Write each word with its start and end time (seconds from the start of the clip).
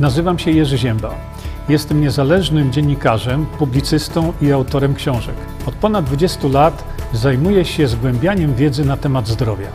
Nazywam 0.00 0.38
się 0.38 0.50
Jerzy 0.50 0.78
Ziemba. 0.78 1.14
Jestem 1.68 2.00
niezależnym 2.00 2.72
dziennikarzem, 2.72 3.46
publicystą 3.46 4.32
i 4.42 4.52
autorem 4.52 4.94
książek. 4.94 5.34
Od 5.66 5.74
ponad 5.74 6.04
20 6.04 6.48
lat 6.48 6.84
zajmuję 7.12 7.64
się 7.64 7.88
zgłębianiem 7.88 8.54
wiedzy 8.54 8.84
na 8.84 8.96
temat 8.96 9.28
zdrowia. 9.28 9.68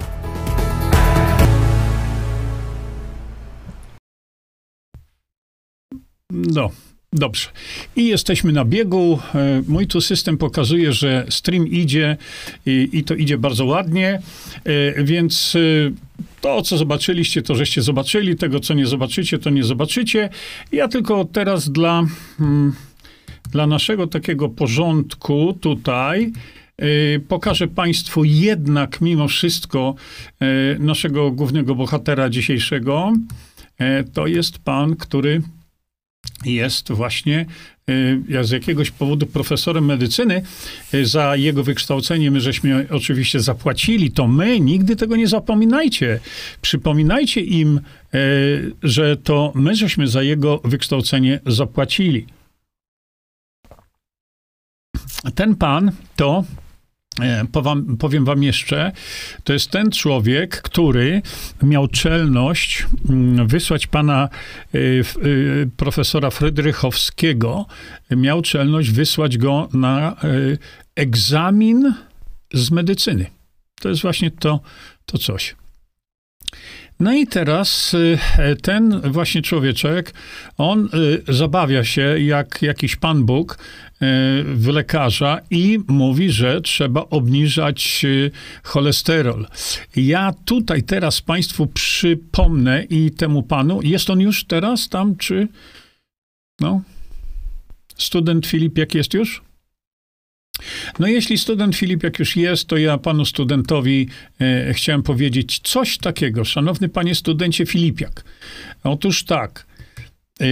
No, 6.32 6.70
dobrze. 7.16 7.48
I 7.96 8.08
jesteśmy 8.08 8.52
na 8.52 8.66
biegu. 8.66 9.20
E, 9.36 9.62
Mój 9.68 9.88
tu 9.88 10.02
system 10.02 10.38
pokazuje, 10.38 10.94
że 10.94 11.26
stream 11.30 11.68
idzie 11.68 12.18
i, 12.66 12.90
i 12.94 13.04
to 13.04 13.16
idzie 13.16 13.38
bardzo 13.38 13.66
ładnie, 13.66 14.20
E, 14.66 15.04
więc 15.04 15.56
e, 15.56 15.60
to, 16.42 16.62
co 16.62 16.78
zobaczyliście, 16.78 17.42
to 17.42 17.56
żeście 17.56 17.82
zobaczyli. 17.82 18.36
Tego, 18.36 18.60
co 18.60 18.74
nie 18.74 18.86
zobaczycie, 18.86 19.40
to 19.40 19.50
nie 19.50 19.64
zobaczycie. 19.64 20.30
Ja 20.72 20.88
tylko 20.88 21.26
teraz 21.26 21.72
dla, 21.72 22.06
mm, 22.40 22.74
dla 23.52 23.68
naszego 23.68 24.08
takiego 24.08 24.50
porządku 24.50 25.58
tutaj 25.62 26.32
pokażę 27.28 27.68
Państwu 27.68 28.24
jednak 28.24 29.02
mimo 29.02 29.28
wszystko 29.28 29.96
naszego 30.80 31.32
głównego 31.32 31.76
bohatera 31.76 32.30
dzisiejszego. 32.30 33.14
To 34.14 34.28
jest 34.28 34.60
pan, 34.60 34.96
który 34.96 35.42
jest 36.46 36.92
właśnie 36.92 37.46
y, 37.90 38.22
ja 38.30 38.44
z 38.44 38.52
jakiegoś 38.52 38.92
powodu 38.92 39.26
profesorem 39.26 39.86
medycyny. 39.86 40.42
Y, 40.94 41.06
Za 41.06 41.36
jego 41.36 41.64
wykształcenie 41.64 42.32
my 42.32 42.42
żeśmy 42.42 42.88
oczywiście 42.90 43.40
zapłacili. 43.40 44.12
To 44.12 44.28
my, 44.28 44.60
nigdy 44.60 44.96
tego 44.96 45.16
nie 45.16 45.28
zapominajcie. 45.28 46.20
Przypominajcie 46.62 47.42
im, 47.42 47.80
y, 48.16 48.72
że 48.84 49.18
to 49.18 49.52
my 49.56 49.76
żeśmy 49.76 50.08
za 50.08 50.24
jego 50.24 50.62
wykształcenie 50.64 51.40
zapłacili. 51.46 52.26
Ten 55.36 55.56
pan 55.56 55.92
to 56.16 56.44
powam, 57.52 57.98
powiem 57.98 58.26
wam 58.26 58.44
jeszcze, 58.44 58.92
to 59.44 59.54
jest 59.54 59.72
ten 59.72 59.92
człowiek, 59.92 60.62
który 60.62 61.22
miał 61.64 61.88
czelność 61.88 62.86
mm, 63.10 63.48
wysłać 63.48 63.88
pana 63.88 64.30
f- 64.74 65.18
y, 65.26 65.70
profesora 65.78 66.30
Frydrychowskiego, 66.30 67.66
miał 68.12 68.42
czelność 68.42 68.92
wysłać 68.92 69.38
go 69.38 69.70
na 69.74 70.16
egzamin 70.96 71.94
z 72.54 72.72
medycyny. 72.72 73.26
To 73.82 73.90
jest 73.90 74.02
właśnie 74.02 74.32
to, 74.32 74.60
to 75.06 75.18
coś. 75.18 75.56
No 77.00 77.14
i 77.14 77.28
teraz 77.28 77.96
ten 78.62 79.02
właśnie 79.12 79.42
człowieczek, 79.42 80.14
on 80.58 80.90
zabawia 81.28 81.84
się 81.84 82.20
jak 82.20 82.62
jakiś 82.62 82.96
pan 82.96 83.26
Bóg 83.26 83.58
w 84.46 84.68
lekarza 84.68 85.42
i 85.50 85.80
mówi, 85.88 86.32
że 86.32 86.62
trzeba 86.62 87.02
obniżać 87.10 88.02
y, 88.06 88.32
cholesterol. 88.64 89.48
Ja 89.96 90.34
tutaj 90.46 90.84
teraz 90.84 91.22
Państwu 91.22 91.68
przypomnę 91.68 92.84
i 92.84 93.12
temu 93.12 93.44
panu, 93.44 93.82
jest 93.82 94.10
on 94.10 94.22
już 94.22 94.44
teraz 94.44 94.90
tam, 94.90 95.16
czy 95.16 95.48
no? 96.60 96.82
Student 97.98 98.48
Filip, 98.48 98.78
jak 98.78 98.96
jest 98.96 99.14
już? 99.14 99.42
No 101.00 101.08
jeśli 101.08 101.38
student 101.38 101.76
Filip 101.76 102.04
jak 102.04 102.20
już 102.20 102.36
jest, 102.36 102.68
to 102.68 102.78
ja 102.78 102.98
panu 102.98 103.26
studentowi 103.26 104.08
e, 104.42 104.74
chciałem 104.74 105.04
powiedzieć 105.04 105.60
coś 105.64 105.98
takiego. 105.98 106.46
Szanowny 106.46 106.90
panie 106.90 107.16
studencie 107.16 107.66
Filipiak. 107.66 108.24
Otóż 108.84 109.24
tak, 109.24 109.66
e, 110.42 110.46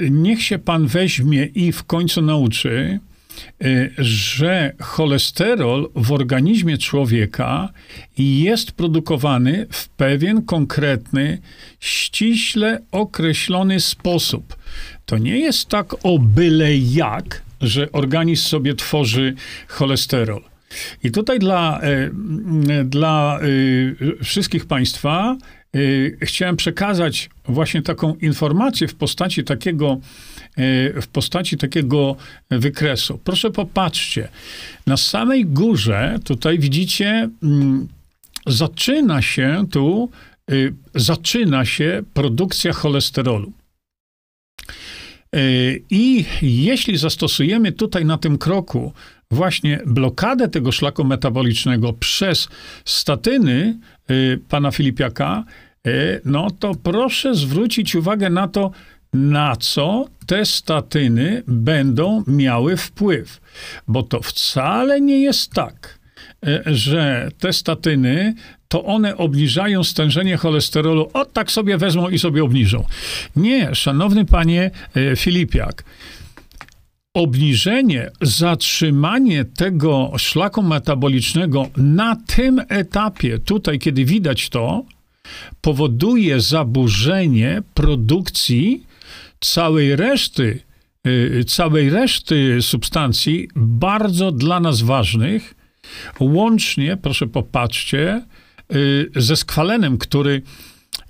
niech 0.00 0.42
się 0.42 0.58
pan 0.58 0.86
weźmie 0.86 1.44
i 1.44 1.72
w 1.72 1.84
końcu 1.84 2.22
nauczy, 2.22 3.00
e, 3.64 3.90
że 3.98 4.72
cholesterol 4.80 5.90
w 5.94 6.12
organizmie 6.12 6.78
człowieka 6.78 7.68
jest 8.18 8.72
produkowany 8.72 9.66
w 9.70 9.88
pewien 9.88 10.42
konkretny, 10.42 11.38
ściśle 11.80 12.80
określony 12.92 13.80
sposób. 13.80 14.56
To 15.06 15.18
nie 15.18 15.38
jest 15.38 15.68
tak 15.68 16.06
o 16.06 16.18
byle 16.18 16.76
jak, 16.76 17.42
że 17.60 17.92
organizm 17.92 18.48
sobie 18.48 18.74
tworzy 18.74 19.34
cholesterol. 19.68 20.42
I 21.04 21.10
tutaj 21.10 21.38
dla, 21.38 21.80
e, 21.80 22.10
dla 22.84 23.40
e, 23.40 24.24
wszystkich 24.24 24.66
Państwa 24.66 25.36
chciałem 26.22 26.56
przekazać 26.56 27.30
właśnie 27.44 27.82
taką 27.82 28.14
informację 28.14 28.88
w 28.88 28.94
postaci 28.94 29.44
takiego, 29.44 29.98
w 31.02 31.06
postaci 31.12 31.56
takiego 31.56 32.16
wykresu. 32.50 33.20
Proszę 33.24 33.50
popatrzcie, 33.50 34.28
na 34.86 34.96
samej 34.96 35.46
górze 35.46 36.18
tutaj 36.24 36.58
widzicie, 36.58 37.28
mm, 37.42 37.88
zaczyna 38.46 39.22
się 39.22 39.66
tu, 39.70 40.10
zaczyna 40.94 41.64
się 41.64 42.02
produkcja 42.14 42.72
cholesterolu. 42.72 43.52
I 45.90 46.24
jeśli 46.42 46.96
zastosujemy 46.96 47.72
tutaj 47.72 48.04
na 48.04 48.18
tym 48.18 48.38
kroku 48.38 48.92
właśnie 49.30 49.80
blokadę 49.86 50.48
tego 50.48 50.72
szlaku 50.72 51.04
metabolicznego 51.04 51.92
przez 51.92 52.48
statyny 52.84 53.52
y, 53.52 53.97
pana 54.48 54.70
Filipiaka, 54.70 55.44
y, 55.86 56.20
no 56.24 56.50
to 56.50 56.74
proszę 56.74 57.34
zwrócić 57.34 57.94
uwagę 57.94 58.30
na 58.30 58.48
to, 58.48 58.70
na 59.12 59.56
co 59.56 60.04
te 60.26 60.44
statyny 60.44 61.42
będą 61.46 62.24
miały 62.26 62.76
wpływ. 62.76 63.40
Bo 63.88 64.02
to 64.02 64.22
wcale 64.22 65.00
nie 65.00 65.20
jest 65.20 65.52
tak, 65.52 65.98
y, 66.46 66.62
że 66.66 67.28
te 67.38 67.52
statyny 67.52 68.34
to 68.68 68.84
one 68.84 69.16
obniżają 69.16 69.84
stężenie 69.84 70.36
cholesterolu. 70.36 71.10
O, 71.12 71.24
tak 71.24 71.50
sobie 71.50 71.78
wezmą 71.78 72.08
i 72.08 72.18
sobie 72.18 72.44
obniżą. 72.44 72.84
Nie, 73.36 73.74
szanowny 73.74 74.24
panie 74.24 74.70
Filipiak, 75.16 75.84
obniżenie, 77.18 78.10
zatrzymanie 78.22 79.44
tego 79.44 80.12
szlaku 80.18 80.62
metabolicznego 80.62 81.68
na 81.76 82.16
tym 82.16 82.60
etapie, 82.68 83.38
tutaj, 83.38 83.78
kiedy 83.78 84.04
widać 84.04 84.48
to, 84.48 84.84
powoduje 85.60 86.40
zaburzenie 86.40 87.62
produkcji 87.74 88.86
całej 89.40 89.96
reszty, 89.96 90.60
y, 91.06 91.44
całej 91.46 91.90
reszty 91.90 92.62
substancji 92.62 93.48
bardzo 93.56 94.32
dla 94.32 94.60
nas 94.60 94.82
ważnych, 94.82 95.54
łącznie, 96.20 96.96
proszę 96.96 97.26
popatrzcie, 97.26 98.22
y, 98.74 99.10
ze 99.16 99.36
skwalenem, 99.36 99.98
który 99.98 100.42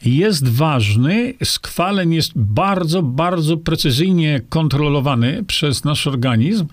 jest 0.04 0.48
ważny. 0.48 1.34
Skwalen 1.44 2.12
jest 2.12 2.32
bardzo, 2.36 3.02
bardzo 3.02 3.56
precyzyjnie 3.56 4.40
kontrolowany 4.48 5.44
przez 5.44 5.84
nasz 5.84 6.06
organizm 6.06 6.66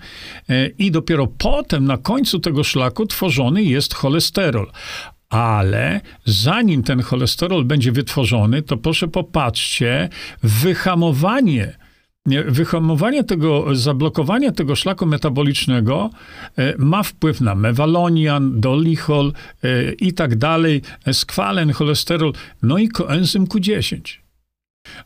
y, 0.50 0.74
i 0.78 0.90
dopiero 0.90 1.26
potem, 1.26 1.84
na 1.84 1.96
końcu 1.96 2.38
tego 2.38 2.64
szlaku, 2.64 3.06
tworzony 3.06 3.62
jest 3.62 3.94
cholesterol. 3.94 4.70
Ale 5.28 6.00
zanim 6.24 6.82
ten 6.82 7.02
cholesterol 7.02 7.64
będzie 7.64 7.92
wytworzony, 7.92 8.62
to 8.62 8.76
proszę 8.76 9.08
popatrzcie, 9.08 10.08
wyhamowanie 10.42 11.46
nie, 11.46 11.85
wyhamowanie 12.46 13.24
tego, 13.24 13.76
zablokowanie 13.76 14.52
tego 14.52 14.76
szlaku 14.76 15.06
metabolicznego 15.06 16.10
e, 16.58 16.74
ma 16.78 17.02
wpływ 17.02 17.40
na 17.40 17.54
mewalonian, 17.54 18.60
dolichol 18.60 19.32
e, 19.62 19.92
i 19.92 20.12
tak 20.12 20.36
dalej, 20.36 20.82
skwalen, 21.12 21.72
cholesterol, 21.72 22.32
no 22.62 22.78
i 22.78 22.88
koenzym 22.88 23.46
Q10. 23.46 24.00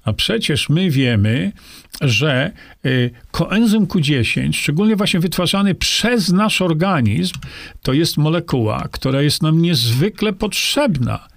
A 0.05 0.13
przecież 0.13 0.69
my 0.69 0.91
wiemy, 0.91 1.53
że 2.01 2.53
e, 2.85 2.91
koenzym 3.31 3.87
Q10, 3.87 4.53
szczególnie 4.53 4.97
właśnie 4.97 5.21
wytwarzany 5.21 5.75
przez 5.75 6.33
nasz 6.33 6.63
organizm, 6.63 7.35
to 7.83 7.93
jest 7.93 8.17
molekuła, 8.17 8.89
która 8.93 9.23
jest 9.23 9.43
nam 9.43 9.63
niezwykle 9.63 10.33
potrzebna. 10.33 11.29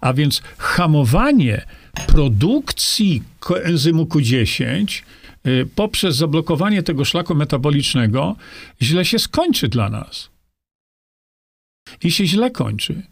A 0.00 0.12
więc 0.12 0.42
hamowanie 0.58 1.64
produkcji 2.06 3.22
koenzymu 3.40 4.04
Q10 4.04 5.02
y, 5.02 5.02
poprzez 5.74 6.16
zablokowanie 6.16 6.82
tego 6.82 7.04
szlaku 7.04 7.34
metabolicznego 7.34 8.36
źle 8.82 9.04
się 9.04 9.18
skończy 9.18 9.68
dla 9.68 9.88
nas. 9.88 10.30
I 12.04 12.10
się 12.10 12.26
źle 12.26 12.50
kończy. 12.50 13.02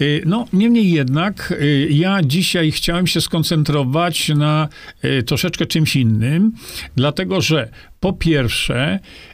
Y, 0.00 0.22
No, 0.26 0.46
niemniej 0.52 0.90
jednak, 0.90 1.52
y, 1.60 1.88
ja 1.90 2.20
dzisiaj 2.22 2.70
chciałem 2.70 3.06
się 3.06 3.20
skoncentrować 3.20 4.28
na 4.28 4.68
y, 5.04 5.22
troszeczkę 5.22 5.66
czymś 5.66 5.96
innym, 5.96 6.52
dlatego 6.96 7.40
że 7.40 7.70
po 8.00 8.12
pierwsze, 8.12 8.98
y, 8.98 9.29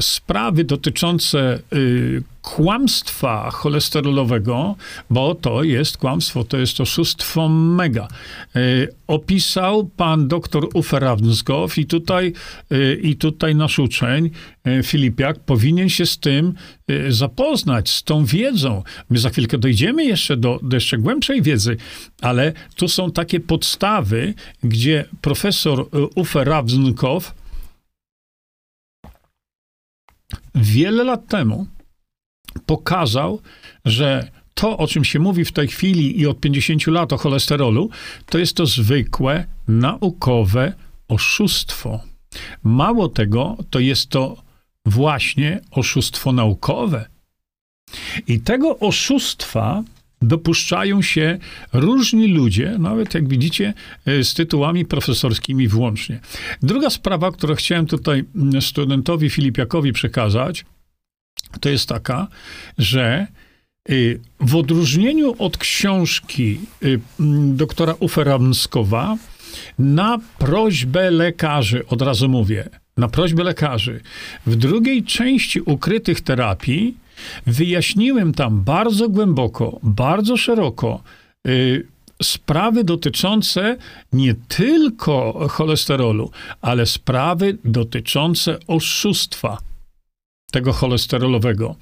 sprawy 0.00 0.64
dotyczące 0.64 1.58
y, 1.72 2.22
kłamstwa 2.42 3.50
cholesterolowego, 3.50 4.76
bo 5.10 5.34
to 5.34 5.62
jest 5.62 5.96
kłamstwo, 5.96 6.44
to 6.44 6.56
jest 6.56 6.80
oszustwo 6.80 7.48
mega. 7.48 8.08
Y, 8.56 8.88
opisał 9.06 9.84
pan 9.96 10.28
doktor 10.28 10.68
Uferavnskow 10.74 11.78
i 11.78 11.86
tutaj, 11.86 12.32
i 13.02 13.16
tutaj 13.16 13.54
nasz 13.54 13.78
uczeń 13.78 14.30
Filipiak 14.82 15.38
powinien 15.38 15.88
się 15.88 16.06
z 16.06 16.18
tym 16.18 16.54
zapoznać, 17.08 17.90
z 17.90 18.02
tą 18.02 18.24
wiedzą. 18.24 18.82
My 19.10 19.18
za 19.18 19.30
chwilkę 19.30 19.58
dojdziemy 19.58 20.04
jeszcze 20.04 20.36
do, 20.36 20.60
do 20.62 20.76
jeszcze 20.76 20.98
głębszej 20.98 21.42
wiedzy, 21.42 21.76
ale 22.20 22.52
tu 22.76 22.88
są 22.88 23.10
takie 23.10 23.40
podstawy, 23.40 24.34
gdzie 24.62 25.04
profesor 25.20 25.88
Uferavnskow 26.14 27.34
wiele 30.54 31.04
lat 31.04 31.28
temu 31.28 31.66
pokazał, 32.66 33.40
że 33.84 34.30
to, 34.54 34.78
o 34.78 34.86
czym 34.86 35.04
się 35.04 35.18
mówi 35.18 35.44
w 35.44 35.52
tej 35.52 35.68
chwili 35.68 36.20
i 36.20 36.26
od 36.26 36.40
50 36.40 36.86
lat 36.86 37.12
o 37.12 37.16
cholesterolu, 37.16 37.90
to 38.26 38.38
jest 38.38 38.56
to 38.56 38.66
zwykłe, 38.66 39.46
naukowe 39.68 40.72
oszustwo. 41.08 42.00
Mało 42.62 43.08
tego, 43.08 43.56
to 43.70 43.78
jest 43.78 44.08
to 44.08 44.42
właśnie 44.86 45.60
oszustwo 45.70 46.32
naukowe. 46.32 47.06
I 48.26 48.40
tego 48.40 48.78
oszustwa 48.78 49.82
dopuszczają 50.26 51.02
się 51.02 51.38
różni 51.72 52.28
ludzie, 52.28 52.76
nawet 52.78 53.14
jak 53.14 53.28
widzicie, 53.28 53.74
e, 54.06 54.24
z 54.24 54.34
tytułami 54.34 54.84
profesorskimi 54.84 55.68
włącznie. 55.68 56.20
Druga 56.62 56.90
sprawa, 56.90 57.32
którą 57.32 57.54
chciałem 57.54 57.86
tutaj 57.86 58.24
mm, 58.34 58.62
studentowi 58.62 59.30
Filipiakowi 59.30 59.92
przekazać, 59.92 60.64
to 61.60 61.68
jest 61.68 61.88
taka, 61.88 62.26
że 62.78 63.26
y, 63.90 64.20
w 64.40 64.56
odróżnieniu 64.56 65.34
od 65.38 65.58
książki 65.58 66.60
y, 66.82 67.00
doktora 67.54 67.94
Uferamskowa, 68.00 69.16
na 69.78 70.18
prośbę 70.38 71.10
lekarzy, 71.10 71.86
od 71.86 72.02
razu 72.02 72.28
mówię, 72.28 72.68
na 72.96 73.08
prośbę 73.08 73.44
lekarzy, 73.44 74.00
w 74.46 74.56
drugiej 74.56 75.04
części 75.04 75.60
ukrytych 75.60 76.20
terapii 76.20 76.94
Wyjaśniłem 77.46 78.34
tam 78.34 78.60
bardzo 78.64 79.08
głęboko, 79.08 79.78
bardzo 79.82 80.36
szeroko 80.36 81.02
y, 81.46 81.86
sprawy 82.22 82.84
dotyczące 82.84 83.76
nie 84.12 84.34
tylko 84.34 85.46
cholesterolu, 85.50 86.30
ale 86.60 86.86
sprawy 86.86 87.58
dotyczące 87.64 88.58
oszustwa 88.66 89.58
tego 90.52 90.72
cholesterolowego. 90.72 91.76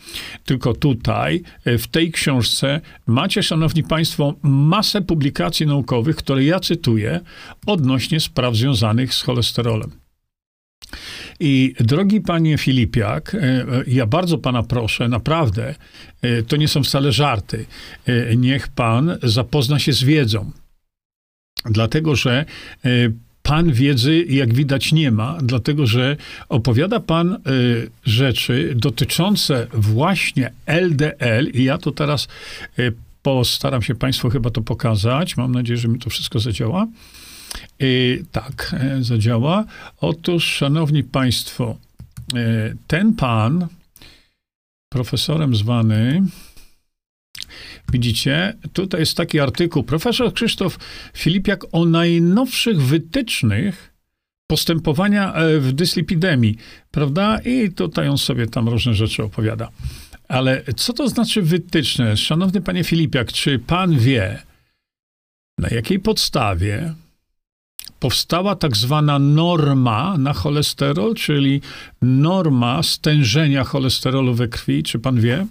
Tylko 0.44 0.74
tutaj, 0.74 1.42
y, 1.66 1.78
w 1.78 1.88
tej 1.88 2.12
książce, 2.12 2.80
macie, 3.06 3.42
szanowni 3.42 3.82
państwo, 3.82 4.34
masę 4.42 5.02
publikacji 5.02 5.66
naukowych, 5.66 6.16
które 6.16 6.44
ja 6.44 6.60
cytuję 6.60 7.20
odnośnie 7.66 8.20
spraw 8.20 8.56
związanych 8.56 9.14
z 9.14 9.22
cholesterolem. 9.22 10.01
I 11.40 11.74
drogi 11.80 12.20
panie 12.20 12.58
Filipiak, 12.58 13.34
e, 13.34 13.38
e, 13.38 13.66
ja 13.86 14.06
bardzo 14.06 14.38
pana 14.38 14.62
proszę, 14.62 15.08
naprawdę, 15.08 15.74
e, 16.22 16.42
to 16.42 16.56
nie 16.56 16.68
są 16.68 16.82
wcale 16.82 17.12
żarty. 17.12 17.66
Niech 18.36 18.68
pan 18.68 19.18
zapozna 19.22 19.78
się 19.78 19.92
z 19.92 20.04
wiedzą. 20.04 20.50
Dlatego, 21.64 22.16
że 22.16 22.44
Pan 23.42 23.72
wiedzy, 23.72 24.24
jak 24.28 24.54
widać, 24.54 24.92
nie 24.92 25.10
ma, 25.10 25.38
dlatego 25.42 25.86
że 25.86 26.16
opowiada 26.48 27.00
Pan 27.00 27.38
rzeczy 28.04 28.72
dotyczące 28.76 29.66
właśnie 29.72 30.52
LDL, 30.66 31.50
i 31.54 31.64
ja 31.64 31.78
to 31.78 31.92
teraz 31.92 32.28
postaram 33.22 33.82
się 33.82 33.94
Państwu 33.94 34.30
chyba 34.30 34.50
to 34.50 34.62
pokazać. 34.62 35.36
Mam 35.36 35.52
nadzieję, 35.52 35.76
że 35.76 35.88
mi 35.88 35.98
to 35.98 36.10
wszystko 36.10 36.38
zadziała. 36.38 36.86
Tak, 38.32 38.74
e, 38.80 39.02
zadziała. 39.02 39.64
Otóż, 40.00 40.44
szanowni 40.44 41.04
państwo, 41.04 41.76
e, 42.34 42.74
ten 42.86 43.14
pan, 43.14 43.66
profesorem 44.88 45.56
zwany, 45.56 46.22
widzicie, 47.92 48.56
tutaj 48.72 49.00
jest 49.00 49.16
taki 49.16 49.40
artykuł, 49.40 49.82
profesor 49.82 50.32
Krzysztof 50.32 50.78
Filipiak 51.14 51.64
o 51.72 51.84
najnowszych 51.84 52.82
wytycznych 52.82 53.92
postępowania 54.46 55.34
e, 55.34 55.58
w 55.58 55.72
dyslipidemii, 55.72 56.56
prawda? 56.90 57.38
I 57.38 57.70
tutaj 57.70 58.08
on 58.08 58.18
sobie 58.18 58.46
tam 58.46 58.68
różne 58.68 58.94
rzeczy 58.94 59.22
opowiada. 59.22 59.68
Ale 60.28 60.62
co 60.76 60.92
to 60.92 61.08
znaczy 61.08 61.42
wytyczne? 61.42 62.16
Szanowny 62.16 62.60
panie 62.60 62.84
Filipiak, 62.84 63.32
czy 63.32 63.58
pan 63.58 63.98
wie, 63.98 64.42
na 65.58 65.68
jakiej 65.68 66.00
podstawie 66.00 66.94
powstała 68.02 68.56
tak 68.56 68.76
zwana 68.76 69.18
norma 69.18 70.18
na 70.18 70.32
cholesterol, 70.32 71.14
czyli 71.14 71.60
norma 72.02 72.82
stężenia 72.82 73.64
cholesterolu 73.64 74.34
we 74.34 74.48
krwi. 74.48 74.82
Czy 74.82 74.98
pan 74.98 75.20
wie? 75.20 75.46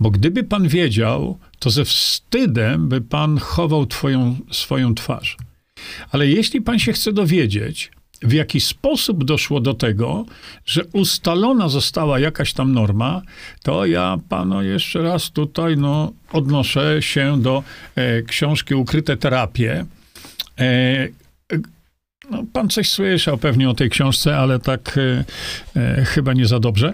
Bo 0.00 0.10
gdyby 0.10 0.44
pan 0.44 0.68
wiedział, 0.68 1.38
to 1.58 1.70
ze 1.70 1.84
wstydem 1.84 2.88
by 2.88 3.00
pan 3.00 3.38
chował 3.38 3.86
twoją, 3.86 4.36
swoją 4.50 4.94
twarz. 4.94 5.36
Ale 6.10 6.26
jeśli 6.26 6.60
pan 6.60 6.78
się 6.78 6.92
chce 6.92 7.12
dowiedzieć, 7.12 7.90
w 8.22 8.32
jaki 8.32 8.60
sposób 8.60 9.24
doszło 9.24 9.60
do 9.60 9.74
tego, 9.74 10.24
że 10.66 10.84
ustalona 10.92 11.68
została 11.68 12.18
jakaś 12.18 12.52
tam 12.52 12.72
norma, 12.72 13.22
to 13.62 13.86
ja 13.86 14.18
panu 14.28 14.62
jeszcze 14.62 15.02
raz 15.02 15.30
tutaj 15.30 15.76
no, 15.76 16.12
odnoszę 16.32 17.02
się 17.02 17.42
do 17.42 17.62
e, 17.94 18.22
książki 18.22 18.74
Ukryte 18.74 19.16
terapie 19.16 19.86
no, 22.30 22.44
pan 22.52 22.68
coś 22.68 22.90
słyszał 22.90 23.38
pewnie 23.38 23.70
o 23.70 23.74
tej 23.74 23.90
książce, 23.90 24.36
ale 24.36 24.58
tak 24.58 24.98
e, 24.98 25.24
e, 25.80 26.04
chyba 26.04 26.32
nie 26.32 26.46
za 26.46 26.60
dobrze. 26.60 26.92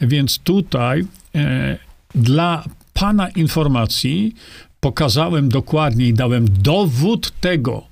Więc 0.00 0.38
tutaj 0.38 1.04
e, 1.34 1.78
dla 2.14 2.64
pana 2.94 3.28
informacji 3.28 4.34
pokazałem 4.80 5.48
dokładnie 5.48 6.08
i 6.08 6.14
dałem 6.14 6.46
dowód 6.62 7.32
tego, 7.40 7.86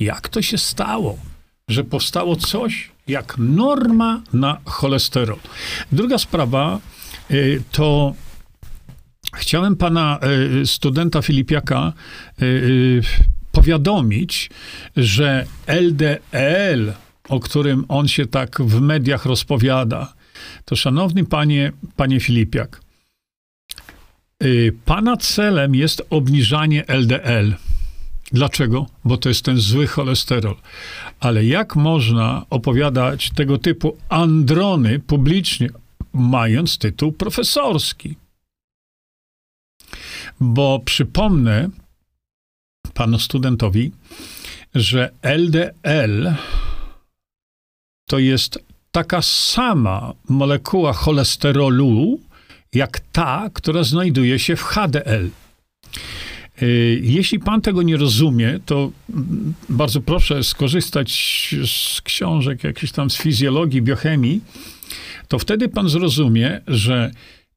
jak 0.00 0.28
to 0.28 0.42
się 0.42 0.58
stało, 0.58 1.18
że 1.68 1.84
powstało 1.84 2.36
coś 2.36 2.90
jak 3.08 3.34
norma 3.38 4.22
na 4.32 4.58
cholesterol. 4.64 5.38
Druga 5.92 6.18
sprawa 6.18 6.80
e, 7.30 7.34
to 7.72 8.14
chciałem 9.34 9.76
pana 9.76 10.18
e, 10.62 10.66
studenta 10.66 11.22
Filipiaka 11.22 11.92
powiadomić, 13.52 14.50
że 14.96 15.46
LDL, 15.66 16.92
o 17.28 17.40
którym 17.40 17.84
on 17.88 18.08
się 18.08 18.26
tak 18.26 18.60
w 18.62 18.80
mediach 18.80 19.24
rozpowiada, 19.26 20.12
to 20.64 20.76
szanowny 20.76 21.24
panie, 21.24 21.72
panie 21.96 22.20
Filipiak, 22.20 22.80
y, 24.44 24.76
pana 24.84 25.16
celem 25.16 25.74
jest 25.74 26.02
obniżanie 26.10 26.86
LDL. 26.86 27.54
Dlaczego? 28.32 28.86
Bo 29.04 29.16
to 29.16 29.28
jest 29.28 29.44
ten 29.44 29.58
zły 29.58 29.86
cholesterol. 29.86 30.56
Ale 31.20 31.44
jak 31.44 31.76
można 31.76 32.46
opowiadać 32.50 33.30
tego 33.30 33.58
typu 33.58 33.96
androny 34.08 34.98
publicznie, 34.98 35.68
mając 36.12 36.78
tytuł 36.78 37.12
profesorski? 37.12 38.16
Bo 40.40 40.80
przypomnę, 40.84 41.68
panu 42.94 43.18
studentowi, 43.18 43.92
że 44.74 45.10
LDL 45.22 46.34
to 48.06 48.18
jest 48.18 48.58
taka 48.92 49.22
sama 49.22 50.12
molekuła 50.28 50.92
cholesterolu, 50.92 52.20
jak 52.74 53.00
ta, 53.00 53.50
która 53.52 53.82
znajduje 53.84 54.38
się 54.38 54.56
w 54.56 54.62
HDL. 54.62 55.30
Y, 56.62 57.00
jeśli 57.02 57.38
pan 57.38 57.60
tego 57.60 57.82
nie 57.82 57.96
rozumie, 57.96 58.60
to 58.66 58.90
bardzo 59.68 60.00
proszę 60.00 60.44
skorzystać 60.44 61.12
z 61.66 62.00
książek 62.00 62.64
jakichś 62.64 62.92
tam 62.92 63.10
z 63.10 63.16
fizjologii, 63.16 63.82
biochemii, 63.82 64.40
to 65.28 65.38
wtedy 65.38 65.68
pan 65.68 65.88
zrozumie, 65.88 66.60
że 66.68 67.10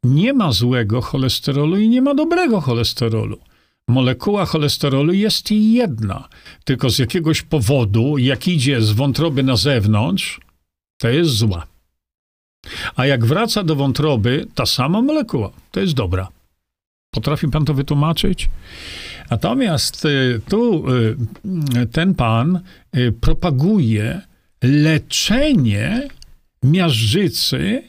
nie 0.03 0.33
ma 0.33 0.51
złego 0.51 1.01
cholesterolu 1.01 1.77
i 1.77 1.89
nie 1.89 2.01
ma 2.01 2.15
dobrego 2.15 2.61
cholesterolu 2.61 3.39
molekuła 3.87 4.45
cholesterolu 4.45 5.13
jest 5.13 5.51
jedna, 5.51 6.29
tylko 6.63 6.89
z 6.89 6.99
jakiegoś 6.99 7.41
powodu, 7.41 8.17
jak 8.17 8.47
idzie 8.47 8.81
z 8.81 8.91
wątroby 8.91 9.43
na 9.43 9.55
zewnątrz, 9.55 10.39
to 10.97 11.09
jest 11.09 11.31
zła. 11.31 11.67
A 12.95 13.05
jak 13.05 13.25
wraca 13.25 13.63
do 13.63 13.75
wątroby, 13.75 14.47
ta 14.55 14.65
sama 14.65 15.01
molekuła, 15.01 15.51
to 15.71 15.79
jest 15.79 15.93
dobra. 15.93 16.27
Potrafi 17.11 17.47
pan 17.47 17.65
to 17.65 17.73
wytłumaczyć? 17.73 18.49
Natomiast 19.29 20.05
y, 20.05 20.41
tu 20.49 20.91
y, 20.91 21.15
ten 21.91 22.15
pan 22.15 22.59
y, 22.97 23.11
propaguje 23.11 24.21
leczenie 24.63 26.07
miażdżycy, 26.63 27.83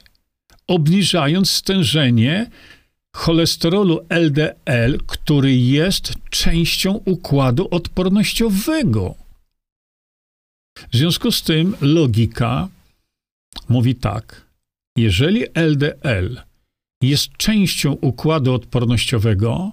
obniżając 0.66 1.50
stężenie 1.50 2.50
cholesterolu 3.16 4.06
LDL, 4.08 4.99
który 5.06 5.56
jest 5.56 6.14
częścią 6.30 6.92
układu 6.92 7.68
odpornościowego. 7.70 9.14
W 10.92 10.96
związku 10.96 11.32
z 11.32 11.42
tym 11.42 11.76
logika 11.80 12.68
mówi 13.68 13.94
tak: 13.94 14.46
jeżeli 14.96 15.44
LDL 15.54 16.40
jest 17.02 17.28
częścią 17.37 17.92
układu 17.92 18.54
odpornościowego, 18.54 19.73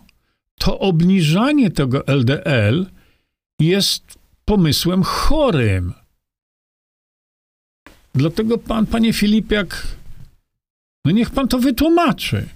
to 0.59 0.79
obniżanie 0.79 1.71
tego 1.71 2.07
LDL 2.07 2.85
jest 3.59 4.19
pomysłem 4.45 5.03
chorym. 5.03 5.93
Dlatego 8.15 8.57
pan, 8.57 8.85
panie 8.85 9.13
Filipiak, 9.13 9.87
no 11.05 11.11
niech 11.11 11.31
pan 11.31 11.47
to 11.47 11.59
wytłumaczy. 11.59 12.49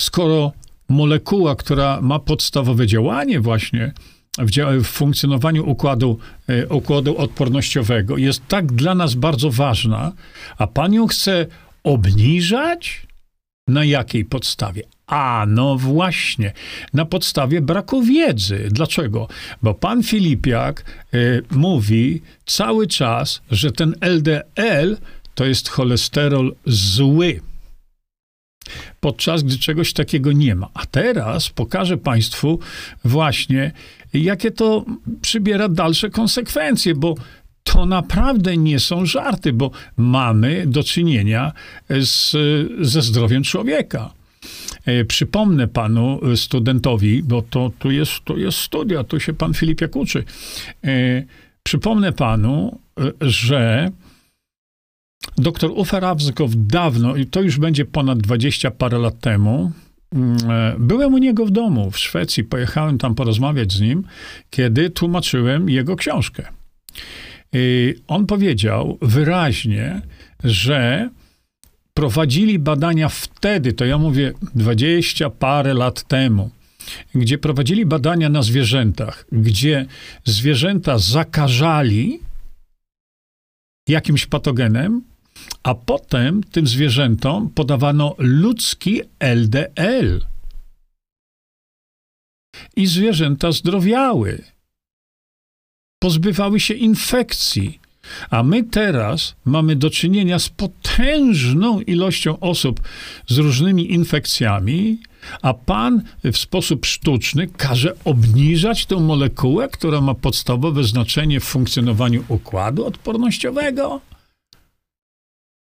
Skoro 0.00 0.52
molekuła, 0.88 1.56
która 1.56 2.00
ma 2.00 2.18
podstawowe 2.18 2.86
działanie 2.86 3.40
właśnie 3.40 3.92
w, 4.38 4.50
w 4.84 4.86
funkcjonowaniu 4.86 5.70
układu, 5.70 6.18
e, 6.48 6.66
układu 6.66 7.18
odpornościowego, 7.18 8.16
jest 8.16 8.42
tak 8.48 8.72
dla 8.72 8.94
nas 8.94 9.14
bardzo 9.14 9.50
ważna, 9.50 10.12
a 10.58 10.66
pan 10.66 10.92
ją 10.92 11.06
chce 11.06 11.46
obniżać? 11.84 13.06
Na 13.68 13.84
jakiej 13.84 14.24
podstawie? 14.24 14.82
A, 15.06 15.44
no 15.48 15.76
właśnie, 15.76 16.52
na 16.94 17.04
podstawie 17.04 17.60
braku 17.60 18.02
wiedzy. 18.02 18.68
Dlaczego? 18.70 19.28
Bo 19.62 19.74
pan 19.74 20.02
Filipiak 20.02 20.84
y, 21.14 21.42
mówi 21.50 22.22
cały 22.46 22.86
czas, 22.86 23.42
że 23.50 23.72
ten 23.72 23.94
LDL 24.00 24.96
to 25.34 25.44
jest 25.44 25.68
cholesterol 25.68 26.54
zły. 26.66 27.40
Podczas 29.00 29.42
gdy 29.42 29.58
czegoś 29.58 29.92
takiego 29.92 30.32
nie 30.32 30.54
ma. 30.54 30.68
A 30.74 30.86
teraz 30.86 31.48
pokażę 31.48 31.96
Państwu 31.96 32.58
właśnie, 33.04 33.72
jakie 34.12 34.50
to 34.50 34.84
przybiera 35.22 35.68
dalsze 35.68 36.10
konsekwencje, 36.10 36.94
bo 36.94 37.14
to 37.64 37.86
naprawdę 37.86 38.56
nie 38.56 38.80
są 38.80 39.06
żarty, 39.06 39.52
bo 39.52 39.70
mamy 39.96 40.64
do 40.66 40.82
czynienia 40.82 41.52
z, 42.00 42.36
ze 42.80 43.02
zdrowiem 43.02 43.42
człowieka. 43.42 44.10
E, 44.86 45.04
przypomnę 45.04 45.68
panu 45.68 46.20
e, 46.32 46.36
studentowi, 46.36 47.22
bo 47.22 47.42
to 47.42 47.70
tu 47.78 47.90
jest, 47.90 48.12
to 48.24 48.36
jest 48.36 48.58
studia, 48.58 49.04
tu 49.04 49.20
się 49.20 49.32
pan 49.32 49.54
Filipiak 49.54 49.96
uczy. 49.96 50.24
E, 50.84 51.24
przypomnę 51.62 52.12
panu, 52.12 52.78
że 53.20 53.90
dr 55.38 55.70
Ufer 55.70 56.04
Avzkow 56.04 56.50
dawno, 56.54 57.16
i 57.16 57.26
to 57.26 57.42
już 57.42 57.58
będzie 57.58 57.84
ponad 57.84 58.18
20 58.18 58.70
parę 58.70 58.98
lat 58.98 59.20
temu, 59.20 59.72
mm, 60.14 60.38
Byłem 60.78 61.14
u 61.14 61.18
niego 61.18 61.46
w 61.46 61.50
domu 61.50 61.90
w 61.90 61.98
Szwecji, 61.98 62.44
pojechałem 62.44 62.98
tam 62.98 63.14
porozmawiać 63.14 63.72
z 63.72 63.80
nim, 63.80 64.04
kiedy 64.50 64.90
tłumaczyłem 64.90 65.68
jego 65.68 65.96
książkę. 65.96 66.46
I 67.52 67.94
on 68.08 68.26
powiedział 68.26 68.98
wyraźnie, 69.02 70.02
że 70.44 71.10
prowadzili 71.94 72.58
badania 72.58 73.08
wtedy, 73.08 73.72
to 73.72 73.84
ja 73.84 73.98
mówię 73.98 74.32
dwadzieścia 74.54 75.30
parę 75.30 75.74
lat 75.74 76.02
temu, 76.02 76.50
gdzie 77.14 77.38
prowadzili 77.38 77.86
badania 77.86 78.28
na 78.28 78.42
zwierzętach, 78.42 79.26
gdzie 79.32 79.86
zwierzęta 80.24 80.98
zakażali 80.98 82.20
jakimś 83.88 84.26
patogenem, 84.26 85.02
a 85.62 85.74
potem 85.74 86.42
tym 86.44 86.66
zwierzętom 86.66 87.50
podawano 87.50 88.14
ludzki 88.18 89.00
LDL. 89.18 90.26
I 92.76 92.86
zwierzęta 92.86 93.52
zdrowiały, 93.52 94.44
pozbywały 95.98 96.60
się 96.60 96.74
infekcji. 96.74 97.80
A 98.30 98.42
my 98.42 98.62
teraz 98.64 99.34
mamy 99.44 99.76
do 99.76 99.90
czynienia 99.90 100.38
z 100.38 100.48
potężną 100.48 101.80
ilością 101.80 102.40
osób 102.40 102.80
z 103.28 103.38
różnymi 103.38 103.92
infekcjami, 103.92 104.98
a 105.42 105.54
pan 105.54 106.02
w 106.24 106.36
sposób 106.36 106.86
sztuczny 106.86 107.48
każe 107.56 107.94
obniżać 108.04 108.86
tę 108.86 108.96
molekułę, 108.96 109.68
która 109.68 110.00
ma 110.00 110.14
podstawowe 110.14 110.84
znaczenie 110.84 111.40
w 111.40 111.44
funkcjonowaniu 111.44 112.24
układu 112.28 112.86
odpornościowego. 112.86 114.00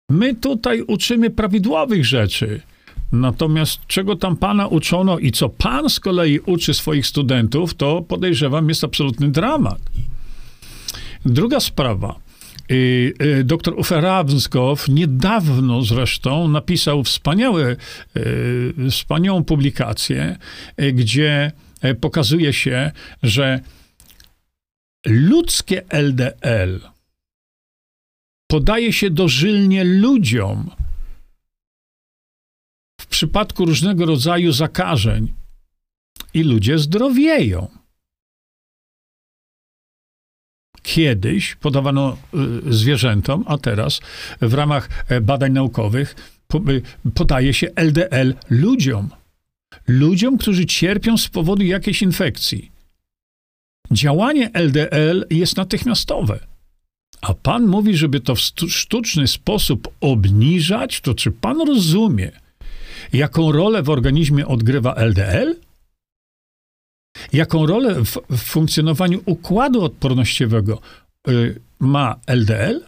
My 0.09 0.35
tutaj 0.35 0.81
uczymy 0.81 1.29
prawidłowych 1.29 2.05
rzeczy. 2.05 2.61
Natomiast 3.11 3.79
czego 3.87 4.15
tam 4.15 4.37
pana 4.37 4.67
uczono 4.67 5.19
i 5.19 5.31
co 5.31 5.49
pan 5.49 5.89
z 5.89 5.99
kolei 5.99 6.39
uczy 6.39 6.73
swoich 6.73 7.07
studentów, 7.07 7.73
to 7.73 8.01
podejrzewam 8.01 8.69
jest 8.69 8.83
absolutny 8.83 9.31
dramat. 9.31 9.79
Druga 11.25 11.59
sprawa. 11.59 12.19
Y, 12.71 13.13
y, 13.21 13.43
Dr 13.43 13.73
Uwe 13.79 14.01
Ravnskow 14.01 14.87
niedawno 14.87 15.81
zresztą 15.81 16.47
napisał 16.47 17.03
wspaniałe, 17.03 17.75
y, 18.17 18.73
wspaniałą 18.91 19.43
publikację, 19.43 20.37
gdzie 20.93 21.51
pokazuje 22.01 22.53
się, 22.53 22.91
że 23.23 23.59
ludzkie 25.05 25.83
LDL 25.89 26.79
podaje 28.51 28.93
się 28.93 29.09
dożylnie 29.09 29.83
ludziom 29.83 30.69
w 33.01 33.07
przypadku 33.07 33.65
różnego 33.65 34.05
rodzaju 34.05 34.51
zakażeń 34.51 35.33
i 36.33 36.43
ludzie 36.43 36.79
zdrowieją. 36.79 37.79
kiedyś 40.81 41.55
podawano 41.55 42.17
y, 42.67 42.73
zwierzętom, 42.73 43.43
a 43.47 43.57
teraz 43.57 43.99
w 44.41 44.53
ramach 44.53 44.89
e, 45.07 45.21
badań 45.21 45.51
naukowych 45.51 46.15
y, 46.69 46.81
podaje 47.11 47.53
się 47.53 47.67
LDL 47.75 48.33
ludziom. 48.49 49.09
Ludziom, 49.87 50.37
którzy 50.37 50.65
cierpią 50.65 51.17
z 51.17 51.27
powodu 51.27 51.63
jakiejś 51.63 52.01
infekcji. 52.01 52.71
Działanie 53.91 54.49
LDL 54.53 55.25
jest 55.29 55.57
natychmiastowe. 55.57 56.48
A 57.21 57.33
pan 57.33 57.67
mówi, 57.67 57.97
żeby 57.97 58.19
to 58.19 58.35
w 58.35 58.39
sztuczny 58.69 59.27
sposób 59.27 59.87
obniżać, 60.01 61.01
to 61.01 61.13
czy 61.13 61.31
pan 61.31 61.67
rozumie, 61.67 62.31
jaką 63.13 63.51
rolę 63.51 63.83
w 63.83 63.89
organizmie 63.89 64.47
odgrywa 64.47 64.95
LDL? 64.95 65.55
Jaką 67.33 67.65
rolę 67.65 68.05
w, 68.05 68.17
w 68.29 68.37
funkcjonowaniu 68.37 69.21
układu 69.25 69.83
odpornościowego 69.83 70.81
y, 71.27 71.61
ma 71.79 72.19
LDL? 72.27 72.85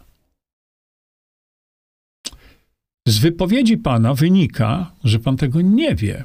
Z 3.07 3.17
wypowiedzi 3.19 3.77
pana 3.77 4.13
wynika, 4.13 4.91
że 5.03 5.19
pan 5.19 5.37
tego 5.37 5.61
nie 5.61 5.95
wie. 5.95 6.23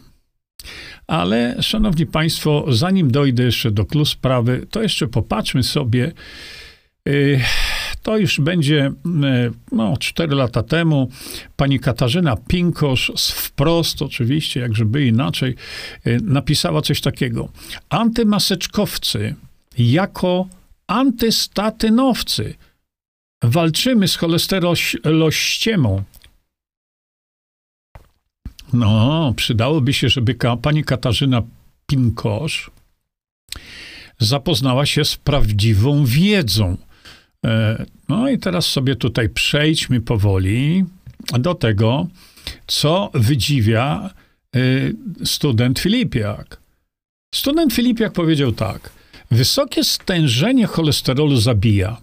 Ale, 1.06 1.62
szanowni 1.62 2.06
państwo, 2.06 2.64
zanim 2.68 3.10
dojdę 3.10 3.42
jeszcze 3.42 3.70
do 3.70 3.84
klus 3.84 4.10
sprawy, 4.10 4.66
to 4.70 4.82
jeszcze 4.82 5.08
popatrzmy 5.08 5.62
sobie. 5.62 6.12
Y, 7.08 7.40
to 8.06 8.18
już 8.18 8.40
będzie 8.40 8.92
e, 9.24 9.50
no, 9.72 9.96
4 9.96 10.34
lata 10.34 10.62
temu. 10.62 11.10
Pani 11.56 11.80
Katarzyna 11.80 12.36
Pinkosz 12.36 13.12
z 13.16 13.30
wprost, 13.30 14.02
oczywiście, 14.02 14.60
jak 14.60 14.74
inaczej, 15.06 15.54
e, 16.04 16.16
napisała 16.16 16.82
coś 16.82 17.00
takiego. 17.00 17.48
Antymaseczkowcy 17.88 19.34
jako 19.78 20.48
antystatynowcy 20.86 22.54
walczymy 23.42 24.08
z 24.08 24.16
cholesterolościemą. 24.16 26.02
No, 28.72 29.32
przydałoby 29.36 29.92
się, 29.92 30.08
żeby 30.08 30.34
ka 30.34 30.56
pani 30.56 30.84
Katarzyna 30.84 31.42
Pinkosz 31.86 32.70
zapoznała 34.18 34.86
się 34.86 35.04
z 35.04 35.16
prawdziwą 35.16 36.04
wiedzą 36.04 36.76
no 38.08 38.28
i 38.28 38.38
teraz 38.38 38.66
sobie 38.66 38.96
tutaj 38.96 39.28
przejdźmy 39.28 40.00
powoli 40.00 40.84
do 41.38 41.54
tego, 41.54 42.06
co 42.66 43.10
wydziwia 43.14 44.10
e, 44.56 44.60
student 45.24 45.78
Filipiak. 45.78 46.60
Student 47.34 47.72
Filipiak 47.72 48.12
powiedział 48.12 48.52
tak: 48.52 48.90
Wysokie 49.30 49.84
stężenie 49.84 50.66
cholesterolu 50.66 51.36
zabija. 51.36 52.00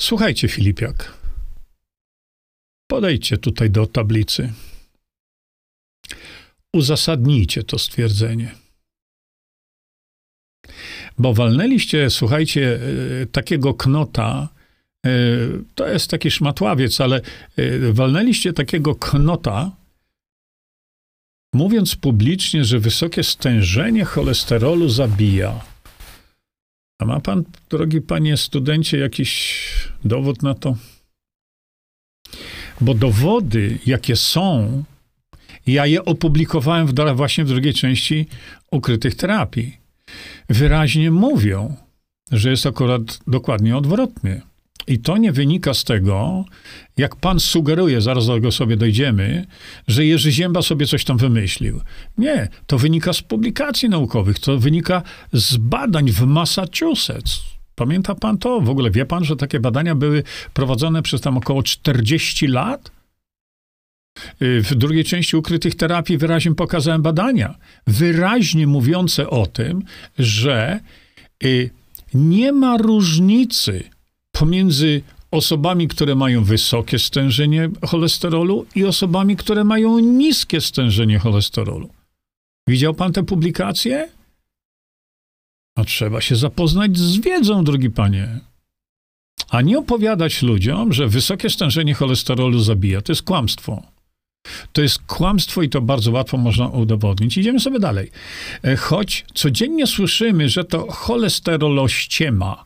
Słuchajcie, 0.00 0.48
Filipiak. 0.48 1.12
Podejdźcie 2.90 3.38
tutaj 3.38 3.70
do 3.70 3.86
tablicy. 3.86 4.52
Uzasadnijcie 6.72 7.62
to 7.62 7.78
stwierdzenie 7.78 8.61
bo 11.18 11.34
walnęliście, 11.34 12.10
słuchajcie, 12.10 12.80
e, 13.22 13.26
takiego 13.26 13.74
knota 13.74 14.48
to 15.74 15.88
jest 15.88 16.10
taki 16.10 16.30
szmatławiec, 16.30 17.00
ale 17.00 17.20
walnęliście 17.92 18.52
takiego 18.52 18.94
knota, 18.94 19.70
mówiąc 21.54 21.96
publicznie, 21.96 22.64
że 22.64 22.78
wysokie 22.78 23.22
stężenie 23.22 24.04
cholesterolu 24.04 24.88
zabija. 24.88 25.60
A 27.00 27.04
ma 27.04 27.20
pan, 27.20 27.44
drogi 27.70 28.00
panie 28.00 28.36
studencie, 28.36 28.98
jakiś 28.98 29.64
dowód 30.04 30.42
na 30.42 30.54
to? 30.54 30.76
Bo 32.80 32.94
dowody, 32.94 33.78
jakie 33.86 34.16
są, 34.16 34.84
ja 35.66 35.86
je 35.86 36.04
opublikowałem 36.04 36.86
w, 36.86 36.94
właśnie 37.14 37.44
w 37.44 37.48
drugiej 37.48 37.74
części 37.74 38.26
ukrytych 38.70 39.14
terapii. 39.14 39.81
Wyraźnie 40.48 41.10
mówią, 41.10 41.76
że 42.32 42.50
jest 42.50 42.66
akurat 42.66 43.18
dokładnie 43.26 43.76
odwrotnie. 43.76 44.42
I 44.86 44.98
to 44.98 45.16
nie 45.16 45.32
wynika 45.32 45.74
z 45.74 45.84
tego, 45.84 46.44
jak 46.96 47.16
pan 47.16 47.40
sugeruje, 47.40 48.00
zaraz 48.00 48.26
do 48.26 48.34
tego 48.34 48.52
sobie 48.52 48.76
dojdziemy, 48.76 49.46
że 49.88 50.06
Jerzy 50.06 50.32
Zięba 50.32 50.62
sobie 50.62 50.86
coś 50.86 51.04
tam 51.04 51.16
wymyślił. 51.16 51.80
Nie, 52.18 52.48
to 52.66 52.78
wynika 52.78 53.12
z 53.12 53.22
publikacji 53.22 53.88
naukowych, 53.88 54.38
to 54.38 54.58
wynika 54.58 55.02
z 55.32 55.56
badań 55.56 56.10
w 56.10 56.22
Massachusetts. 56.22 57.40
Pamięta 57.74 58.14
pan 58.14 58.38
to? 58.38 58.60
W 58.60 58.70
ogóle 58.70 58.90
wie 58.90 59.06
pan, 59.06 59.24
że 59.24 59.36
takie 59.36 59.60
badania 59.60 59.94
były 59.94 60.22
prowadzone 60.54 61.02
przez 61.02 61.20
tam 61.20 61.36
około 61.36 61.62
40 61.62 62.46
lat? 62.46 62.90
Y, 64.42 64.62
w 64.62 64.74
drugiej 64.74 65.04
części 65.04 65.36
ukrytych 65.36 65.74
terapii 65.74 66.18
wyraźnie 66.18 66.54
pokazałem 66.54 67.02
badania, 67.02 67.54
wyraźnie 67.86 68.66
mówiące 68.66 69.30
o 69.30 69.46
tym, 69.46 69.82
że 70.18 70.80
y, 71.44 71.70
nie 72.14 72.52
ma 72.52 72.76
różnicy 72.76 73.84
pomiędzy 74.32 75.02
osobami, 75.30 75.88
które 75.88 76.14
mają 76.14 76.44
wysokie 76.44 76.98
stężenie 76.98 77.70
cholesterolu 77.86 78.66
i 78.74 78.84
osobami, 78.84 79.36
które 79.36 79.64
mają 79.64 79.98
niskie 79.98 80.60
stężenie 80.60 81.18
cholesterolu. 81.18 81.88
Widział 82.68 82.94
pan 82.94 83.12
te 83.12 83.22
publikacje? 83.22 84.08
No 85.76 85.84
trzeba 85.84 86.20
się 86.20 86.36
zapoznać 86.36 86.98
z 86.98 87.18
wiedzą, 87.18 87.64
drogi 87.64 87.90
panie. 87.90 88.40
A 89.50 89.62
nie 89.62 89.78
opowiadać 89.78 90.42
ludziom, 90.42 90.92
że 90.92 91.08
wysokie 91.08 91.50
stężenie 91.50 91.94
cholesterolu 91.94 92.58
zabija. 92.58 93.02
To 93.02 93.12
jest 93.12 93.22
kłamstwo. 93.22 93.91
To 94.72 94.82
jest 94.82 94.98
kłamstwo 94.98 95.62
i 95.62 95.68
to 95.68 95.80
bardzo 95.80 96.10
łatwo 96.10 96.36
można 96.36 96.68
udowodnić. 96.68 97.36
Idziemy 97.36 97.60
sobie 97.60 97.78
dalej. 97.78 98.10
E, 98.64 98.76
choć 98.76 99.24
codziennie 99.34 99.86
słyszymy, 99.86 100.48
że 100.48 100.64
to 100.64 100.92
cholesterolościema. 100.92 102.64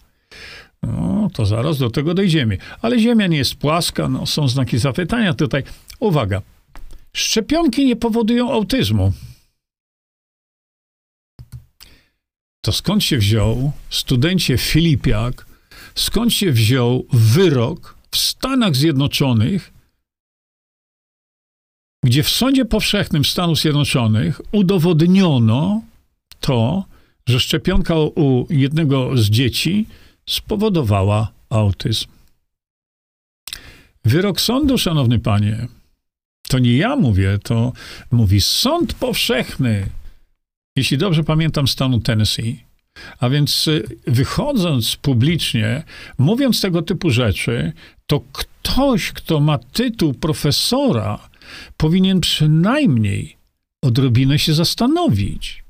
No, 0.82 1.30
to 1.34 1.46
zaraz 1.46 1.78
do 1.78 1.90
tego 1.90 2.14
dojdziemy. 2.14 2.58
Ale 2.82 2.98
Ziemia 2.98 3.26
nie 3.26 3.36
jest 3.36 3.54
płaska, 3.54 4.08
no, 4.08 4.26
są 4.26 4.48
znaki 4.48 4.78
zapytania 4.78 5.34
tutaj. 5.34 5.62
Uwaga. 6.00 6.42
Szczepionki 7.12 7.84
nie 7.84 7.96
powodują 7.96 8.52
autyzmu. 8.52 9.12
To 12.60 12.72
skąd 12.72 13.04
się 13.04 13.18
wziął 13.18 13.72
studencie 13.90 14.58
Filipiak, 14.58 15.46
skąd 15.94 16.32
się 16.32 16.52
wziął 16.52 17.06
wyrok 17.12 17.96
w 18.10 18.16
Stanach 18.16 18.76
Zjednoczonych, 18.76 19.72
gdzie 22.06 22.22
w 22.22 22.30
Sądzie 22.30 22.64
Powszechnym 22.64 23.24
Stanów 23.24 23.58
Zjednoczonych 23.58 24.40
udowodniono 24.52 25.82
to, 26.40 26.84
że 27.26 27.40
szczepionka 27.40 27.94
u 27.98 28.46
jednego 28.50 29.16
z 29.16 29.30
dzieci 29.30 29.86
spowodowała 30.28 31.32
autyzm. 31.50 32.06
Wyrok 34.04 34.40
sądu, 34.40 34.78
szanowny 34.78 35.18
panie, 35.18 35.68
to 36.48 36.58
nie 36.58 36.76
ja 36.76 36.96
mówię, 36.96 37.38
to 37.42 37.72
mówi 38.10 38.40
Sąd 38.40 38.94
Powszechny, 38.94 39.86
jeśli 40.76 40.98
dobrze 40.98 41.24
pamiętam, 41.24 41.68
stanu 41.68 42.00
Tennessee. 42.00 42.64
A 43.20 43.28
więc 43.28 43.68
y, 43.68 43.82
wychodząc 44.06 44.96
publicznie, 44.96 45.82
mówiąc 46.18 46.60
tego 46.60 46.82
typu 46.82 47.10
rzeczy, 47.10 47.72
to 48.06 48.20
ktoś, 48.32 49.12
kto 49.12 49.40
ma 49.40 49.58
tytuł 49.58 50.14
profesora, 50.14 51.28
powinien 51.76 52.20
przynajmniej 52.20 53.36
odrobinę 53.82 54.38
się 54.38 54.54
zastanowić. 54.54 55.64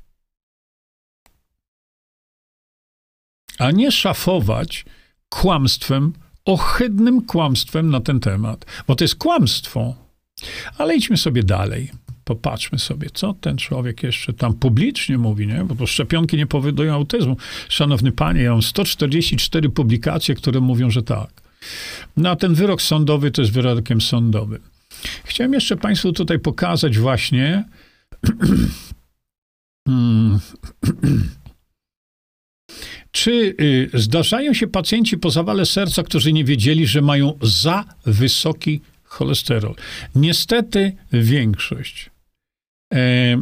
A 3.59 3.71
nie 3.71 3.91
szafować 3.91 4.85
kłamstwem, 5.29 6.13
ohydnym 6.45 7.25
kłamstwem 7.25 7.89
na 7.89 8.01
ten 8.01 8.19
temat, 8.19 8.65
bo 8.87 8.95
to 8.95 9.03
jest 9.03 9.15
kłamstwo. 9.15 9.95
Ale 10.77 10.95
idźmy 10.95 11.17
sobie 11.17 11.43
dalej. 11.43 11.91
Popatrzmy 12.23 12.79
sobie, 12.79 13.09
co 13.13 13.33
ten 13.33 13.57
człowiek 13.57 14.03
jeszcze 14.03 14.33
tam 14.33 14.53
publicznie 14.53 15.17
mówi, 15.17 15.47
nie? 15.47 15.63
Bo 15.63 15.87
szczepionki 15.87 16.37
nie 16.37 16.47
powodują 16.47 16.93
autyzmu. 16.93 17.37
Szanowny 17.69 18.11
panie, 18.11 18.41
ja 18.41 18.51
mam 18.51 18.61
144 18.61 19.69
publikacje, 19.69 20.35
które 20.35 20.59
mówią, 20.59 20.89
że 20.89 21.03
tak. 21.03 21.41
No 22.17 22.29
a 22.29 22.35
ten 22.35 22.53
wyrok 22.53 22.81
sądowy 22.81 23.31
to 23.31 23.41
jest 23.41 23.53
wyrokiem 23.53 24.01
sądowym. 24.01 24.59
Chciałem 25.23 25.53
jeszcze 25.53 25.77
Państwu 25.77 26.11
tutaj 26.11 26.39
pokazać 26.39 26.97
właśnie. 26.97 27.63
Czy 33.11 33.55
y, 33.61 33.89
zdarzają 33.93 34.53
się 34.53 34.67
pacjenci 34.67 35.17
po 35.17 35.29
zawale 35.29 35.65
serca, 35.65 36.03
którzy 36.03 36.33
nie 36.33 36.43
wiedzieli, 36.43 36.87
że 36.87 37.01
mają 37.01 37.33
za 37.41 37.85
wysoki 38.05 38.81
cholesterol? 39.03 39.75
Niestety 40.15 40.95
większość. 41.13 42.09
E, 42.93 43.37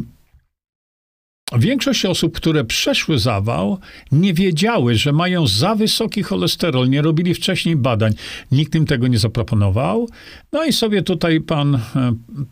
Większość 1.52 2.04
osób, 2.04 2.36
które 2.36 2.64
przeszły 2.64 3.18
zawał, 3.18 3.78
nie 4.12 4.34
wiedziały, 4.34 4.94
że 4.94 5.12
mają 5.12 5.46
za 5.46 5.74
wysoki 5.74 6.22
cholesterol, 6.22 6.88
nie 6.88 7.02
robili 7.02 7.34
wcześniej 7.34 7.76
badań. 7.76 8.12
Nikt 8.52 8.74
im 8.74 8.86
tego 8.86 9.06
nie 9.08 9.18
zaproponował. 9.18 10.08
No 10.52 10.64
i 10.64 10.72
sobie 10.72 11.02
tutaj 11.02 11.40
pan 11.40 11.74
e, 11.74 11.80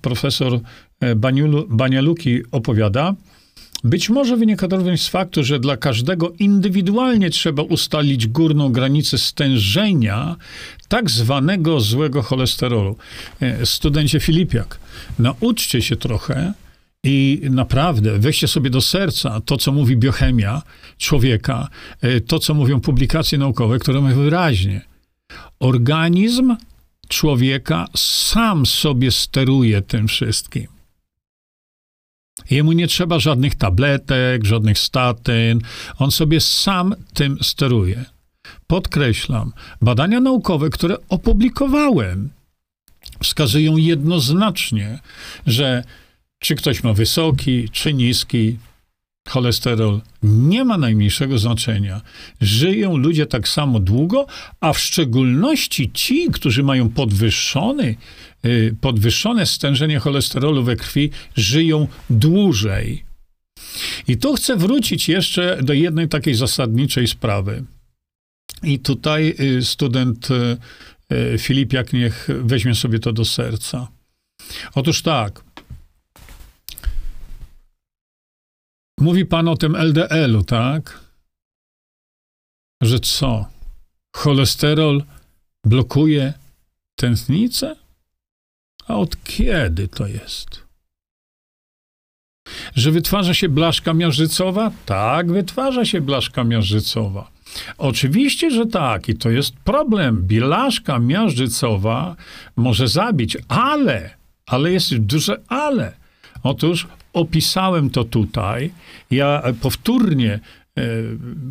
profesor 0.02 0.60
e, 1.00 1.14
Banialuki 1.68 2.40
opowiada. 2.52 3.14
Być 3.84 4.10
może 4.10 4.36
wynika 4.36 4.68
to 4.68 4.76
również 4.76 5.02
z 5.02 5.08
faktu, 5.08 5.44
że 5.44 5.60
dla 5.60 5.76
każdego 5.76 6.32
indywidualnie 6.38 7.30
trzeba 7.30 7.62
ustalić 7.62 8.26
górną 8.26 8.72
granicę 8.72 9.18
stężenia 9.18 10.36
tak 10.88 11.10
zwanego 11.10 11.80
złego 11.80 12.22
cholesterolu. 12.22 12.96
E, 13.40 13.66
studencie 13.66 14.20
Filipiak, 14.20 14.78
nauczcie 15.18 15.82
się 15.82 15.96
trochę, 15.96 16.52
i 17.04 17.40
naprawdę 17.50 18.18
weźcie 18.18 18.48
sobie 18.48 18.70
do 18.70 18.80
serca 18.80 19.40
to, 19.40 19.56
co 19.56 19.72
mówi 19.72 19.96
biochemia 19.96 20.62
człowieka, 20.98 21.68
e, 22.00 22.20
to, 22.20 22.38
co 22.38 22.54
mówią 22.54 22.80
publikacje 22.80 23.38
naukowe, 23.38 23.78
które 23.78 24.00
mówią 24.00 24.16
wyraźnie. 24.16 24.80
Organizm 25.60 26.56
człowieka 27.08 27.86
sam 27.96 28.66
sobie 28.66 29.10
steruje 29.10 29.82
tym 29.82 30.08
wszystkim. 30.08 30.66
Jemu 32.50 32.72
nie 32.72 32.86
trzeba 32.86 33.18
żadnych 33.18 33.54
tabletek, 33.54 34.44
żadnych 34.44 34.78
statyn. 34.78 35.60
On 35.98 36.10
sobie 36.10 36.40
sam 36.40 36.94
tym 37.14 37.38
steruje. 37.42 38.04
Podkreślam, 38.66 39.52
badania 39.82 40.20
naukowe, 40.20 40.70
które 40.70 40.96
opublikowałem, 41.08 42.30
wskazują 43.22 43.76
jednoznacznie, 43.76 44.98
że 45.46 45.84
czy 46.44 46.54
ktoś 46.54 46.82
ma 46.82 46.92
wysoki, 46.92 47.68
czy 47.72 47.94
niski 47.94 48.58
cholesterol, 49.28 50.00
nie 50.22 50.64
ma 50.64 50.78
najmniejszego 50.78 51.38
znaczenia. 51.38 52.00
Żyją 52.40 52.96
ludzie 52.96 53.26
tak 53.26 53.48
samo 53.48 53.80
długo, 53.80 54.26
a 54.60 54.72
w 54.72 54.78
szczególności 54.78 55.92
ci, 55.92 56.30
którzy 56.32 56.62
mają 56.62 56.90
podwyższony, 56.90 57.96
y, 58.44 58.76
podwyższone 58.80 59.46
stężenie 59.46 59.98
cholesterolu 59.98 60.64
we 60.64 60.76
krwi, 60.76 61.10
żyją 61.36 61.88
dłużej. 62.10 63.04
I 64.08 64.16
tu 64.16 64.34
chcę 64.34 64.56
wrócić 64.56 65.08
jeszcze 65.08 65.58
do 65.62 65.72
jednej 65.72 66.08
takiej 66.08 66.34
zasadniczej 66.34 67.08
sprawy. 67.08 67.64
I 68.62 68.78
tutaj 68.78 69.34
y, 69.40 69.64
student 69.64 70.28
y, 70.30 71.38
Filipiak 71.38 71.92
niech 71.92 72.28
weźmie 72.40 72.74
sobie 72.74 72.98
to 72.98 73.12
do 73.12 73.24
serca. 73.24 73.88
Otóż 74.74 75.02
tak, 75.02 75.43
Mówi 79.00 79.26
pan 79.26 79.48
o 79.48 79.56
tym 79.56 79.76
LDL-u, 79.76 80.42
tak? 80.42 81.00
Że 82.82 83.00
co? 83.00 83.46
Cholesterol 84.16 85.02
blokuje 85.64 86.32
tętnicę? 86.96 87.76
A 88.88 88.96
od 88.96 89.24
kiedy 89.24 89.88
to 89.88 90.06
jest? 90.06 90.64
Że 92.74 92.90
wytwarza 92.90 93.34
się 93.34 93.48
blaszka 93.48 93.94
miażdżycowa? 93.94 94.70
Tak, 94.86 95.32
wytwarza 95.32 95.84
się 95.84 96.00
blaszka 96.00 96.44
miażdżycowa. 96.44 97.30
Oczywiście, 97.78 98.50
że 98.50 98.66
tak, 98.66 99.08
i 99.08 99.14
to 99.14 99.30
jest 99.30 99.56
problem. 99.56 100.22
Bilaszka 100.22 100.98
miażdżycowa 100.98 102.16
może 102.56 102.88
zabić, 102.88 103.36
ale, 103.48 104.10
ale 104.46 104.72
jest 104.72 104.96
duże 104.96 105.40
ale. 105.48 105.96
Otóż 106.42 106.86
opisałem 107.14 107.90
to 107.90 108.04
tutaj. 108.04 108.72
Ja 109.10 109.42
powtórnie 109.60 110.32
e, 110.32 110.82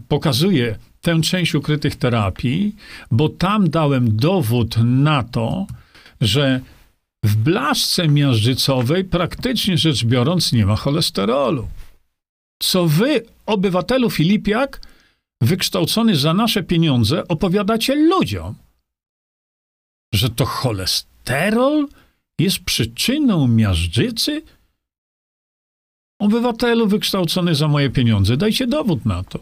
pokazuję 0.08 0.76
tę 1.02 1.22
część 1.22 1.56
ukrytych 1.56 1.96
terapii, 1.96 2.76
bo 3.12 3.30
tam 3.30 3.70
dałem 3.70 4.18
dowód 4.18 4.78
na 4.84 5.24
to, 5.24 5.68
że 6.22 6.62
w 7.24 7.36
blaszce 7.36 8.08
miażdżycowej 8.08 9.04
praktycznie 9.04 9.78
rzecz 9.78 10.06
biorąc 10.06 10.54
nie 10.54 10.66
ma 10.66 10.76
cholesterolu. 10.76 11.68
Co 12.62 12.88
wy, 12.88 13.26
obywatelu 13.46 14.10
Filipiak, 14.10 14.82
wykształcony 15.42 16.16
za 16.16 16.34
nasze 16.34 16.64
pieniądze, 16.64 17.28
opowiadacie 17.28 17.96
ludziom? 17.96 18.56
Że 20.14 20.30
to 20.30 20.46
cholesterol 20.46 21.88
jest 22.40 22.60
przyczyną 22.60 23.48
miażdżycy? 23.48 24.42
Obywatelu 26.24 26.88
wykształcony 26.88 27.56
za 27.56 27.68
moje 27.68 27.90
pieniądze, 27.90 28.38
dajcie 28.38 28.68
dowód 28.68 29.06
na 29.06 29.24
to. 29.24 29.40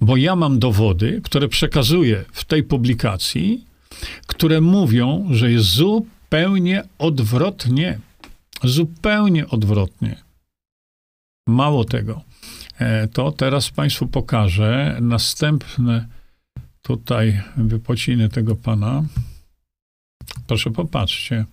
Bo 0.00 0.16
ja 0.16 0.36
mam 0.36 0.58
dowody, 0.58 1.20
które 1.24 1.48
przekazuję 1.48 2.24
w 2.32 2.44
tej 2.44 2.62
publikacji, 2.62 3.64
które 4.26 4.60
mówią, 4.60 5.28
że 5.30 5.52
jest 5.52 5.66
zupełnie 5.66 6.82
odwrotnie. 6.98 7.98
Zupełnie 8.64 9.48
odwrotnie. 9.48 10.16
Mało 11.48 11.84
tego. 11.84 12.20
E, 12.78 13.08
to 13.08 13.32
teraz 13.32 13.70
Państwu 13.70 14.06
pokażę 14.06 14.98
następne 15.00 16.06
tutaj 16.82 17.42
wypociny 17.56 18.28
tego 18.28 18.56
pana. 18.56 19.02
Proszę 20.46 20.70
popatrzcie. 20.70 21.44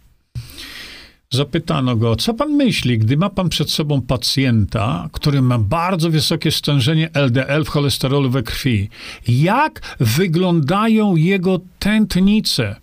Zapytano 1.30 1.96
go, 1.96 2.16
co 2.16 2.34
pan 2.34 2.52
myśli, 2.52 3.00
gdy 3.00 3.18
ma 3.18 3.30
pan 3.30 3.50
przed 3.50 3.72
sobą 3.72 4.02
pacjenta, 4.02 5.10
który 5.12 5.42
ma 5.42 5.58
bardzo 5.60 6.10
wysokie 6.10 6.52
stężenie 6.52 7.10
LDL 7.14 7.64
w 7.66 7.70
cholesterolu 7.70 8.30
we 8.30 8.44
krwi? 8.44 8.90
Jak 9.28 9.96
wyglądają 10.00 11.16
jego 11.16 11.60
tętnice? 11.80 12.76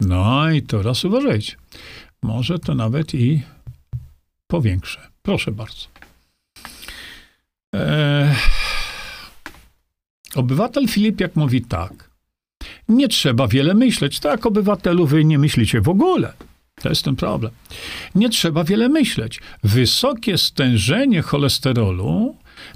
No 0.00 0.50
i 0.50 0.62
teraz 0.62 1.04
uważajcie. 1.04 1.56
Może 2.22 2.58
to 2.58 2.74
nawet 2.74 3.14
i 3.14 3.42
powiększę. 4.46 5.00
Proszę 5.22 5.52
bardzo. 5.52 5.86
Eee, 7.74 8.34
obywatel 10.34 10.88
Filipiak 10.88 11.36
mówi 11.36 11.62
tak. 11.62 12.10
Nie 12.88 13.08
trzeba 13.08 13.48
wiele 13.48 13.74
myśleć. 13.74 14.20
Tak, 14.20 14.46
obywatelu, 14.46 15.06
wy 15.06 15.24
nie 15.24 15.38
myślicie 15.38 15.80
w 15.80 15.88
ogóle. 15.88 16.32
To 16.84 16.88
jest 16.88 17.02
ten 17.02 17.16
problem. 17.16 17.52
Nie 18.14 18.28
trzeba 18.28 18.64
wiele 18.64 18.88
myśleć. 18.88 19.40
Wysokie 19.62 20.38
stężenie 20.38 21.22
cholesterolu 21.22 22.34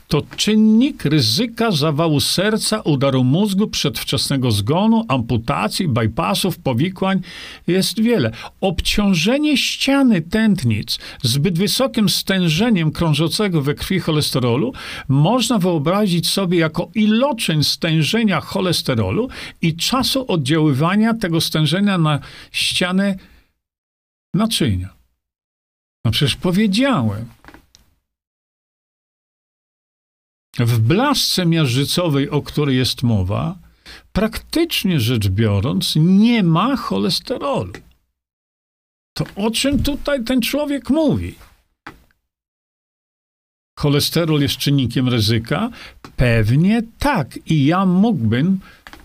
to 0.09 0.23
czynnik 0.37 1.05
ryzyka 1.05 1.71
zawału 1.71 2.21
serca, 2.21 2.81
udaru 2.81 3.25
mózgu, 3.25 3.67
przedwczesnego 3.67 4.51
zgonu, 4.51 5.05
amputacji, 5.09 5.89
bypassów, 5.89 6.59
powikłań. 6.59 7.21
Jest 7.67 8.01
wiele. 8.01 8.31
Obciążenie 8.61 9.57
ściany 9.57 10.23
tętnic 10.23 10.99
zbyt 11.23 11.59
wysokim 11.59 12.09
stężeniem 12.09 12.93
krążącego 12.93 13.63
we 13.63 13.75
krwi 13.75 14.01
cholesterolu 14.01 14.73
można 15.09 15.59
wyobrazić 15.59 16.29
sobie 16.29 16.59
jako 16.59 16.91
iloczyn 16.95 17.65
stężenia 17.65 18.41
cholesterolu 18.41 19.29
i 19.63 19.77
czasu 19.77 20.25
oddziaływania 20.29 21.15
tego 21.15 21.41
stężenia 21.41 21.99
na 21.99 22.19
ścianę 22.53 23.15
naczynia. 24.35 24.95
No 26.05 26.11
przecież 26.11 26.37
powiedziałem. 26.37 27.29
W 30.59 30.79
blaszce 30.79 31.47
miażdżycowej, 31.47 32.31
o 32.31 32.43
której 32.43 32.77
jest 32.77 33.03
mowa, 33.03 33.59
praktycznie 34.13 35.01
rzecz 35.01 35.29
biorąc, 35.29 35.93
nie 35.97 36.43
ma 36.43 36.77
cholesterolu. 36.77 37.73
To 39.17 39.25
o 39.37 39.51
czym 39.51 39.83
tutaj 39.83 40.25
ten 40.25 40.41
człowiek 40.41 40.91
mówi? 40.91 41.35
Cholesterol 43.79 44.41
jest 44.41 44.57
czynnikiem 44.57 45.09
ryzyka? 45.09 45.71
Pewnie 46.17 46.83
tak. 46.99 47.39
I 47.47 47.65
ja 47.65 47.87
mógłbym 47.87 48.61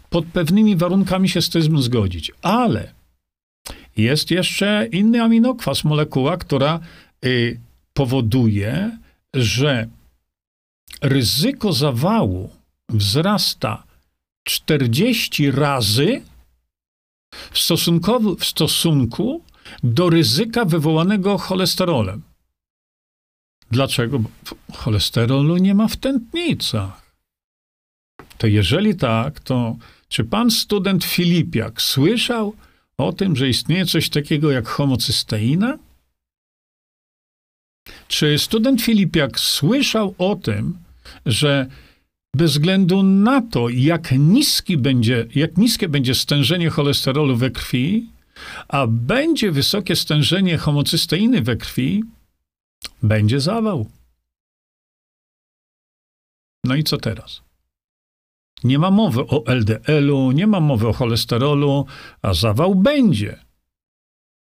pod 0.10 0.26
pewnymi 0.26 0.76
warunkami 0.76 1.30
się 1.30 1.42
z 1.42 1.50
tym 1.50 1.82
zgodzić. 1.82 2.32
Ale 2.42 2.94
jest 3.97 4.32
jeszcze 4.32 4.88
inny 4.91 5.21
aminokwas, 5.21 5.84
molekuła, 5.84 6.38
która 6.38 6.79
y, 7.25 7.60
powoduje, 7.93 8.97
że 9.34 9.88
ryzyko 11.01 11.73
zawału 11.73 12.49
wzrasta 12.89 13.84
40 14.43 15.51
razy 15.51 16.21
w, 17.51 17.60
w 18.39 18.45
stosunku 18.45 19.41
do 19.84 20.10
ryzyka 20.10 20.65
wywołanego 20.65 21.38
cholesterolem. 21.38 22.21
Dlaczego? 23.71 24.19
Bo 24.19 24.29
cholesterolu 24.73 25.58
nie 25.58 25.75
ma 25.75 25.88
w 25.88 25.97
tętnicach. 25.97 27.13
To 28.38 28.47
jeżeli 28.47 28.95
tak, 28.95 29.39
to 29.39 29.75
czy 30.08 30.23
pan 30.23 30.51
student 30.51 31.03
Filipiak 31.03 31.82
słyszał 31.82 32.56
o 32.97 33.13
tym, 33.13 33.36
że 33.36 33.49
istnieje 33.49 33.86
coś 33.86 34.10
takiego 34.10 34.51
jak 34.51 34.67
homocysteina? 34.67 35.77
Czy 38.08 38.39
student 38.39 38.82
Filipiak 38.82 39.39
słyszał 39.39 40.15
o 40.17 40.36
tym, 40.36 40.77
że 41.25 41.67
bez 42.36 42.51
względu 42.51 43.03
na 43.03 43.41
to, 43.41 43.69
jak, 43.69 44.12
niski 44.12 44.77
będzie, 44.77 45.27
jak 45.36 45.58
niskie 45.58 45.89
będzie 45.89 46.15
stężenie 46.15 46.69
cholesterolu 46.69 47.36
we 47.36 47.51
krwi, 47.51 48.10
a 48.67 48.88
będzie 48.88 49.51
wysokie 49.51 49.95
stężenie 49.95 50.58
homocysteiny 50.58 51.41
we 51.41 51.56
krwi, 51.56 52.03
będzie 53.03 53.39
zawał. 53.39 53.89
No 56.63 56.75
i 56.75 56.84
co 56.84 56.97
teraz? 56.97 57.41
Nie 58.63 58.80
ma 58.80 58.91
mowy 58.91 59.21
o 59.21 59.43
LDL-u, 59.45 60.32
nie 60.32 60.47
ma 60.47 60.60
mowy 60.60 60.88
o 60.88 60.93
cholesterolu, 60.93 61.86
a 62.21 62.34
zawał 62.34 62.76
będzie. 62.76 63.39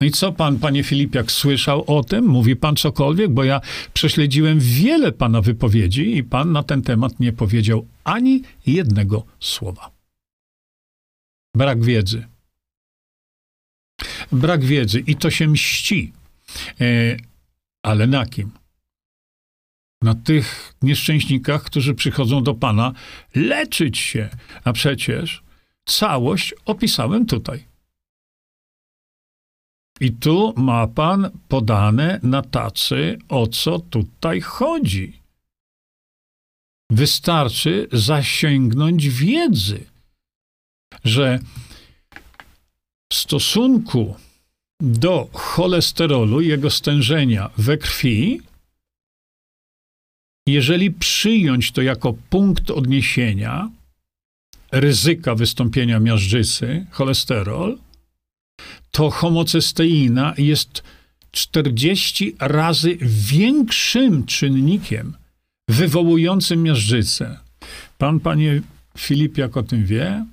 No 0.01 0.07
i 0.07 0.11
co 0.11 0.33
pan, 0.33 0.59
panie 0.59 0.83
Filipiak, 0.83 1.33
słyszał 1.33 1.85
o 1.87 2.05
tym? 2.05 2.27
Mówi 2.27 2.57
pan 2.57 2.77
cokolwiek? 2.77 3.31
Bo 3.31 3.45
ja 3.45 3.61
prześledziłem 3.95 4.59
wiele 4.61 5.13
pana 5.13 5.41
wypowiedzi 5.41 6.17
i 6.17 6.25
pan 6.25 6.53
na 6.53 6.63
ten 6.63 6.83
temat 6.83 7.21
nie 7.21 7.33
powiedział 7.33 7.87
ani 8.05 8.43
jednego 8.67 9.25
słowa. 9.41 9.91
Brak 11.55 11.85
wiedzy. 11.85 12.27
Brak 14.33 14.65
wiedzy 14.65 15.01
i 15.01 15.17
to 15.17 15.31
się 15.31 15.49
mści. 15.49 16.13
E, 16.81 17.17
ale 17.83 18.07
na 18.07 18.27
kim? 18.27 18.51
Na 20.03 20.15
tych 20.15 20.75
nieszczęśnikach, 20.83 21.63
którzy 21.63 21.95
przychodzą 21.95 22.43
do 22.43 22.55
pana 22.55 22.93
leczyć 23.35 23.99
się. 23.99 24.29
A 24.65 24.73
przecież 24.73 25.43
całość 25.85 26.55
opisałem 26.65 27.27
tutaj. 27.27 27.65
I 30.01 30.13
tu 30.13 30.55
ma 30.57 30.87
pan 30.87 31.31
podane 31.49 32.21
na 32.23 32.43
tacy, 32.43 33.19
o 33.29 33.47
co 33.47 33.79
tutaj 33.79 34.41
chodzi. 34.41 35.21
Wystarczy 36.91 37.89
zasięgnąć 37.93 39.09
wiedzy, 39.09 39.85
że 41.05 41.39
w 43.13 43.15
stosunku 43.15 44.17
do 44.81 45.29
cholesterolu, 45.33 46.41
jego 46.41 46.71
stężenia 46.71 47.51
we 47.57 47.79
krwi, 47.79 48.41
jeżeli 50.47 50.91
przyjąć 50.91 51.73
to 51.73 51.83
jako 51.83 52.13
punkt 52.31 52.71
odniesienia 52.71 53.71
ryzyka 54.73 55.35
wystąpienia 55.35 56.01
miażdżycy, 56.01 56.87
cholesterol, 56.91 57.79
to 58.91 59.11
homocysteina 59.11 60.35
jest 60.39 60.83
40 61.31 62.37
razy 62.41 62.99
większym 63.03 64.27
czynnikiem 64.27 65.17
wywołującym 65.69 66.63
miażdżycę. 66.63 67.41
Pan, 67.99 68.21
panie 68.21 68.63
Filip, 68.99 69.39
jak 69.39 69.57
o 69.57 69.63
tym 69.63 69.87
wie? 69.87 70.27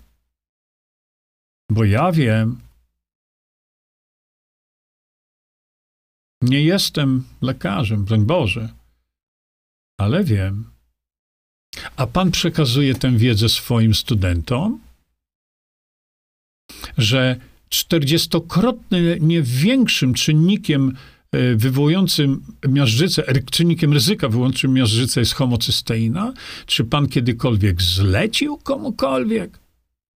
Bo 1.71 1.83
ja 1.83 2.11
wiem. 2.11 2.59
Nie 6.41 6.63
jestem 6.63 7.23
lekarzem, 7.41 8.05
broń 8.05 8.25
Boże, 8.25 8.69
ale 10.03 10.23
wiem. 10.23 10.65
A 11.95 12.07
pan 12.07 12.31
przekazuje 12.31 12.95
tę 12.95 13.17
wiedzę 13.17 13.49
swoim 13.49 13.93
studentom, 13.93 14.79
że 16.97 17.35
czterdziestokrotnie 17.69 19.17
nie 19.19 19.41
większym 19.41 20.13
czynnikiem 20.13 20.97
e, 21.31 21.55
wywołującym 21.55 22.43
miażdżycę, 22.67 23.23
czynnikiem 23.51 23.93
ryzyka 23.93 24.27
wywołującym 24.27 24.73
miażdżycę 24.73 25.19
jest 25.19 25.33
homocysteina? 25.33 26.33
Czy 26.65 26.83
pan 26.83 27.07
kiedykolwiek 27.07 27.81
zlecił 27.81 28.57
komukolwiek 28.57 29.62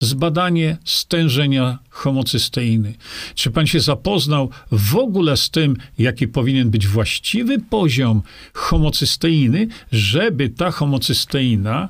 zbadanie 0.02 0.76
stężenia 0.85 1.78
homocysteiny? 1.90 2.94
Czy 3.35 3.50
pan 3.50 3.66
się 3.66 3.80
zapoznał 3.80 4.50
w 4.72 4.96
ogóle 4.96 5.37
z 5.37 5.50
tym, 5.50 5.76
jaki 5.98 6.28
powinien 6.28 6.70
być 6.70 6.87
właściwy 6.87 7.59
poziom 7.59 8.22
homocysteiny, 8.52 9.68
żeby 9.92 10.48
ta 10.48 10.70
homocysteina 10.70 11.88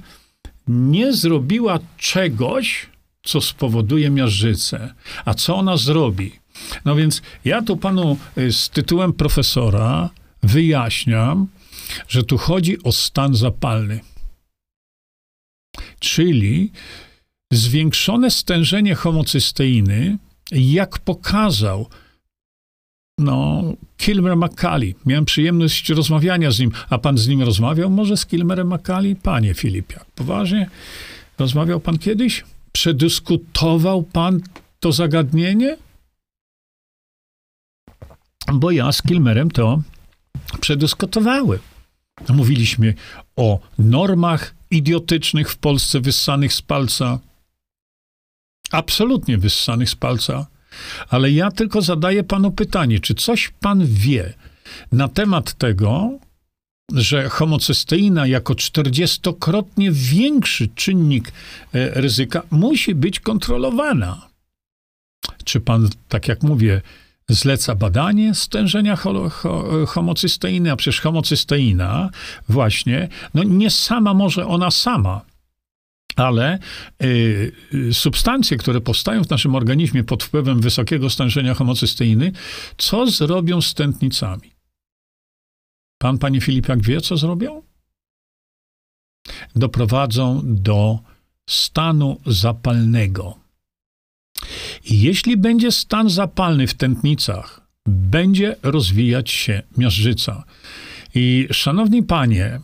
nie 0.68 1.12
zrobiła 1.12 1.78
czegoś, 1.98 2.86
co 3.22 3.40
spowoduje 3.40 4.10
miażdżycę. 4.10 4.94
A 5.24 5.34
co 5.34 5.56
ona 5.56 5.76
zrobi? 5.76 6.32
No 6.84 6.94
więc 6.94 7.22
ja 7.44 7.62
tu 7.62 7.76
panu 7.76 8.18
y, 8.38 8.52
z 8.52 8.70
tytułem 8.70 9.12
profesora 9.12 10.10
wyjaśniam, 10.42 11.46
że 12.08 12.22
tu 12.22 12.38
chodzi 12.38 12.82
o 12.82 12.92
stan 12.92 13.34
zapalny. 13.34 14.00
Czyli 16.00 16.72
zwiększone 17.52 18.30
stężenie 18.30 18.94
homocysteiny, 18.94 20.18
jak 20.52 20.98
pokazał 20.98 21.88
no, 23.18 23.62
Kilmer 23.96 24.36
McCallie. 24.36 24.94
Miałem 25.06 25.24
przyjemność 25.24 25.88
rozmawiania 25.88 26.50
z 26.50 26.58
nim. 26.58 26.70
A 26.90 26.98
pan 26.98 27.18
z 27.18 27.28
nim 27.28 27.42
rozmawiał 27.42 27.90
może 27.90 28.16
z 28.16 28.26
Kilmerem 28.26 28.74
McCallie? 28.74 29.16
Panie 29.16 29.54
Filipiak, 29.54 30.04
poważnie? 30.04 30.70
Rozmawiał 31.38 31.80
pan 31.80 31.98
kiedyś? 31.98 32.44
Przedyskutował 32.72 34.02
pan 34.02 34.40
to 34.80 34.92
zagadnienie? 34.92 35.76
Bo 38.52 38.70
ja 38.70 38.92
z 38.92 39.02
Kilmerem 39.02 39.50
to 39.50 39.82
przedyskutowałem. 40.60 41.58
Mówiliśmy 42.28 42.94
o 43.36 43.60
normach 43.78 44.54
idiotycznych 44.70 45.50
w 45.50 45.56
Polsce 45.56 46.00
wyssanych 46.00 46.52
z 46.52 46.62
palca. 46.62 47.18
Absolutnie 48.70 49.38
wyssanych 49.38 49.90
z 49.90 49.94
palca. 49.94 50.46
Ale 51.08 51.30
ja 51.30 51.50
tylko 51.50 51.82
zadaję 51.82 52.24
panu 52.24 52.50
pytanie, 52.50 53.00
czy 53.00 53.14
coś 53.14 53.52
pan 53.60 53.86
wie 53.86 54.34
na 54.92 55.08
temat 55.08 55.54
tego, 55.54 56.18
że 56.92 57.28
homocysteina 57.28 58.26
jako 58.26 58.54
czterdziestokrotnie 58.54 59.90
większy 59.92 60.68
czynnik 60.68 61.28
e, 61.28 61.32
ryzyka 62.00 62.42
musi 62.50 62.94
być 62.94 63.20
kontrolowana. 63.20 64.28
Czy 65.44 65.60
pan, 65.60 65.88
tak 66.08 66.28
jak 66.28 66.42
mówię, 66.42 66.80
zleca 67.28 67.74
badanie 67.74 68.34
stężenia 68.34 68.98
homocysteiny, 69.86 70.72
a 70.72 70.76
przecież 70.76 71.00
homocysteina 71.00 72.10
właśnie, 72.48 73.08
no 73.34 73.42
nie 73.42 73.70
sama 73.70 74.14
może 74.14 74.46
ona 74.46 74.70
sama, 74.70 75.20
ale 76.16 76.58
y, 77.02 77.52
substancje, 77.92 78.56
które 78.56 78.80
powstają 78.80 79.24
w 79.24 79.30
naszym 79.30 79.54
organizmie 79.54 80.04
pod 80.04 80.24
wpływem 80.24 80.60
wysokiego 80.60 81.10
stężenia 81.10 81.54
homocysteiny, 81.54 82.32
co 82.78 83.06
zrobią 83.06 83.60
z 83.60 83.74
tętnicami? 83.74 84.54
Pan, 85.98 86.18
panie 86.18 86.40
Filipiak, 86.40 86.82
wie, 86.82 87.00
co 87.00 87.16
zrobią? 87.16 87.62
Doprowadzą 89.56 90.40
do 90.44 90.98
stanu 91.50 92.20
zapalnego. 92.26 93.38
Jeśli 94.90 95.36
będzie 95.36 95.72
stan 95.72 96.10
zapalny 96.10 96.66
w 96.66 96.74
tętnicach, 96.74 97.60
będzie 97.86 98.56
rozwijać 98.62 99.30
się 99.30 99.62
miażdżyca. 99.76 100.44
I 101.14 101.48
szanowni 101.50 102.02
panie, 102.02 102.60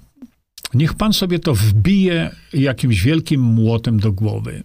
niech 0.74 0.94
pan 0.94 1.12
sobie 1.12 1.38
to 1.38 1.54
wbije 1.54 2.36
jakimś 2.52 3.02
wielkim 3.02 3.40
młotem 3.40 4.00
do 4.00 4.12
głowy. 4.12 4.62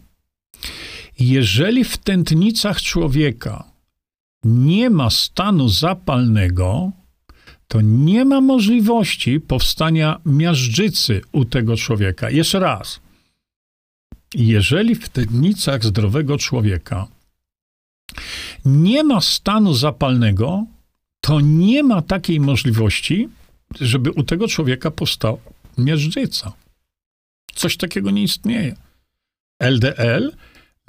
Jeżeli 1.20 1.84
w 1.84 1.98
tętnicach 1.98 2.82
człowieka 2.82 3.64
nie 4.44 4.90
ma 4.90 5.10
stanu 5.10 5.70
zapalnego, 5.70 6.92
to 7.68 7.82
nie 7.82 8.26
ma 8.26 8.42
możliwości 8.42 9.40
powstania 9.40 10.22
miażdżycy 10.26 11.22
u 11.32 11.46
tego 11.46 11.78
człowieka. 11.78 12.30
Jeszcze 12.30 12.60
raz. 12.60 13.00
Jeżeli 14.34 14.96
w 14.96 15.10
tętnicach 15.10 15.84
zdrowego 15.84 16.38
człowieka 16.38 17.08
nie 18.66 19.04
ma 19.04 19.22
stanu 19.22 19.74
zapalnego, 19.74 20.66
to 21.22 21.40
nie 21.40 21.84
ma 21.84 22.02
takiej 22.02 22.40
możliwości, 22.40 23.30
żeby 23.82 24.12
u 24.12 24.24
tego 24.24 24.48
człowieka 24.48 24.92
powstała 24.92 25.38
miażdżyca. 25.78 26.54
Coś 27.56 27.78
takiego 27.78 28.12
nie 28.12 28.24
istnieje. 28.24 28.76
LDL? 29.60 30.34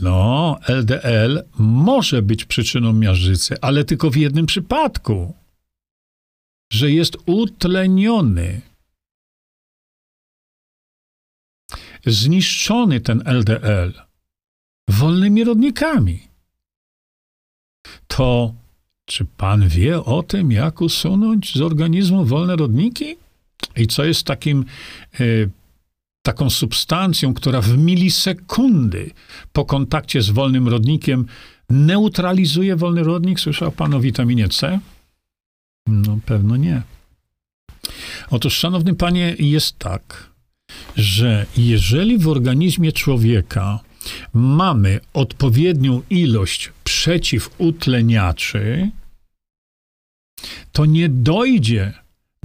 No, 0.01 0.59
LDL 0.69 1.43
może 1.59 2.23
być 2.23 2.45
przyczyną 2.45 2.93
miażdżycy, 2.93 3.57
ale 3.61 3.85
tylko 3.85 4.11
w 4.11 4.17
jednym 4.17 4.47
przypadku 4.47 5.35
że 6.71 6.91
jest 6.91 7.17
utleniony. 7.27 8.61
Zniszczony 12.07 13.01
ten 13.01 13.23
LDL 13.25 13.93
wolnymi 14.89 15.45
rodnikami. 15.45 16.29
To 18.07 18.55
czy 19.05 19.25
pan 19.25 19.69
wie 19.69 20.05
o 20.05 20.23
tym, 20.23 20.53
jak 20.53 20.81
usunąć 20.81 21.55
z 21.55 21.61
organizmu 21.61 22.25
wolne 22.25 22.57
rodniki? 22.57 23.17
I 23.77 23.87
co 23.87 24.05
jest 24.05 24.25
takim, 24.25 24.65
y, 25.21 25.51
taką 26.23 26.51
substancją, 26.51 27.35
która 27.35 27.61
w 27.61 27.79
milisekundy 27.79 29.11
po 29.53 29.65
kontakcie 29.65 30.23
z 30.23 30.31
wolnym 30.31 30.69
rodnikiem 30.69 31.27
neutralizuje 31.71 32.77
wolny 32.77 33.03
rodnik? 33.03 33.41
Słyszał 33.41 33.73
pan 33.73 33.95
o 33.95 34.01
witaminie 34.01 34.49
C? 34.49 34.81
No 35.87 36.19
pewno 36.27 36.57
nie. 36.57 36.83
Otóż, 38.31 38.55
szanowny 38.55 38.95
panie, 38.95 39.37
jest 39.39 39.79
tak, 39.79 40.31
że 40.97 41.47
jeżeli 41.57 42.19
w 42.19 42.29
organizmie 42.29 42.93
człowieka 42.93 43.81
mamy 44.35 45.01
odpowiednią 45.13 46.03
ilość 46.11 46.73
przeciwutleniaczy, 46.85 48.91
to 50.73 50.85
nie 50.85 51.09
dojdzie 51.09 51.93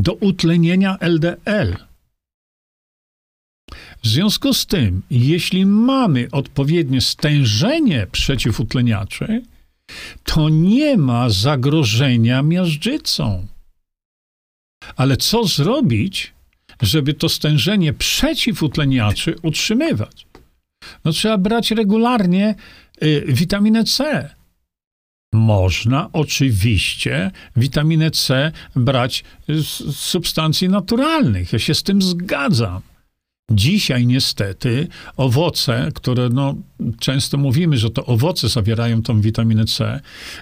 do 0.01 0.13
utlenienia 0.13 0.97
LDL. 0.99 1.77
W 4.03 4.07
związku 4.07 4.53
z 4.53 4.65
tym, 4.65 5.01
jeśli 5.11 5.65
mamy 5.65 6.27
odpowiednie 6.31 7.01
stężenie 7.01 8.07
przeciwutleniaczy, 8.11 9.41
to 10.23 10.49
nie 10.49 10.97
ma 10.97 11.29
zagrożenia 11.29 12.43
miażdżycą. 12.43 13.47
Ale 14.95 15.17
co 15.17 15.43
zrobić, 15.43 16.33
żeby 16.81 17.13
to 17.13 17.29
stężenie 17.29 17.93
przeciwutleniaczy 17.93 19.35
utrzymywać? 19.41 20.25
No 21.05 21.11
trzeba 21.11 21.37
brać 21.37 21.71
regularnie 21.71 22.55
y, 23.03 23.23
witaminę 23.27 23.83
C. 23.83 24.29
Można 25.33 26.09
oczywiście 26.13 27.31
witaminę 27.55 28.11
C 28.11 28.51
brać 28.75 29.23
z 29.47 29.95
substancji 29.95 30.69
naturalnych. 30.69 31.53
Ja 31.53 31.59
się 31.59 31.73
z 31.73 31.83
tym 31.83 32.01
zgadzam. 32.01 32.81
Dzisiaj 33.51 34.07
niestety 34.07 34.87
owoce, 35.17 35.91
które 35.95 36.29
no, 36.29 36.55
często 36.99 37.37
mówimy, 37.37 37.77
że 37.77 37.89
to 37.89 38.05
owoce 38.05 38.49
zawierają 38.49 39.01
tą 39.01 39.21
witaminę 39.21 39.65
C, 39.65 39.99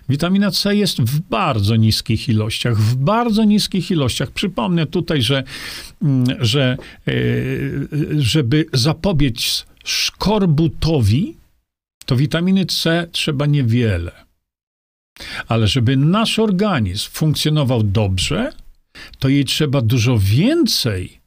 witamina 0.10 0.52
C 0.52 0.76
jest 0.76 1.02
w 1.02 1.20
bardzo 1.20 1.76
niskich 1.76 2.30
ilościach, 2.30 2.78
w 2.78 2.96
bardzo 2.96 3.44
niskich 3.44 3.92
ilościach. 3.92 4.32
Przypomnę 4.32 4.86
tutaj, 4.86 5.22
że, 5.22 5.44
mm, 6.02 6.26
że 6.40 6.78
e, 7.08 7.12
żeby 8.18 8.66
zapobiec 8.74 9.66
szkorbutowi, 9.84 11.38
to 12.06 12.16
witaminy 12.16 12.66
C 12.66 13.08
trzeba 13.12 13.46
niewiele. 13.46 14.29
Ale 15.48 15.68
żeby 15.68 15.98
nasz 15.98 16.40
organizm 16.40 17.10
funkcjonował 17.12 17.84
dobrze, 17.84 18.52
to 19.20 19.30
jej 19.30 19.46
trzeba 19.46 19.82
dużo 19.82 20.18
więcej 20.20 21.20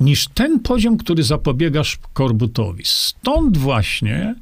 niż 0.00 0.28
ten 0.28 0.60
poziom, 0.60 0.96
który 0.96 1.22
zapobiega 1.22 1.82
korbutowi. 2.12 2.82
Stąd 2.86 3.56
właśnie 3.56 4.34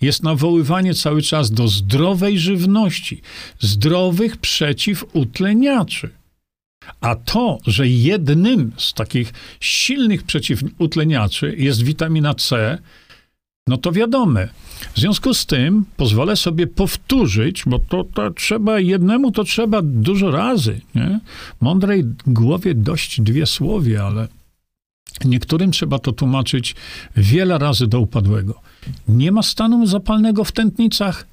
jest 0.00 0.22
nawoływanie 0.22 0.94
cały 0.94 1.22
czas 1.22 1.50
do 1.50 1.68
zdrowej 1.68 2.38
żywności, 2.38 3.22
zdrowych 3.60 4.36
przeciwutleniaczy. 4.36 6.10
A 7.00 7.14
to, 7.14 7.58
że 7.66 7.88
jednym 7.88 8.72
z 8.76 8.94
takich 8.94 9.32
silnych 9.60 10.22
przeciwutleniaczy 10.22 11.54
jest 11.58 11.82
witamina 11.82 12.34
C, 12.34 12.78
no 13.68 13.76
to 13.76 13.92
wiadome. 13.92 14.48
W 14.94 15.00
związku 15.00 15.34
z 15.34 15.46
tym 15.46 15.84
pozwolę 15.96 16.36
sobie 16.36 16.66
powtórzyć, 16.66 17.62
bo 17.66 17.78
to, 17.78 18.04
to 18.04 18.30
trzeba 18.30 18.80
jednemu, 18.80 19.32
to 19.32 19.44
trzeba 19.44 19.82
dużo 19.82 20.30
razy. 20.30 20.80
Nie? 20.94 21.20
Mądrej 21.60 22.04
głowie 22.26 22.74
dość 22.74 23.20
dwie 23.20 23.46
słowie, 23.46 24.02
ale 24.02 24.28
niektórym 25.24 25.70
trzeba 25.70 25.98
to 25.98 26.12
tłumaczyć 26.12 26.74
wiele 27.16 27.58
razy 27.58 27.86
do 27.86 28.00
upadłego. 28.00 28.60
Nie 29.08 29.32
ma 29.32 29.42
stanu 29.42 29.86
zapalnego 29.86 30.44
w 30.44 30.52
tętnicach, 30.52 31.26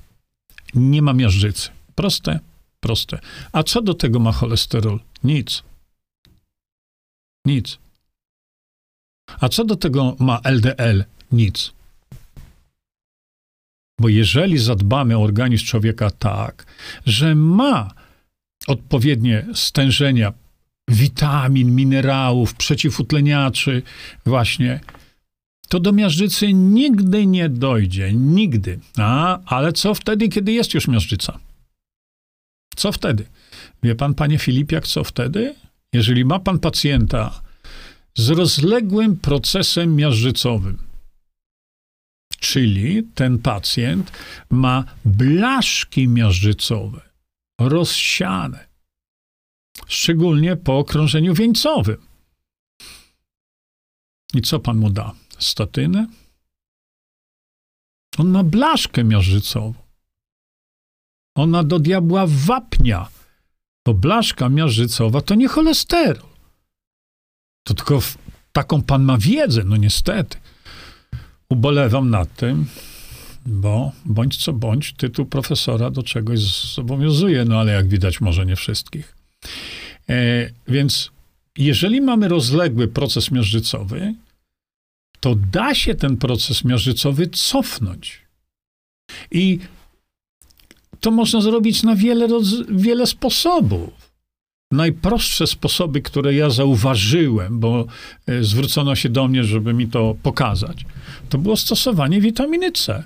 nie 0.73 1.01
ma 1.01 1.13
miażdżycy. 1.13 1.69
Proste, 1.95 2.39
proste. 2.79 3.19
A 3.51 3.63
co 3.63 3.81
do 3.81 3.93
tego 3.93 4.19
ma 4.19 4.31
cholesterol? 4.31 4.99
Nic. 5.23 5.63
Nic. 7.45 7.77
A 9.39 9.49
co 9.49 9.65
do 9.65 9.75
tego 9.75 10.15
ma 10.19 10.39
LDL? 10.43 11.03
Nic. 11.31 11.73
Bo 14.01 14.09
jeżeli 14.09 14.57
zadbamy 14.57 15.17
o 15.17 15.23
organizm 15.23 15.65
człowieka 15.65 16.09
tak, 16.09 16.65
że 17.05 17.35
ma 17.35 17.93
odpowiednie 18.67 19.45
stężenia 19.53 20.33
witamin, 20.87 21.75
minerałów, 21.75 22.55
przeciwutleniaczy, 22.55 23.81
właśnie, 24.25 24.79
to 25.69 25.79
do 25.79 25.91
miażdżycy 25.91 26.53
nigdy 26.53 27.25
nie 27.25 27.49
dojdzie. 27.49 28.13
Nigdy. 28.13 28.79
A, 28.97 29.39
ale 29.45 29.73
co 29.73 29.93
wtedy, 29.93 30.29
kiedy 30.29 30.51
jest 30.51 30.73
już 30.73 30.87
miażdżyca? 30.87 31.39
Co 32.75 32.91
wtedy? 32.91 33.25
Wie 33.83 33.95
pan, 33.95 34.13
panie 34.13 34.37
Filipiak, 34.37 34.87
co 34.87 35.03
wtedy? 35.03 35.55
Jeżeli 35.93 36.25
ma 36.25 36.39
pan 36.39 36.59
pacjenta 36.59 37.41
z 38.15 38.29
rozległym 38.29 39.17
procesem 39.17 39.95
miażdżycowym, 39.95 40.77
czyli 42.45 43.03
ten 43.03 43.39
pacjent 43.39 44.11
ma 44.49 44.83
blaszki 45.05 46.07
miażdżycowe 46.07 47.01
rozsiane, 47.59 48.67
szczególnie 49.87 50.55
po 50.55 50.77
okrążeniu 50.77 51.33
wieńcowym. 51.33 52.07
I 54.33 54.41
co 54.41 54.59
pan 54.59 54.77
mu 54.77 54.89
da? 54.89 55.13
Statynę? 55.39 56.07
On 58.17 58.29
ma 58.29 58.43
blaszkę 58.43 59.03
miażdżycową. 59.03 59.73
Ona 61.35 61.63
do 61.63 61.79
diabła 61.79 62.25
wapnia, 62.27 63.09
bo 63.85 63.93
blaszka 63.93 64.49
miażdżycowa 64.49 65.21
to 65.21 65.35
nie 65.35 65.47
cholesterol. 65.47 66.29
To 67.63 67.73
tylko 67.73 68.01
w, 68.01 68.17
taką 68.51 68.81
pan 68.81 69.03
ma 69.03 69.17
wiedzę, 69.17 69.63
no 69.63 69.77
niestety. 69.77 70.37
Ubolewam 71.49 72.09
nad 72.09 72.35
tym, 72.35 72.65
bo 73.45 73.91
bądź 74.05 74.37
co 74.37 74.53
bądź, 74.53 74.93
tytuł 74.93 75.25
profesora 75.25 75.89
do 75.89 76.03
czegoś 76.03 76.39
zobowiązuje, 76.75 77.45
no 77.45 77.59
ale 77.59 77.71
jak 77.71 77.87
widać, 77.87 78.21
może 78.21 78.45
nie 78.45 78.55
wszystkich. 78.55 79.15
E, 80.09 80.49
więc 80.67 81.11
jeżeli 81.57 82.01
mamy 82.01 82.27
rozległy 82.27 82.87
proces 82.87 83.31
miażdżycowy, 83.31 84.15
to 85.19 85.35
da 85.35 85.75
się 85.75 85.95
ten 85.95 86.17
proces 86.17 86.63
miażdżycowy 86.63 87.27
cofnąć. 87.27 88.21
I 89.31 89.59
to 90.99 91.11
można 91.11 91.41
zrobić 91.41 91.83
na 91.83 91.95
wiele, 91.95 92.27
wiele 92.69 93.07
sposobów. 93.07 94.11
Najprostsze 94.71 95.47
sposoby, 95.47 96.01
które 96.01 96.33
ja 96.33 96.49
zauważyłem, 96.49 97.59
bo 97.59 97.85
e, 98.27 98.43
zwrócono 98.43 98.95
się 98.95 99.09
do 99.09 99.27
mnie, 99.27 99.43
żeby 99.43 99.73
mi 99.73 99.87
to 99.87 100.15
pokazać, 100.23 100.85
to 101.29 101.37
było 101.37 101.57
stosowanie 101.57 102.21
witaminy 102.21 102.71
C. 102.71 103.03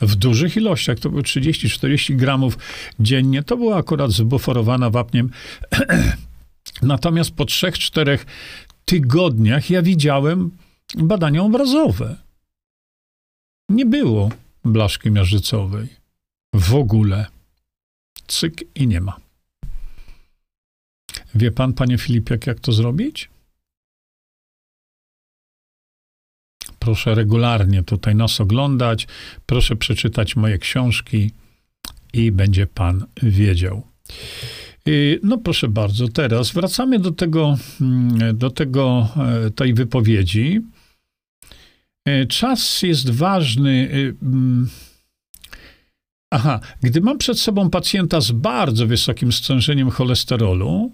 W 0.00 0.16
dużych 0.16 0.56
ilościach, 0.56 0.98
to 0.98 1.10
było 1.10 1.22
30-40 1.22 2.16
gramów 2.16 2.58
dziennie. 3.00 3.42
To 3.42 3.56
była 3.56 3.76
akurat 3.76 4.10
zbuforowana 4.10 4.90
wapniem. 4.90 5.30
Natomiast 6.82 7.30
po 7.30 7.44
3-4 7.44 8.18
tygodniach 8.84 9.70
ja 9.70 9.82
widziałem 9.82 10.50
badania 10.96 11.42
obrazowe. 11.42 12.16
Nie 13.68 13.86
było 13.86 14.30
blaszki 14.64 15.10
miażdżycowej. 15.10 15.88
W 16.54 16.74
ogóle. 16.74 17.26
Cyk 18.26 18.64
i 18.74 18.86
nie 18.86 19.00
ma. 19.00 19.16
Wie 21.34 21.50
pan, 21.50 21.72
panie 21.72 21.98
Filipiak, 21.98 22.46
jak 22.46 22.60
to 22.60 22.72
zrobić? 22.72 23.28
Proszę 26.88 27.14
regularnie 27.14 27.82
tutaj 27.82 28.14
nas 28.14 28.40
oglądać, 28.40 29.06
proszę 29.46 29.76
przeczytać 29.76 30.36
moje 30.36 30.58
książki 30.58 31.30
i 32.12 32.32
będzie 32.32 32.66
pan 32.66 33.06
wiedział. 33.22 33.82
No 35.22 35.38
proszę 35.38 35.68
bardzo, 35.68 36.08
teraz 36.08 36.52
wracamy 36.52 36.98
do 36.98 37.10
tego, 37.10 37.56
mm, 37.80 38.38
do 38.38 38.50
tego, 38.50 39.08
e, 39.46 39.50
tej 39.50 39.74
wypowiedzi. 39.74 40.60
E, 42.06 42.26
czas 42.26 42.82
jest 42.82 43.10
ważny. 43.10 43.90
Y, 43.94 44.16
mm, 44.22 44.68
aha, 46.30 46.60
gdy 46.82 47.00
mam 47.00 47.18
przed 47.18 47.40
sobą 47.40 47.70
pacjenta 47.70 48.20
z 48.20 48.32
bardzo 48.32 48.86
wysokim 48.86 49.32
stężeniem 49.32 49.90
cholesterolu, 49.90 50.92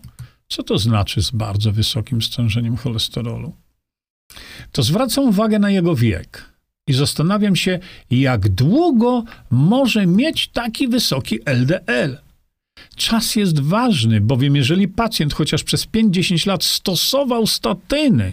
co 0.48 0.62
to 0.62 0.78
znaczy 0.78 1.22
z 1.22 1.30
bardzo 1.30 1.72
wysokim 1.72 2.22
stężeniem 2.22 2.76
cholesterolu? 2.76 3.63
To 4.72 4.82
zwracam 4.82 5.24
uwagę 5.24 5.58
na 5.58 5.70
jego 5.70 5.94
wiek 5.94 6.54
i 6.86 6.92
zastanawiam 6.92 7.56
się, 7.56 7.78
jak 8.10 8.48
długo 8.48 9.24
może 9.50 10.06
mieć 10.06 10.48
taki 10.48 10.88
wysoki 10.88 11.38
LDL. 11.44 12.18
Czas 12.96 13.36
jest 13.36 13.60
ważny, 13.60 14.20
bowiem 14.20 14.56
jeżeli 14.56 14.88
pacjent 14.88 15.34
chociaż 15.34 15.64
przez 15.64 15.86
5-10 15.86 16.46
lat 16.46 16.64
stosował 16.64 17.46
statyny, 17.46 18.32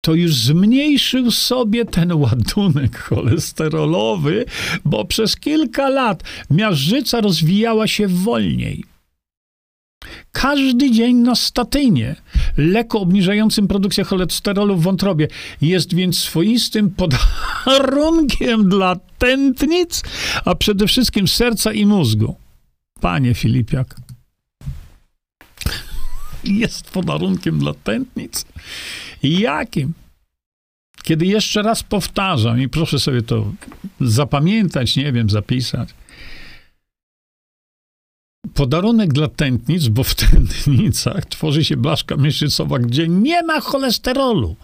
to 0.00 0.14
już 0.14 0.34
zmniejszył 0.34 1.30
sobie 1.30 1.84
ten 1.84 2.12
ładunek 2.12 2.98
cholesterolowy, 2.98 4.44
bo 4.84 5.04
przez 5.04 5.36
kilka 5.36 5.88
lat 5.88 6.22
miażdżyca 6.50 7.20
rozwijała 7.20 7.86
się 7.86 8.08
wolniej. 8.08 8.84
Każdy 10.40 10.90
dzień 10.90 11.16
na 11.16 11.34
statynie, 11.34 12.16
leku 12.56 12.98
obniżającym 12.98 13.68
produkcję 13.68 14.04
cholesterolu 14.04 14.76
w 14.76 14.82
wątrobie, 14.82 15.28
jest 15.60 15.94
więc 15.94 16.18
swoistym 16.18 16.90
podarunkiem 16.90 18.68
dla 18.74 18.96
tętnic, 19.18 20.02
a 20.44 20.54
przede 20.54 20.86
wszystkim 20.86 21.28
serca 21.28 21.72
i 21.72 21.86
mózgu. 21.86 22.36
Panie 23.00 23.34
Filipiak, 23.34 23.94
jest 26.44 26.90
podarunkiem 26.90 27.58
dla 27.58 27.74
tętnic? 27.74 28.44
Jakim? 29.22 29.92
Kiedy 31.02 31.26
jeszcze 31.26 31.62
raz 31.62 31.82
powtarzam, 31.82 32.60
i 32.60 32.68
proszę 32.68 32.98
sobie 32.98 33.22
to 33.22 33.52
zapamiętać, 34.00 34.96
nie 34.96 35.12
wiem, 35.12 35.30
zapisać. 35.30 35.88
Podarunek 38.54 39.12
dla 39.12 39.28
tętnic, 39.28 39.88
bo 39.88 40.04
w 40.04 40.14
tętnicach 40.30 41.26
tworzy 41.26 41.64
się 41.64 41.76
blaszka 41.76 42.16
miesięcowa, 42.16 42.78
gdzie 42.78 43.08
nie 43.08 43.42
ma 43.42 43.60
cholesterolu. 43.60 44.56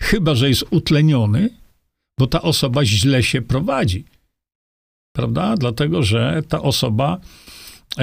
Chyba, 0.00 0.34
że 0.34 0.48
jest 0.48 0.64
utleniony, 0.70 1.50
bo 2.18 2.26
ta 2.26 2.42
osoba 2.42 2.84
źle 2.84 3.22
się 3.22 3.42
prowadzi. 3.42 4.04
Prawda? 5.16 5.54
Dlatego, 5.56 6.02
że 6.02 6.42
ta 6.48 6.62
osoba 6.62 7.20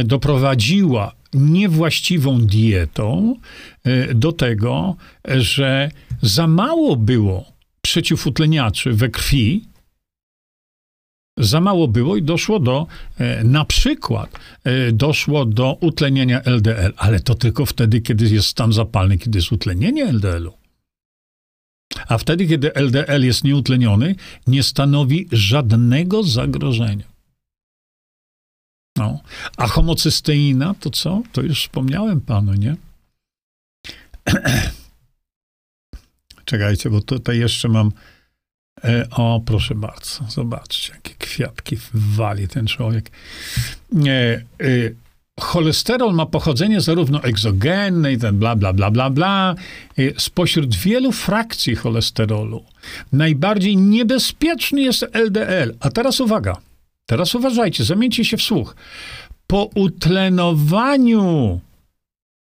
doprowadziła 0.03 1.11
niewłaściwą 1.33 2.41
dietą 2.41 3.35
e, 3.83 4.13
do 4.13 4.31
tego, 4.31 4.95
że 5.25 5.91
za 6.21 6.47
mało 6.47 6.95
było 6.95 7.45
przeciwutleniaczy 7.81 8.93
we 8.93 9.09
krwi, 9.09 9.65
za 11.37 11.61
mało 11.61 11.87
było 11.87 12.15
i 12.15 12.23
doszło 12.23 12.59
do, 12.59 12.87
e, 13.17 13.43
na 13.43 13.65
przykład, 13.65 14.39
e, 14.63 14.91
doszło 14.91 15.45
do 15.45 15.77
utlenienia 15.81 16.41
LDL, 16.41 16.93
ale 16.97 17.19
to 17.19 17.35
tylko 17.35 17.65
wtedy, 17.65 18.01
kiedy 18.01 18.25
jest 18.25 18.47
stan 18.47 18.73
zapalny, 18.73 19.17
kiedy 19.17 19.37
jest 19.37 19.51
utlenienie 19.51 20.05
LDL-u. 20.05 20.53
A 22.07 22.17
wtedy, 22.17 22.47
kiedy 22.47 22.73
LDL 22.73 23.23
jest 23.23 23.43
nieutleniony, 23.43 24.15
nie 24.47 24.63
stanowi 24.63 25.27
żadnego 25.31 26.23
zagrożenia. 26.23 27.05
No. 28.97 29.19
A 29.57 29.67
homocysteina 29.67 30.73
to 30.79 30.89
co? 30.89 31.21
To 31.31 31.41
już 31.41 31.61
wspomniałem 31.61 32.21
panu, 32.21 32.53
nie? 32.53 32.75
Czekajcie, 36.45 36.89
bo 36.89 37.01
tutaj 37.01 37.39
jeszcze 37.39 37.67
mam. 37.67 37.91
E, 38.83 39.07
o, 39.11 39.41
proszę 39.45 39.75
bardzo, 39.75 40.23
zobaczcie, 40.29 40.93
jakie 40.93 41.13
kwiatki 41.13 41.77
wali 41.93 42.47
ten 42.47 42.67
człowiek. 42.67 43.11
E, 43.95 44.09
e, 44.09 44.41
cholesterol 45.39 46.13
ma 46.13 46.25
pochodzenie 46.25 46.81
zarówno 46.81 47.23
egzogenne 47.23 48.13
i 48.13 48.17
ten 48.17 48.39
bla, 48.39 48.55
bla, 48.55 48.73
bla, 48.73 48.91
bla, 48.91 49.09
bla. 49.09 49.55
Spośród 50.17 50.75
wielu 50.75 51.11
frakcji 51.11 51.75
cholesterolu 51.75 52.63
najbardziej 53.11 53.77
niebezpieczny 53.77 54.81
jest 54.81 55.05
LDL. 55.13 55.75
A 55.79 55.89
teraz 55.89 56.19
uwaga, 56.19 56.57
teraz 57.05 57.35
uważajcie, 57.35 57.83
zamieńcie 57.83 58.25
się 58.25 58.37
w 58.37 58.41
słuch. 58.41 58.75
Po 59.47 59.69
utlenowaniu 59.75 61.59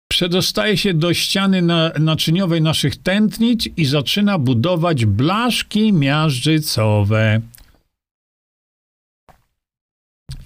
przedostaje 0.07 0.77
się 0.77 0.93
do 0.93 1.13
ściany 1.13 1.61
na, 1.61 1.91
naczyniowej 1.99 2.61
naszych 2.61 2.95
tętnic 2.95 3.67
i 3.77 3.85
zaczyna 3.85 4.39
budować 4.39 5.05
blaszki 5.05 5.93
miażdżycowe. 5.93 7.41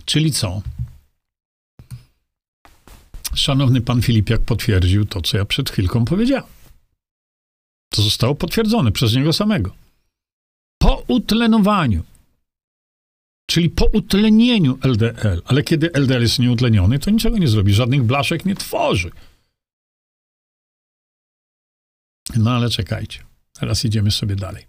Czyli 0.05 0.31
co? 0.31 0.61
Szanowny 3.35 3.81
pan 3.81 4.01
Filipiak 4.01 4.41
potwierdził 4.41 5.05
to, 5.05 5.21
co 5.21 5.37
ja 5.37 5.45
przed 5.45 5.69
chwilką 5.69 6.05
powiedziałem. 6.05 6.49
To 7.89 8.01
zostało 8.01 8.35
potwierdzone 8.35 8.91
przez 8.91 9.13
niego 9.13 9.33
samego. 9.33 9.75
Po 10.81 11.03
utlenowaniu, 11.07 12.03
czyli 13.49 13.69
po 13.69 13.85
utlenieniu 13.85 14.77
LDL, 14.83 15.41
ale 15.45 15.63
kiedy 15.63 15.91
LDL 15.93 16.21
jest 16.21 16.39
nieutleniony, 16.39 16.99
to 16.99 17.11
niczego 17.11 17.37
nie 17.37 17.47
zrobi, 17.47 17.73
żadnych 17.73 18.03
blaszek 18.03 18.45
nie 18.45 18.55
tworzy. 18.55 19.11
No 22.37 22.51
ale 22.51 22.69
czekajcie, 22.69 23.19
teraz 23.59 23.85
idziemy 23.85 24.11
sobie 24.11 24.35
dalej. 24.35 24.65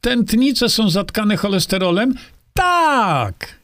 Tętnice 0.00 0.68
są 0.68 0.90
zatkane 0.90 1.36
cholesterolem? 1.36 2.14
Tak! 2.54 3.58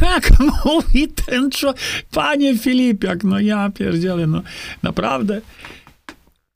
Tak 0.00 0.30
mówi 0.64 1.08
ten 1.08 1.50
człowiek. 1.50 1.80
Panie 2.10 2.58
Filipiak, 2.58 3.24
no 3.24 3.40
ja 3.40 3.70
pierdzielę, 3.70 4.26
no 4.26 4.42
naprawdę. 4.82 5.40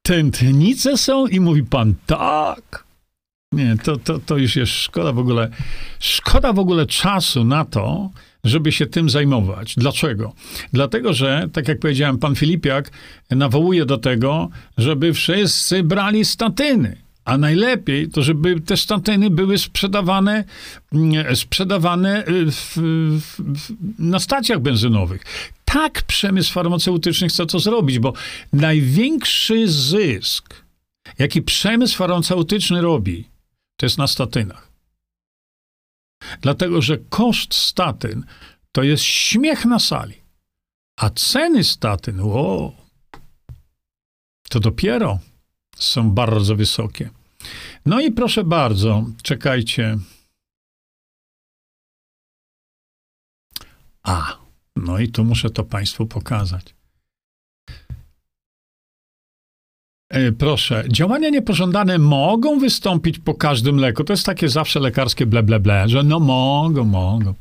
Tętnice 0.03 0.97
są 0.97 1.27
i 1.27 1.41
mówi 1.41 1.63
pan 1.63 1.95
tak. 2.07 2.85
Nie, 3.53 3.77
to, 3.85 3.97
to, 3.97 4.19
to 4.19 4.37
już 4.37 4.57
jest 4.57 4.73
szkoda 4.73 5.13
w 5.13 5.19
ogóle, 5.19 5.51
szkoda 6.01 6.53
w 6.53 6.59
ogóle 6.59 6.87
czasu 6.87 7.45
na 7.45 7.65
to, 7.65 8.11
żeby 8.45 8.73
się 8.73 8.87
tym 8.87 9.11
zajmować. 9.11 9.75
Dlaczego? 9.77 10.33
Dlatego, 10.73 11.13
że, 11.13 11.49
tak 11.53 11.69
jak 11.69 11.79
powiedziałem, 11.79 12.19
pan 12.19 12.35
Filipiak 12.35 12.91
nawołuje 13.31 13.85
do 13.85 13.99
tego, 13.99 14.49
żeby 14.79 15.13
wszyscy 15.13 15.83
brali 15.83 16.25
statyny. 16.25 16.97
A 17.25 17.39
najlepiej 17.39 18.09
to, 18.09 18.23
żeby 18.23 18.61
te 18.61 18.77
statyny 18.77 19.31
były 19.31 19.59
sprzedawane, 19.59 20.45
mm, 20.93 21.37
sprzedawane 21.37 22.27
y, 22.29 22.51
w, 22.51 22.77
w, 22.77 23.43
na 23.99 24.19
stacjach 24.19 24.61
benzynowych. 24.61 25.23
Tak 25.65 26.03
przemysł 26.03 26.53
farmaceutyczny 26.53 27.29
chce 27.29 27.47
to 27.47 27.59
zrobić, 27.59 27.99
bo 27.99 28.13
największy 28.53 29.69
zysk, 29.69 30.55
jaki 31.19 31.43
przemysł 31.43 31.97
farmaceutyczny 31.97 32.81
robi, 32.81 33.29
to 33.77 33.87
jest 33.87 33.99
na 33.99 34.07
statynach. 34.07 34.70
Dlatego, 36.41 36.83
że 36.83 36.99
koszt 36.99 37.55
statyn 37.55 38.25
to 38.73 38.83
jest 38.83 39.03
śmiech 39.03 39.65
na 39.65 39.79
sali, 39.79 40.15
a 40.97 41.11
ceny 41.11 41.65
statyn, 41.65 42.21
o, 42.21 42.73
to 44.51 44.61
dopiero 44.61 45.19
są 45.77 46.11
bardzo 46.11 46.57
wysokie. 46.57 47.11
No 47.87 48.01
i 48.01 48.13
proszę 48.13 48.45
bardzo, 48.45 49.07
czekajcie. 49.23 49.99
A, 54.03 54.39
no 54.77 54.99
i 54.99 55.09
tu 55.09 55.25
muszę 55.25 55.51
to 55.51 55.65
Państwu 55.65 56.07
pokazać. 56.07 56.75
Proszę, 60.39 60.85
działania 60.89 61.31
niepożądane 61.31 61.99
mogą 61.99 62.59
wystąpić 62.59 63.19
po 63.19 63.35
każdym 63.35 63.77
leku. 63.77 64.05
To 64.05 64.13
jest 64.13 64.27
takie 64.27 64.49
zawsze 64.49 64.81
lekarskie 64.81 65.27
ble, 65.27 65.43
ble, 65.43 65.61
ble, 65.61 65.89
że 65.89 66.03
no 66.03 66.21
mogą, 66.21 66.85
mogą. 66.85 67.35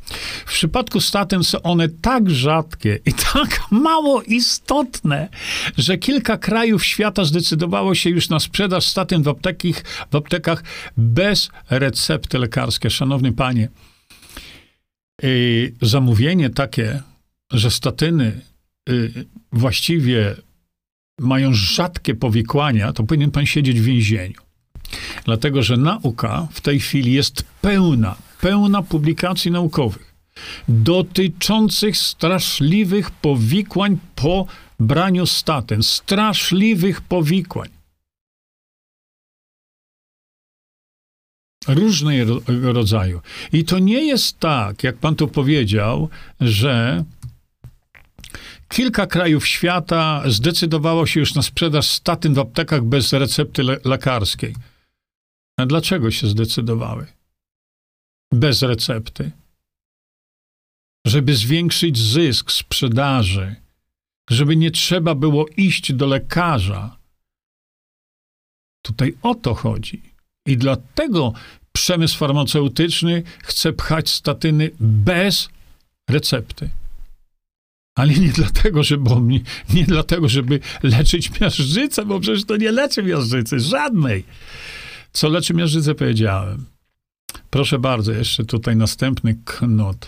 W 0.46 0.54
przypadku 0.54 1.02
statyn 1.02 1.44
są 1.44 1.62
one 1.62 1.90
tak 1.90 2.30
rzadkie 2.30 3.00
i 3.06 3.14
tak 3.34 3.62
mało 3.72 4.22
istotne, 4.22 5.30
że 5.78 5.98
kilka 5.98 6.38
krajów 6.38 6.86
świata 6.86 7.24
zdecydowało 7.24 7.96
się 7.96 8.10
już 8.10 8.30
na 8.30 8.40
sprzedaż 8.40 8.86
statyn 8.86 9.24
w, 9.24 9.28
apteki, 9.28 9.74
w 10.12 10.16
aptekach 10.16 10.64
bez 10.98 11.50
recepty 11.70 12.40
lekarskiej. 12.40 12.92
Szanowny 12.92 13.32
panie, 13.32 13.70
yy, 15.24 15.74
zamówienie 15.82 16.50
takie, 16.50 17.02
że 17.52 17.72
statyny 17.72 18.42
yy, 18.90 19.26
właściwie 19.52 20.36
mają 21.20 21.54
rzadkie 21.54 22.16
powikłania, 22.16 22.94
to 22.94 23.04
powinien 23.04 23.32
pan 23.32 23.46
siedzieć 23.46 23.82
w 23.82 23.84
więzieniu. 23.84 24.42
Dlatego, 25.26 25.64
że 25.64 25.78
nauka 25.78 26.48
w 26.52 26.62
tej 26.62 26.80
chwili 26.80 27.14
jest 27.14 27.44
pełna, 27.62 28.16
pełna 28.42 28.82
publikacji 28.82 29.52
naukowych 29.52 30.10
dotyczących 30.68 31.98
straszliwych 31.98 33.12
powikłań 33.12 33.98
po 34.16 34.46
braniu 34.80 35.26
statyn. 35.26 35.84
Straszliwych 35.84 37.02
powikłań. 37.02 37.70
Różnego 41.68 42.42
rodzaju. 42.48 43.22
I 43.54 43.64
to 43.64 43.80
nie 43.80 44.06
jest 44.06 44.40
tak, 44.40 44.84
jak 44.84 44.98
pan 44.98 45.16
tu 45.16 45.28
powiedział, 45.28 46.10
że 46.42 47.04
Kilka 48.70 49.08
krajów 49.08 49.48
świata 49.48 50.24
zdecydowało 50.26 51.06
się 51.08 51.20
już 51.20 51.36
na 51.36 51.42
sprzedaż 51.42 51.88
statyn 51.88 52.34
w 52.34 52.40
aptekach 52.40 52.84
bez 52.84 53.14
recepty 53.14 53.64
le 53.64 53.78
lekarskiej. 53.86 54.56
A 55.58 55.66
dlaczego 55.66 56.12
się 56.12 56.28
zdecydowały? 56.28 57.06
Bez 58.32 58.62
recepty. 58.62 59.32
Żeby 61.08 61.36
zwiększyć 61.36 61.98
zysk 61.98 62.52
sprzedaży, 62.52 63.56
żeby 64.30 64.56
nie 64.56 64.72
trzeba 64.72 65.16
było 65.16 65.46
iść 65.58 65.94
do 65.94 66.08
lekarza. 66.08 66.98
Tutaj 68.82 69.18
o 69.22 69.36
to 69.36 69.54
chodzi. 69.54 70.02
I 70.46 70.58
dlatego 70.58 71.34
przemysł 71.72 72.18
farmaceutyczny 72.18 73.24
chce 73.44 73.74
pchać 73.74 74.10
statyny 74.10 74.72
bez 74.80 75.50
recepty. 76.10 76.70
Ale 77.96 78.14
nie 78.14 78.30
dlatego, 78.30 78.84
żeby, 78.84 79.10
nie, 79.22 79.40
nie 79.74 79.84
dlatego, 79.84 80.30
żeby 80.30 80.60
leczyć 80.84 81.40
miażdżycę, 81.42 82.06
bo 82.06 82.20
przecież 82.20 82.46
to 82.46 82.58
nie 82.58 82.72
leczy 82.72 83.04
miażdżycy, 83.04 83.60
żadnej. 83.60 84.24
Co 85.12 85.30
leczy 85.30 85.54
miażdżycę, 85.54 85.96
powiedziałem. 85.96 86.66
Proszę 87.50 87.80
bardzo, 87.80 88.12
jeszcze 88.12 88.46
tutaj 88.46 88.76
następny 88.76 89.36
knot. 89.46 90.08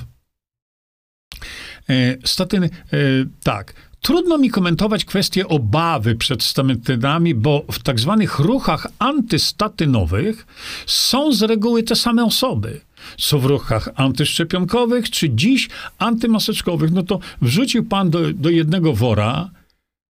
E, 1.89 2.17
statyny, 2.27 2.69
e, 2.93 2.97
tak. 3.43 3.73
Trudno 4.01 4.37
mi 4.37 4.49
komentować 4.49 5.05
kwestię 5.05 5.47
obawy 5.47 6.15
przed 6.15 6.43
statynami, 6.43 7.35
bo 7.35 7.65
w 7.71 7.79
tak 7.79 7.99
zwanych 7.99 8.39
ruchach 8.39 8.87
antystatynowych 8.99 10.45
są 10.85 11.33
z 11.33 11.41
reguły 11.41 11.83
te 11.83 11.95
same 11.95 12.25
osoby 12.25 12.81
co 13.17 13.39
w 13.39 13.45
ruchach 13.45 13.89
antyszczepionkowych, 13.95 15.09
czy 15.09 15.29
dziś 15.29 15.69
antymaseczkowych, 15.97 16.91
no 16.91 17.03
to 17.03 17.19
wrzucił 17.41 17.85
pan 17.85 18.09
do, 18.09 18.33
do 18.33 18.49
jednego 18.49 18.93
wora 18.93 19.49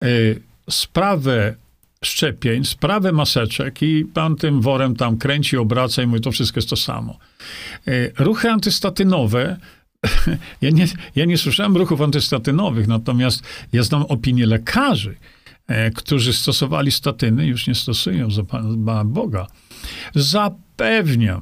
y, 0.04 0.42
sprawę 0.70 1.56
szczepień, 2.04 2.66
sprawę 2.66 3.12
maseczek 3.12 3.82
i 3.82 4.06
pan 4.06 4.36
tym 4.36 4.62
worem 4.62 4.96
tam 4.96 5.18
kręci, 5.18 5.58
obraca 5.58 6.04
i 6.04 6.08
mówi, 6.08 6.22
to 6.22 6.32
wszystko 6.32 6.58
jest 6.58 6.70
to 6.70 6.76
samo. 6.76 7.18
Y, 7.88 8.14
ruchy 8.18 8.50
antystatynowe, 8.52 9.58
ja 10.62 10.70
nie, 10.70 10.88
ja 11.16 11.26
nie 11.26 11.38
słyszałem 11.38 11.78
ruchów 11.78 12.02
antystatynowych, 12.02 12.88
natomiast 12.88 13.44
ja 13.74 13.84
znam 13.84 14.02
opinię 14.02 14.46
lekarzy, 14.46 15.16
y, 15.70 15.92
którzy 15.96 16.34
stosowali 16.34 16.92
statyny, 16.92 17.48
już 17.48 17.68
nie 17.68 17.76
stosują, 17.76 18.32
za 18.32 18.44
Pana 18.44 19.06
Boga. 19.06 19.48
Zapewniam, 20.16 21.42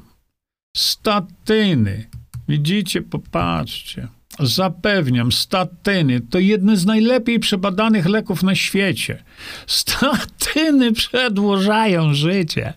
Statyny. 0.76 2.06
Widzicie, 2.48 3.02
popatrzcie. 3.02 4.08
Zapewniam, 4.40 5.32
statyny 5.32 6.20
to 6.20 6.38
jedne 6.38 6.76
z 6.76 6.86
najlepiej 6.86 7.40
przebadanych 7.40 8.06
leków 8.06 8.42
na 8.42 8.54
świecie. 8.54 9.22
Statyny 9.66 10.92
przedłużają 10.92 12.14
życie. 12.14 12.74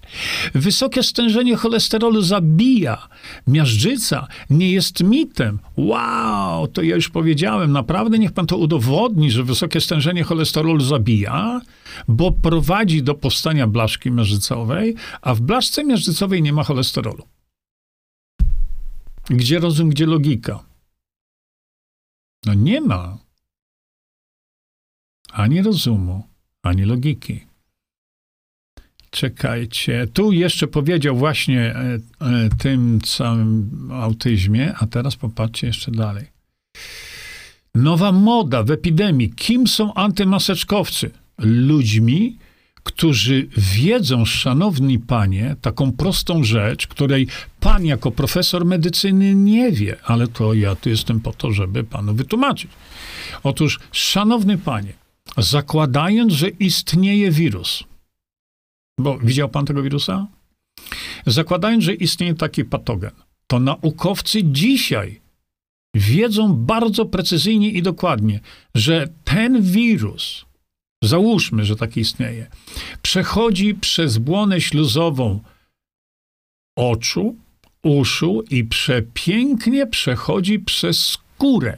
Wysokie 0.53 1.03
stężenie 1.03 1.55
cholesterolu 1.55 2.21
zabija. 2.21 3.07
Miażdżyca 3.47 4.27
nie 4.49 4.71
jest 4.71 5.03
mitem. 5.03 5.59
Wow, 5.77 6.67
to 6.67 6.81
ja 6.81 6.95
już 6.95 7.09
powiedziałem. 7.09 7.71
Naprawdę 7.71 8.19
niech 8.19 8.31
pan 8.31 8.47
to 8.47 8.57
udowodni, 8.57 9.31
że 9.31 9.43
wysokie 9.43 9.81
stężenie 9.81 10.23
cholesterolu 10.23 10.79
zabija, 10.79 11.61
bo 12.07 12.31
prowadzi 12.31 13.03
do 13.03 13.15
powstania 13.15 13.67
blaszki 13.67 14.11
miażdżycowej, 14.11 14.95
a 15.21 15.33
w 15.33 15.41
blaszce 15.41 15.83
miażdżycowej 15.83 16.41
nie 16.41 16.53
ma 16.53 16.63
cholesterolu. 16.63 17.23
Gdzie 19.29 19.59
rozum, 19.59 19.89
gdzie 19.89 20.05
logika? 20.05 20.63
No 22.45 22.53
nie 22.53 22.81
ma. 22.81 23.17
ani 25.31 25.61
rozumu, 25.61 26.23
ani 26.63 26.85
logiki. 26.85 27.39
Czekajcie, 29.09 30.07
tu 30.13 30.31
jeszcze 30.31 30.67
powiedział 30.67 31.15
właśnie 31.17 31.75
e, 31.75 31.99
e, 32.21 32.49
tym 32.57 33.01
całym 33.01 33.69
autyzmie, 33.91 34.73
a 34.77 34.87
teraz 34.87 35.15
popatrzcie 35.15 35.67
jeszcze 35.67 35.91
dalej. 35.91 36.25
Nowa 37.75 38.11
moda 38.11 38.63
w 38.63 38.71
epidemii. 38.71 39.33
Kim 39.33 39.67
są 39.67 39.93
antymaseczkowcy? 39.93 41.11
Ludźmi, 41.37 42.37
którzy 42.83 43.47
wiedzą, 43.57 44.25
szanowni 44.25 44.99
panie, 44.99 45.55
taką 45.61 45.91
prostą 45.91 46.43
rzecz, 46.43 46.87
której 46.87 47.27
pan 47.59 47.85
jako 47.85 48.11
profesor 48.11 48.65
medycyny 48.65 49.35
nie 49.35 49.71
wie, 49.71 49.97
ale 50.03 50.27
to 50.27 50.53
ja 50.53 50.75
tu 50.75 50.89
jestem 50.89 51.19
po 51.19 51.33
to, 51.33 51.51
żeby 51.51 51.83
panu 51.83 52.13
wytłumaczyć. 52.13 52.71
Otóż, 53.43 53.79
szanowny 53.91 54.57
panie, 54.57 54.93
zakładając, 55.37 56.33
że 56.33 56.49
istnieje 56.49 57.31
wirus, 57.31 57.83
bo 58.99 59.19
widział 59.19 59.49
pan 59.49 59.65
tego 59.65 59.83
wirusa? 59.83 60.27
Zakładając, 61.25 61.83
że 61.83 61.93
istnieje 61.93 62.35
taki 62.35 62.65
patogen, 62.65 63.11
to 63.47 63.59
naukowcy 63.59 64.43
dzisiaj 64.43 65.21
wiedzą 65.95 66.53
bardzo 66.53 67.05
precyzyjnie 67.05 67.69
i 67.69 67.81
dokładnie, 67.81 68.39
że 68.75 69.07
ten 69.23 69.61
wirus, 69.61 70.45
załóżmy, 71.03 71.65
że 71.65 71.75
taki 71.75 71.99
istnieje, 71.99 72.47
przechodzi 73.01 73.75
przez 73.75 74.17
błonę 74.17 74.61
śluzową 74.61 75.39
oczu, 76.75 77.35
uszu 77.83 78.43
i 78.49 78.63
przepięknie 78.63 79.87
przechodzi 79.87 80.59
przez 80.59 81.07
skórę. 81.07 81.77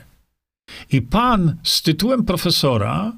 I 0.92 1.02
pan 1.02 1.58
z 1.64 1.82
tytułem 1.82 2.24
profesora 2.26 3.14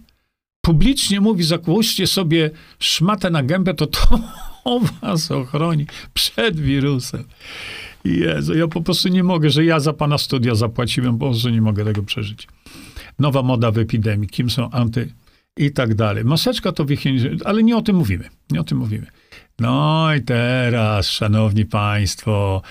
publicznie 0.62 1.22
mówi, 1.22 1.44
zakłóżcie 1.44 2.08
sobie 2.08 2.52
szmatę 2.80 3.30
na 3.30 3.44
gębę, 3.44 3.74
to 3.74 3.88
to 3.88 4.20
was 5.02 5.32
ochroni 5.32 5.86
przed 6.14 6.60
wirusem. 6.60 7.24
Jezu, 8.06 8.54
ja 8.54 8.68
po 8.68 8.82
prostu 8.82 9.10
nie 9.10 9.24
mogę, 9.24 9.50
że 9.50 9.66
ja 9.66 9.80
za 9.80 9.94
pana 9.94 10.18
studia 10.18 10.56
zapłaciłem, 10.56 11.18
bo 11.18 11.34
że 11.34 11.52
nie 11.52 11.62
mogę 11.62 11.86
tego 11.86 12.04
przeżyć. 12.04 12.48
Nowa 13.20 13.44
moda 13.44 13.72
w 13.72 13.78
epidemii, 13.78 14.30
kim 14.30 14.50
są 14.50 14.70
anty 14.72 15.14
i 15.58 15.72
tak 15.72 15.96
dalej. 15.96 16.26
Maseczka 16.26 16.72
to 16.72 16.86
wychnięcie, 16.86 17.36
ale 17.46 17.64
nie 17.64 17.78
o 17.78 17.82
tym 17.82 17.96
mówimy, 17.96 18.30
nie 18.52 18.62
o 18.62 18.64
tym 18.64 18.78
mówimy. 18.78 19.08
No 19.60 20.08
i 20.16 20.22
teraz, 20.22 21.08
szanowni 21.10 21.66
państwo, 21.66 22.62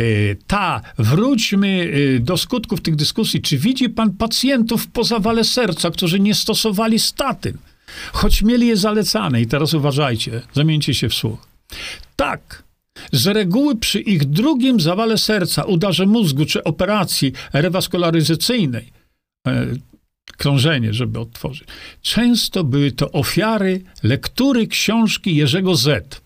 y, 0.00 0.36
ta, 0.46 0.80
wróćmy 0.98 1.68
y, 1.68 2.20
do 2.20 2.36
skutków 2.36 2.80
tych 2.80 2.96
dyskusji. 2.96 3.42
Czy 3.42 3.58
widzi 3.58 3.88
pan 3.88 4.10
pacjentów 4.10 4.86
po 4.86 5.04
zawale 5.04 5.44
serca, 5.44 5.90
którzy 5.90 6.20
nie 6.20 6.34
stosowali 6.34 6.98
statyn, 6.98 7.58
choć 8.12 8.42
mieli 8.42 8.66
je 8.66 8.76
zalecane? 8.76 9.40
I 9.40 9.46
teraz 9.46 9.74
uważajcie, 9.74 10.42
zamieńcie 10.52 10.94
się 10.94 11.08
w 11.08 11.14
słuch. 11.14 11.46
Tak, 12.16 12.62
z 13.12 13.26
reguły 13.26 13.76
przy 13.76 14.00
ich 14.00 14.24
drugim 14.24 14.80
zawale 14.80 15.18
serca, 15.18 15.64
udarze 15.64 16.06
mózgu 16.06 16.46
czy 16.46 16.64
operacji 16.64 17.32
rewaskularyzacyjnej, 17.52 18.92
e, 19.46 19.66
krążenie, 20.36 20.92
żeby 20.92 21.20
odtworzyć, 21.20 21.68
często 22.02 22.64
były 22.64 22.92
to 22.92 23.12
ofiary 23.12 23.82
lektury 24.02 24.66
książki 24.66 25.36
Jerzego 25.36 25.74
Z. 25.74 26.20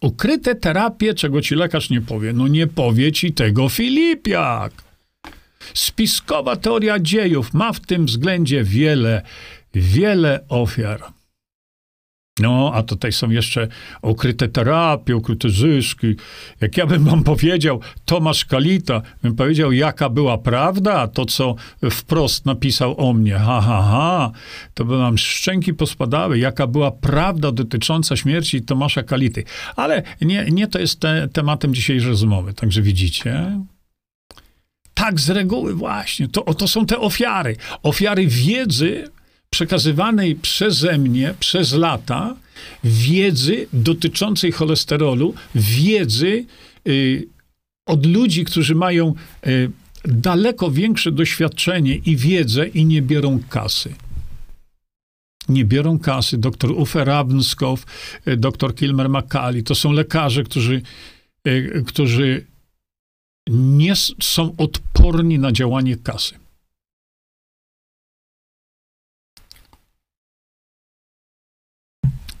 Ukryte 0.00 0.54
terapie, 0.54 1.14
czego 1.14 1.42
ci 1.42 1.54
lekarz 1.54 1.90
nie 1.90 2.00
powie. 2.00 2.32
No 2.32 2.48
nie 2.48 2.66
powie 2.66 3.12
ci 3.12 3.32
tego 3.32 3.68
Filipiak. 3.68 4.72
Spiskowa 5.74 6.56
teoria 6.56 6.98
dziejów 6.98 7.54
ma 7.54 7.72
w 7.72 7.80
tym 7.80 8.06
względzie 8.06 8.64
wiele, 8.64 9.22
wiele 9.74 10.40
ofiar. 10.48 11.19
No, 12.40 12.70
a 12.74 12.82
tutaj 12.82 13.12
są 13.12 13.30
jeszcze 13.30 13.68
ukryte 14.02 14.48
terapie, 14.48 15.16
ukryte 15.16 15.50
zyski. 15.50 16.16
Jak 16.60 16.76
ja 16.76 16.86
bym 16.86 17.04
wam 17.04 17.24
powiedział, 17.24 17.80
Tomasz 18.04 18.44
Kalita, 18.44 19.02
bym 19.22 19.36
powiedział, 19.36 19.72
jaka 19.72 20.08
była 20.08 20.38
prawda, 20.38 21.08
to 21.08 21.26
co 21.26 21.54
wprost 21.90 22.46
napisał 22.46 23.08
o 23.08 23.12
mnie, 23.12 23.32
ha, 23.32 23.60
ha, 23.60 23.82
ha, 23.90 24.30
to 24.74 24.84
by 24.84 24.98
nam 24.98 25.18
szczęki 25.18 25.74
pospadały, 25.74 26.38
jaka 26.38 26.66
była 26.66 26.90
prawda 26.90 27.52
dotycząca 27.52 28.16
śmierci 28.16 28.62
Tomasza 28.62 29.02
Kality. 29.02 29.44
Ale 29.76 30.02
nie, 30.20 30.46
nie 30.50 30.66
to 30.66 30.78
jest 30.78 31.00
te, 31.00 31.28
tematem 31.28 31.74
dzisiejszej 31.74 32.08
rozmowy, 32.08 32.54
także 32.54 32.82
widzicie, 32.82 33.60
tak 34.94 35.20
z 35.20 35.30
reguły 35.30 35.74
właśnie. 35.74 36.28
To, 36.28 36.54
to 36.54 36.68
są 36.68 36.86
te 36.86 36.98
ofiary. 36.98 37.56
Ofiary 37.82 38.26
wiedzy 38.26 39.04
przekazywanej 39.50 40.36
przeze 40.36 40.98
mnie 40.98 41.34
przez 41.40 41.72
lata 41.72 42.36
wiedzy 42.84 43.66
dotyczącej 43.72 44.52
cholesterolu, 44.52 45.34
wiedzy 45.54 46.44
y, 46.88 47.28
od 47.86 48.06
ludzi, 48.06 48.44
którzy 48.44 48.74
mają 48.74 49.14
y, 49.46 49.70
daleko 50.04 50.70
większe 50.70 51.12
doświadczenie 51.12 51.96
i 51.96 52.16
wiedzę 52.16 52.68
i 52.68 52.84
nie 52.84 53.02
biorą 53.02 53.40
kasy. 53.48 53.94
Nie 55.48 55.64
biorą 55.64 55.98
kasy. 55.98 56.38
Doktor 56.38 56.72
Uwe 56.72 57.04
Rabnskow, 57.04 57.86
y, 58.28 58.36
doktor 58.36 58.74
Kilmer 58.74 59.08
Makali, 59.08 59.62
to 59.62 59.74
są 59.74 59.92
lekarze, 59.92 60.42
którzy, 60.44 60.82
y, 61.48 61.84
którzy 61.86 62.46
nie 63.50 63.94
są 64.22 64.54
odporni 64.56 65.38
na 65.38 65.52
działanie 65.52 65.96
kasy. 65.96 66.39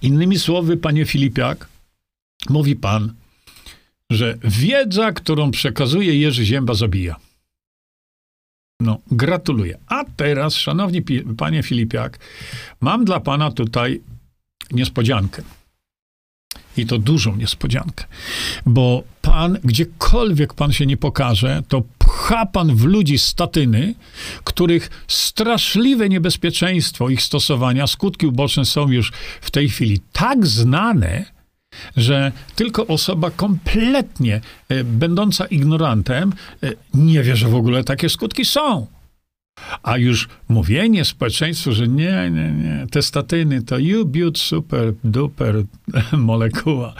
Innymi 0.02 0.38
słowy, 0.38 0.76
panie 0.76 1.04
Filipiak, 1.04 1.68
mówi 2.48 2.76
pan, 2.76 3.14
że 4.10 4.38
wiedza, 4.44 5.12
którą 5.12 5.50
przekazuje 5.50 6.18
Jerzy 6.18 6.44
Zięba, 6.44 6.74
zabija. 6.74 7.16
No, 8.80 8.98
gratuluję. 9.10 9.78
A 9.86 10.04
teraz, 10.16 10.54
szanowni 10.54 11.02
panie 11.36 11.62
Filipiak, 11.62 12.18
mam 12.80 13.04
dla 13.04 13.20
pana 13.20 13.50
tutaj 13.50 14.00
niespodziankę. 14.72 15.42
I 16.76 16.86
to 16.86 16.98
dużą 16.98 17.36
niespodziankę. 17.36 18.04
Bo 18.66 19.02
pan, 19.22 19.58
gdziekolwiek 19.64 20.54
pan 20.54 20.72
się 20.72 20.86
nie 20.86 20.96
pokaże, 20.96 21.62
to 21.68 21.82
pcha 22.10 22.46
pan 22.46 22.76
w 22.76 22.84
ludzi 22.84 23.18
statyny, 23.18 23.94
których 24.44 24.90
straszliwe 25.08 26.08
niebezpieczeństwo 26.08 27.08
ich 27.08 27.22
stosowania, 27.22 27.86
skutki 27.86 28.26
uboczne 28.26 28.64
są 28.64 28.88
już 28.88 29.12
w 29.40 29.50
tej 29.50 29.68
chwili 29.68 30.00
tak 30.12 30.46
znane, 30.46 31.24
że 31.96 32.32
tylko 32.56 32.86
osoba 32.86 33.30
kompletnie 33.30 34.40
e, 34.68 34.84
będąca 34.84 35.46
ignorantem 35.46 36.32
e, 36.62 36.72
nie 36.94 37.22
wie, 37.22 37.36
że 37.36 37.48
w 37.48 37.54
ogóle 37.54 37.84
takie 37.84 38.08
skutki 38.08 38.44
są. 38.44 38.86
A 39.82 39.98
już 39.98 40.28
mówienie 40.48 41.04
społeczeństwu, 41.04 41.72
że 41.72 41.88
nie, 41.88 42.30
nie, 42.30 42.52
nie, 42.52 42.86
te 42.90 43.02
statyny 43.02 43.62
to 43.62 43.78
you 43.78 44.04
build 44.04 44.38
super 44.38 44.92
duper 45.04 45.64
molekuła. 46.12 46.94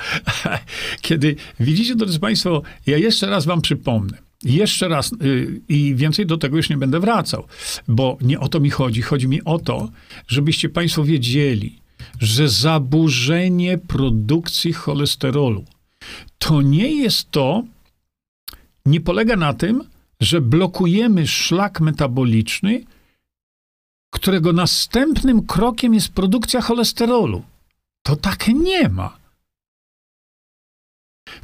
Kiedy 1.06 1.36
widzicie, 1.60 1.96
drodzy 1.96 2.20
Państwo, 2.20 2.62
ja 2.86 2.96
jeszcze 2.96 3.26
raz 3.26 3.46
Wam 3.46 3.60
przypomnę. 3.60 4.29
Jeszcze 4.42 4.88
raz 4.88 5.12
yy, 5.20 5.60
i 5.68 5.94
więcej 5.94 6.26
do 6.26 6.38
tego 6.38 6.56
już 6.56 6.70
nie 6.70 6.76
będę 6.76 7.00
wracał, 7.00 7.46
bo 7.88 8.18
nie 8.20 8.40
o 8.40 8.48
to 8.48 8.60
mi 8.60 8.70
chodzi. 8.70 9.02
Chodzi 9.02 9.28
mi 9.28 9.44
o 9.44 9.58
to, 9.58 9.88
żebyście 10.28 10.68
Państwo 10.68 11.04
wiedzieli, 11.04 11.78
że 12.20 12.48
zaburzenie 12.48 13.78
produkcji 13.78 14.72
cholesterolu 14.72 15.64
to 16.38 16.62
nie 16.62 16.94
jest 16.94 17.30
to, 17.30 17.62
nie 18.86 19.00
polega 19.00 19.36
na 19.36 19.54
tym, 19.54 19.84
że 20.20 20.40
blokujemy 20.40 21.26
szlak 21.26 21.80
metaboliczny, 21.80 22.84
którego 24.10 24.52
następnym 24.52 25.46
krokiem 25.46 25.94
jest 25.94 26.08
produkcja 26.08 26.60
cholesterolu. 26.60 27.42
To 28.02 28.16
tak 28.16 28.48
nie 28.48 28.88
ma. 28.88 29.19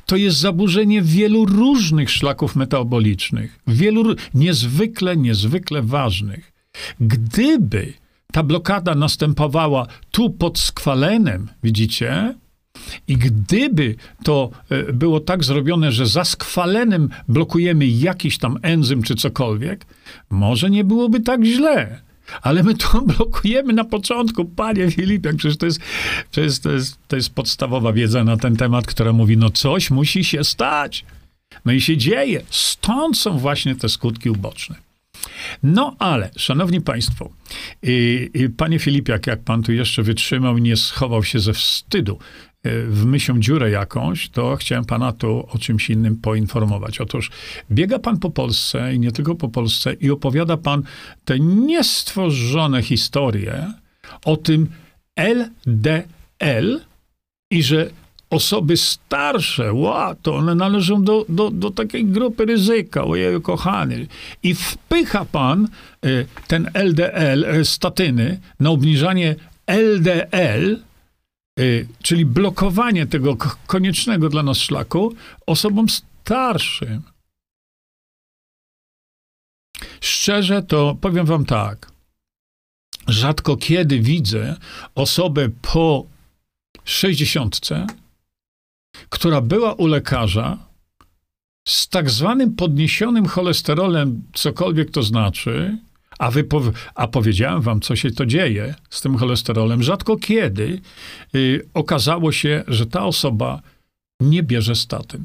To 0.07 0.16
jest 0.16 0.39
zaburzenie 0.39 1.03
wielu 1.03 1.45
różnych 1.45 2.11
szlaków 2.11 2.57
metabolicznych, 2.57 3.59
wielu 3.66 4.14
niezwykle, 4.34 5.16
niezwykle 5.16 5.82
ważnych. 5.82 6.53
Gdyby 7.01 7.93
ta 8.32 8.43
blokada 8.43 8.95
następowała 8.95 9.87
tu 10.11 10.30
pod 10.30 10.59
skwalenem, 10.59 11.49
widzicie, 11.62 12.34
i 13.09 13.16
gdyby 13.16 13.97
to 14.24 14.51
e, 14.70 14.93
było 14.93 15.20
tak 15.20 15.45
zrobione, 15.45 15.93
że 15.93 16.07
za 16.07 16.24
skwalenem 16.24 17.09
blokujemy 17.28 17.87
jakiś 17.87 18.39
tam 18.39 18.59
enzym 18.62 19.03
czy 19.03 19.14
cokolwiek, 19.14 19.87
może 20.30 20.70
nie 20.70 20.84
byłoby 20.84 21.20
tak 21.20 21.45
źle. 21.45 22.06
Ale 22.43 22.62
my 22.62 22.74
to 22.74 23.01
blokujemy 23.16 23.72
na 23.72 23.85
początku, 23.85 24.45
panie 24.45 24.91
Filipie, 24.91 25.35
przecież 25.35 25.57
to 25.59 25.66
jest, 25.66 25.81
jest, 26.37 26.62
to, 26.62 26.72
jest, 26.72 26.99
to 27.09 27.16
jest 27.16 27.35
podstawowa 27.35 27.93
wiedza 27.93 28.24
na 28.24 28.37
ten 28.37 28.57
temat, 28.57 28.87
która 28.87 29.12
mówi, 29.12 29.37
no 29.37 29.51
coś 29.51 29.91
musi 29.91 30.24
się 30.24 30.45
stać. 30.45 31.05
No 31.64 31.72
i 31.72 31.81
się 31.81 31.97
dzieje. 31.97 32.43
Stąd 32.51 33.18
są 33.18 33.39
właśnie 33.39 33.74
te 33.74 33.89
skutki 33.89 34.31
uboczne. 34.31 34.77
No 35.62 35.97
ale, 35.99 36.31
szanowni 36.37 36.81
państwo, 36.81 37.31
yy, 37.83 38.31
yy, 38.35 38.51
panie 38.57 38.79
Filipiak, 38.79 39.27
jak 39.27 39.43
pan 39.43 39.62
tu 39.62 39.72
jeszcze 39.72 40.03
wytrzymał 40.03 40.59
i 40.59 40.62
nie 40.62 40.77
schował 40.77 41.24
się 41.24 41.39
ze 41.39 41.53
wstydu 41.53 42.18
w 42.89 43.05
myślą 43.05 43.41
dziurę 43.41 43.71
jakąś, 43.71 44.29
to 44.29 44.57
chciałem 44.57 44.85
pana 44.85 45.12
tu 45.12 45.47
o 45.53 45.59
czymś 45.59 45.91
innym 45.91 46.17
poinformować. 46.17 47.01
Otóż 47.01 47.31
biega 47.71 47.99
pan 47.99 48.19
po 48.19 48.31
Polsce 48.31 48.95
i 48.95 49.01
nie 49.01 49.12
tylko 49.12 49.35
po 49.35 49.49
Polsce 49.49 49.93
i 49.93 50.11
opowiada 50.11 50.57
pan 50.57 50.83
te 51.25 51.39
niestworzone 51.41 52.83
historie 52.83 53.73
o 54.25 54.37
tym 54.37 54.69
LDL 55.17 56.81
i 57.51 57.62
że 57.62 57.91
osoby 58.31 58.77
starsze, 58.77 59.73
ła, 59.73 60.14
to 60.23 60.35
one 60.35 60.55
należą 60.55 61.05
do, 61.05 61.27
do, 61.29 61.51
do 61.51 61.71
takiej 61.71 62.05
grupy 62.05 62.45
ryzyka, 62.45 63.05
ojej, 63.05 63.43
kochany. 63.43 64.07
I 64.43 64.55
wpycha 64.55 65.25
pan 65.25 65.69
y, 66.07 66.27
ten 66.47 66.71
LDL, 66.75 67.45
y, 67.45 67.64
statyny, 67.64 68.41
na 68.61 68.71
obniżanie 68.71 69.37
LDL, 69.67 70.86
czyli 72.03 72.27
blokowanie 72.27 73.07
tego 73.07 73.37
koniecznego 73.67 74.29
dla 74.29 74.43
nas 74.43 74.59
szlaku, 74.59 75.15
osobom 75.47 75.89
starszym. 75.89 77.03
Szczerze 80.01 80.63
to 80.63 80.97
powiem 81.01 81.27
wam 81.27 81.45
tak. 81.45 81.93
Rzadko 83.09 83.57
kiedy 83.57 84.01
widzę 84.01 84.57
osobę 84.95 85.49
po 85.63 86.07
sześćdziesiątce, 86.85 87.87
która 89.09 89.41
była 89.41 89.75
u 89.75 89.87
lekarza 89.87 90.59
z 91.69 91.89
tak 91.89 92.11
zwanym 92.11 92.57
podniesionym 92.57 93.27
cholesterolem, 93.27 94.23
cokolwiek 94.35 94.91
to 94.91 95.03
znaczy, 95.03 95.79
a, 96.19 96.31
wy 96.31 96.45
a 96.95 97.09
powiedziałem 97.09 97.61
wam, 97.61 97.81
co 97.81 97.97
się 97.97 98.11
to 98.11 98.27
dzieje 98.27 98.75
z 98.91 99.01
tym 99.01 99.17
cholesterolem, 99.17 99.83
rzadko 99.83 100.17
kiedy 100.17 100.81
y, 101.35 101.69
okazało 101.75 102.33
się, 102.33 102.64
że 102.69 102.87
ta 102.87 103.05
osoba 103.05 103.62
nie 104.21 104.43
bierze 104.43 104.75
statyn. 104.75 105.25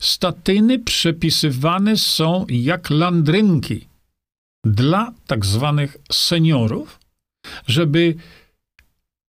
Statyny 0.00 0.78
przepisywane 0.78 1.96
są 1.96 2.46
jak 2.48 2.90
landrynki 2.90 3.86
dla 4.64 5.12
tak 5.26 5.46
zwanych 5.46 5.96
seniorów, 6.12 6.98
żeby 7.66 8.14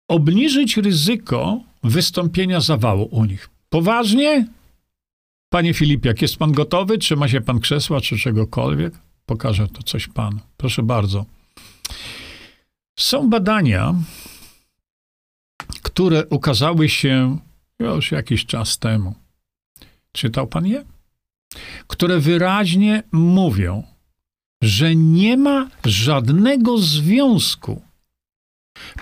obniżyć 0.09 0.77
ryzyko 0.77 1.61
wystąpienia 1.83 2.61
zawału 2.61 3.09
u 3.11 3.25
nich. 3.25 3.51
Poważnie? 3.69 4.47
Panie 5.49 5.75
Filipie, 5.75 6.15
jest 6.21 6.37
pan 6.37 6.53
gotowy? 6.53 6.99
Trzyma 6.99 7.29
się 7.29 7.41
pan 7.41 7.61
krzesła 7.61 8.01
czy 8.01 8.19
czegokolwiek? 8.19 8.95
Pokażę 9.27 9.69
to 9.69 9.83
coś 9.83 10.09
panu. 10.09 10.41
Proszę 10.57 10.83
bardzo. 10.83 11.27
Są 12.99 13.31
badania, 13.31 13.95
które 15.83 16.27
ukazały 16.27 16.89
się 16.89 17.39
już 17.79 18.13
jakiś 18.13 18.47
czas 18.47 18.79
temu. 18.79 19.15
Czytał 20.13 20.47
pan 20.47 20.67
je? 20.67 20.85
Które 21.87 22.21
wyraźnie 22.21 23.03
mówią, 23.13 23.83
że 24.63 24.97
nie 24.97 25.37
ma 25.37 25.71
żadnego 25.85 26.79
związku 26.79 27.83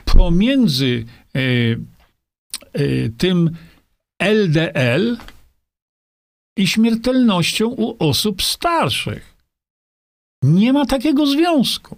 pomiędzy 0.05 1.05
y, 1.37 1.81
y, 2.79 3.13
tym 3.19 3.57
LDL 4.19 5.17
i 6.57 6.67
śmiertelnością 6.67 7.69
u 7.69 8.09
osób 8.09 8.43
starszych. 8.43 9.32
Nie 10.43 10.73
ma 10.73 10.87
takiego 10.87 11.27
związku. 11.27 11.97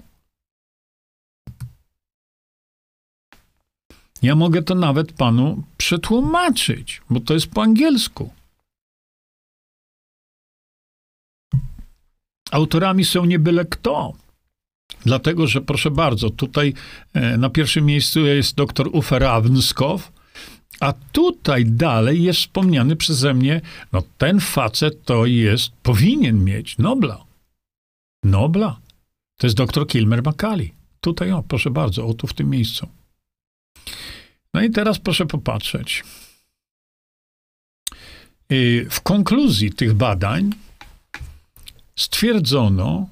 Ja 4.22 4.34
mogę 4.34 4.62
to 4.62 4.74
nawet 4.74 5.12
panu 5.12 5.62
przetłumaczyć, 5.76 7.02
bo 7.10 7.20
to 7.20 7.34
jest 7.34 7.46
po 7.46 7.62
angielsku. 7.62 8.32
Autorami 12.50 13.04
są 13.04 13.24
nie 13.24 13.38
byle 13.38 13.64
kto. 13.64 14.12
Dlatego, 15.04 15.46
że 15.46 15.60
proszę 15.60 15.90
bardzo, 15.90 16.30
tutaj 16.30 16.74
e, 17.12 17.36
na 17.36 17.50
pierwszym 17.50 17.84
miejscu 17.84 18.20
jest 18.20 18.56
dr 18.56 18.88
Ufer 18.92 19.22
Ravnskow, 19.22 20.12
a 20.80 20.92
tutaj 21.12 21.64
dalej 21.64 22.22
jest 22.22 22.38
wspomniany 22.38 22.96
przeze 22.96 23.34
mnie, 23.34 23.60
no 23.92 24.02
ten 24.18 24.40
facet 24.40 25.04
to 25.04 25.26
jest, 25.26 25.72
powinien 25.82 26.44
mieć 26.44 26.78
Nobla. 26.78 27.23
Nobla. 28.24 28.80
To 29.38 29.46
jest 29.46 29.56
dr 29.56 29.86
Kilmer 29.86 30.22
Makali. 30.22 30.72
Tutaj, 31.00 31.32
o, 31.32 31.42
proszę 31.42 31.70
bardzo, 31.70 32.06
o 32.06 32.14
tu 32.14 32.26
w 32.26 32.34
tym 32.34 32.50
miejscu. 32.50 32.88
No 34.54 34.62
i 34.62 34.70
teraz 34.70 34.98
proszę 34.98 35.26
popatrzeć. 35.26 36.04
W 38.90 39.00
konkluzji 39.02 39.72
tych 39.72 39.94
badań 39.94 40.50
stwierdzono, 41.96 43.08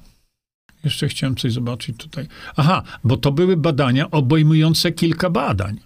jeszcze 0.83 1.07
chciałem 1.07 1.35
coś 1.35 1.53
zobaczyć 1.53 1.97
tutaj. 1.97 2.27
Aha, 2.55 2.83
bo 3.03 3.17
to 3.17 3.31
były 3.31 3.57
badania 3.57 4.11
obejmujące 4.11 4.91
kilka 4.91 5.29
badań. 5.29 5.79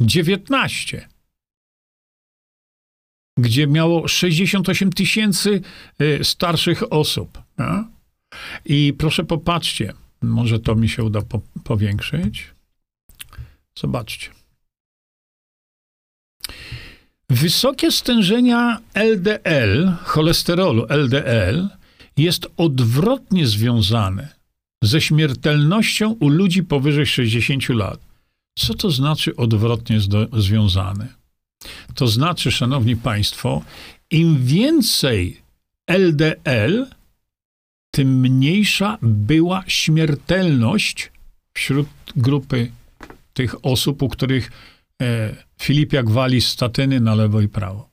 19. 0.00 1.08
Gdzie 3.38 3.66
miało 3.66 4.08
68 4.08 4.92
tysięcy 4.92 5.60
y, 6.00 6.24
starszych 6.24 6.92
osób. 6.92 7.42
A? 7.56 7.84
I 8.64 8.94
proszę 8.98 9.24
popatrzcie, 9.24 9.92
może 10.22 10.60
to 10.60 10.74
mi 10.74 10.88
się 10.88 11.04
uda 11.04 11.22
po, 11.22 11.40
powiększyć. 11.64 12.54
Zobaczcie. 13.78 14.30
Wysokie 17.30 17.90
stężenia 17.90 18.80
LDL, 18.94 19.92
cholesterolu 20.04 20.86
LDL, 20.88 21.68
jest 22.16 22.46
odwrotnie 22.56 23.46
związane 23.46 24.28
ze 24.82 25.00
śmiertelnością 25.00 26.10
u 26.10 26.28
ludzi 26.28 26.62
powyżej 26.62 27.06
60 27.06 27.68
lat. 27.68 28.00
Co 28.58 28.74
to 28.74 28.90
znaczy 28.90 29.36
odwrotnie 29.36 30.00
związane? 30.32 31.23
To 31.94 32.06
znaczy, 32.06 32.50
szanowni 32.50 32.96
państwo, 32.96 33.62
im 34.10 34.44
więcej 34.44 35.42
LDL, 35.86 36.86
tym 37.90 38.20
mniejsza 38.20 38.98
była 39.02 39.64
śmiertelność 39.66 41.12
wśród 41.54 41.88
grupy 42.16 42.72
tych 43.34 43.64
osób, 43.64 44.02
u 44.02 44.08
których 44.08 44.50
e, 45.02 45.36
Filipiak 45.62 46.10
wali 46.10 46.40
statyny 46.40 47.00
na 47.00 47.14
lewo 47.14 47.40
i 47.40 47.48
prawo. 47.48 47.88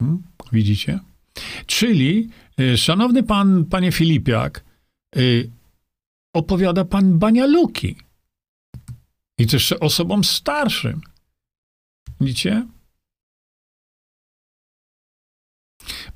Hmm? 0.00 0.22
Widzicie? 0.52 1.00
Czyli, 1.66 2.28
e, 2.58 2.76
szanowny 2.76 3.22
pan, 3.22 3.64
panie 3.64 3.92
Filipiak, 3.92 4.64
e, 5.16 5.20
opowiada 6.32 6.84
pan 6.84 7.18
banialuki. 7.18 7.96
I 9.38 9.46
jeszcze 9.52 9.80
osobom 9.80 10.24
starszym. 10.24 11.00
Widzicie? 12.22 12.66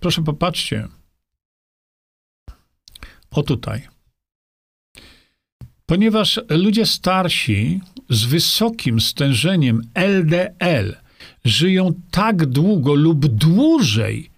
Proszę 0.01 0.25
popatrzcie. 0.25 0.89
O 3.31 3.43
tutaj. 3.43 3.89
Ponieważ 5.87 6.41
ludzie 6.49 6.87
starsi 6.87 7.81
z 8.11 8.25
wysokim 8.25 9.01
stężeniem 9.01 9.83
LDL 9.95 10.97
żyją 11.45 12.01
tak 12.11 12.47
długo 12.47 12.95
lub 12.95 13.27
dłużej 13.27 14.31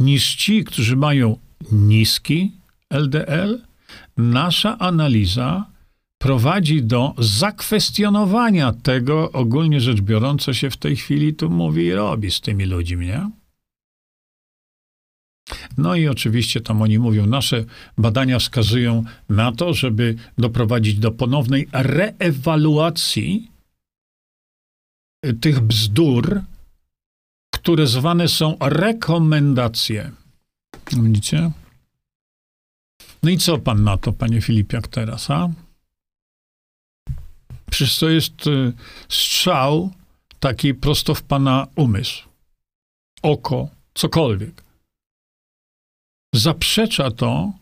niż 0.00 0.34
ci, 0.34 0.64
którzy 0.64 0.96
mają 0.96 1.38
niski 1.72 2.52
LDL, 2.90 3.62
nasza 4.16 4.78
analiza 4.78 5.70
prowadzi 6.18 6.82
do 6.82 7.14
zakwestionowania 7.18 8.72
tego, 8.72 9.32
ogólnie 9.32 9.80
rzecz 9.80 10.00
biorąc, 10.00 10.42
co 10.42 10.54
się 10.54 10.70
w 10.70 10.76
tej 10.76 10.96
chwili 10.96 11.34
tu 11.34 11.50
mówi 11.50 11.84
i 11.84 11.92
robi 11.92 12.30
z 12.30 12.40
tymi 12.40 12.64
ludźmi, 12.64 13.06
nie? 13.06 13.30
No 15.78 15.94
i 15.94 16.08
oczywiście 16.08 16.60
tam 16.60 16.82
oni 16.82 16.98
mówią, 16.98 17.26
nasze 17.26 17.64
badania 17.98 18.38
wskazują 18.38 19.04
na 19.28 19.52
to, 19.52 19.74
żeby 19.74 20.16
doprowadzić 20.38 20.94
do 20.98 21.10
ponownej 21.10 21.68
reewaluacji 21.72 23.50
tych 25.40 25.60
bzdur, 25.60 26.42
które 27.54 27.86
zwane 27.86 28.28
są 28.28 28.56
rekomendacje. 28.60 30.10
Widzicie? 30.92 31.50
No 33.22 33.30
i 33.30 33.38
co 33.38 33.58
pan 33.58 33.84
na 33.84 33.96
to, 33.96 34.12
panie 34.12 34.40
Filipiak, 34.40 34.88
teraz, 34.88 35.30
a? 35.30 35.48
Przecież 37.70 37.98
to 37.98 38.08
jest 38.08 38.46
y, 38.46 38.72
strzał 39.08 39.90
taki 40.40 40.74
prosto 40.74 41.14
w 41.14 41.22
pana 41.22 41.66
umysł, 41.76 42.28
oko, 43.22 43.68
cokolwiek. 43.94 44.64
zaprzecza 46.34 47.10
to 47.10 47.52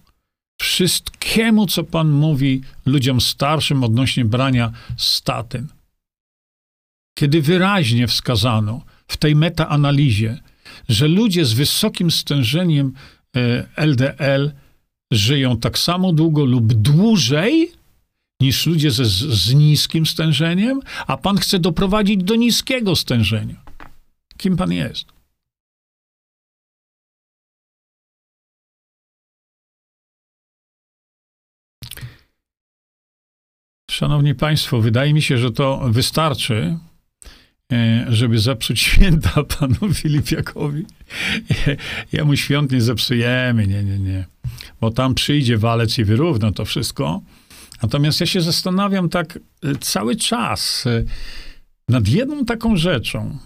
wszystkiemu, 0.60 1.66
co 1.66 1.84
Pan 1.84 2.10
mówi 2.10 2.62
ludziom 2.86 3.20
starszym 3.20 3.84
odnośnie 3.84 4.24
brania 4.24 4.72
statyn. 4.96 5.68
Kiedy 7.18 7.42
wyraźnie 7.42 8.06
wskazano 8.06 8.82
w 9.08 9.16
tej 9.16 9.36
metaanalizie, 9.36 10.40
że 10.88 11.08
ludzie 11.08 11.44
z 11.44 11.52
wysokim 11.52 12.10
stężeniem 12.10 12.92
LDL 13.76 14.46
e, 14.46 14.52
żyją 15.12 15.56
tak 15.56 15.78
samo 15.78 16.12
długo 16.12 16.44
lub 16.44 16.72
dłużej 16.72 17.72
niż 18.40 18.66
ludzie 18.66 18.90
ze, 18.90 19.04
z 19.04 19.54
niskim 19.54 20.06
stężeniem, 20.06 20.80
a 21.06 21.16
pan 21.16 21.36
chce 21.36 21.58
doprowadzić 21.58 22.24
do 22.24 22.36
niskiego 22.36 22.96
stężenia. 22.96 23.62
Kim 24.36 24.56
pan 24.56 24.72
jest? 24.72 25.16
Szanowni 33.90 34.34
Państwo, 34.34 34.80
wydaje 34.80 35.14
mi 35.14 35.22
się, 35.22 35.38
że 35.38 35.50
to 35.50 35.88
wystarczy, 35.90 36.78
e, 37.72 38.06
żeby 38.08 38.38
zepsuć 38.38 38.80
święta 38.90 39.44
panu 39.44 39.94
Filipiakowi. 39.94 40.86
Jemu 42.12 42.36
świąt 42.36 42.72
nie 42.72 42.80
zepsujemy, 42.80 43.66
nie, 43.66 43.84
nie, 43.84 43.98
nie. 43.98 44.24
Bo 44.80 44.90
tam 44.90 45.14
przyjdzie 45.14 45.58
walec 45.58 45.98
i 45.98 46.04
wyrówna 46.04 46.52
to 46.52 46.64
wszystko. 46.64 47.22
Natomiast 47.82 48.20
ja 48.20 48.26
się 48.26 48.40
zastanawiam 48.40 49.08
tak 49.08 49.38
e, 49.62 49.74
cały 49.80 50.16
czas 50.16 50.86
e, 50.86 51.04
nad 51.88 52.08
jedną 52.08 52.44
taką 52.44 52.76
rzeczą. 52.76 53.38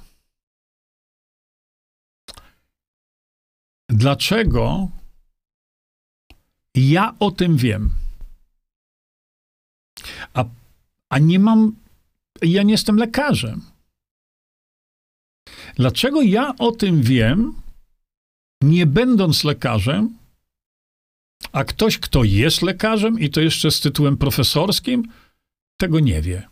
Dlaczego 3.88 4.88
ja 6.74 7.14
o 7.18 7.30
tym 7.30 7.56
wiem? 7.56 7.90
A, 10.34 10.44
a 11.08 11.18
nie 11.18 11.38
mam, 11.38 11.76
ja 12.42 12.62
nie 12.62 12.72
jestem 12.72 12.96
lekarzem. 12.96 13.62
Dlaczego 15.74 16.22
ja 16.22 16.54
o 16.58 16.72
tym 16.72 17.02
wiem, 17.02 17.54
nie 18.62 18.86
będąc 18.86 19.44
lekarzem, 19.44 20.18
a 21.52 21.64
ktoś, 21.64 21.98
kto 21.98 22.24
jest 22.24 22.62
lekarzem 22.62 23.20
i 23.20 23.30
to 23.30 23.40
jeszcze 23.40 23.70
z 23.70 23.80
tytułem 23.80 24.16
profesorskim, 24.16 25.04
tego 25.76 26.00
nie 26.00 26.22
wie. 26.22 26.48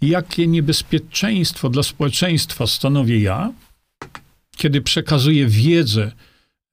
Jakie 0.00 0.46
niebezpieczeństwo 0.46 1.70
dla 1.70 1.82
społeczeństwa 1.82 2.66
stanowię 2.66 3.20
ja, 3.20 3.52
kiedy 4.56 4.80
przekazuję 4.80 5.46
wiedzę 5.46 6.12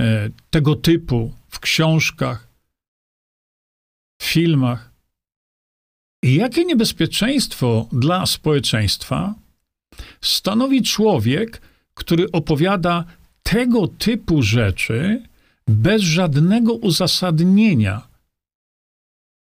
e, 0.02 0.30
tego 0.50 0.76
typu 0.76 1.34
w 1.50 1.60
książkach, 1.60 2.48
w 4.22 4.26
filmach. 4.26 4.92
I 6.24 6.36
jakie 6.36 6.66
niebezpieczeństwo 6.66 7.88
dla 7.92 8.26
społeczeństwa 8.26 9.36
stanowi 10.22 10.82
człowiek, 10.82 11.62
który 11.94 12.32
opowiada 12.32 13.06
tego 13.44 13.88
typu 13.88 14.42
rzeczy, 14.42 15.24
bez 15.72 16.02
żadnego 16.02 16.74
uzasadnienia. 16.74 18.08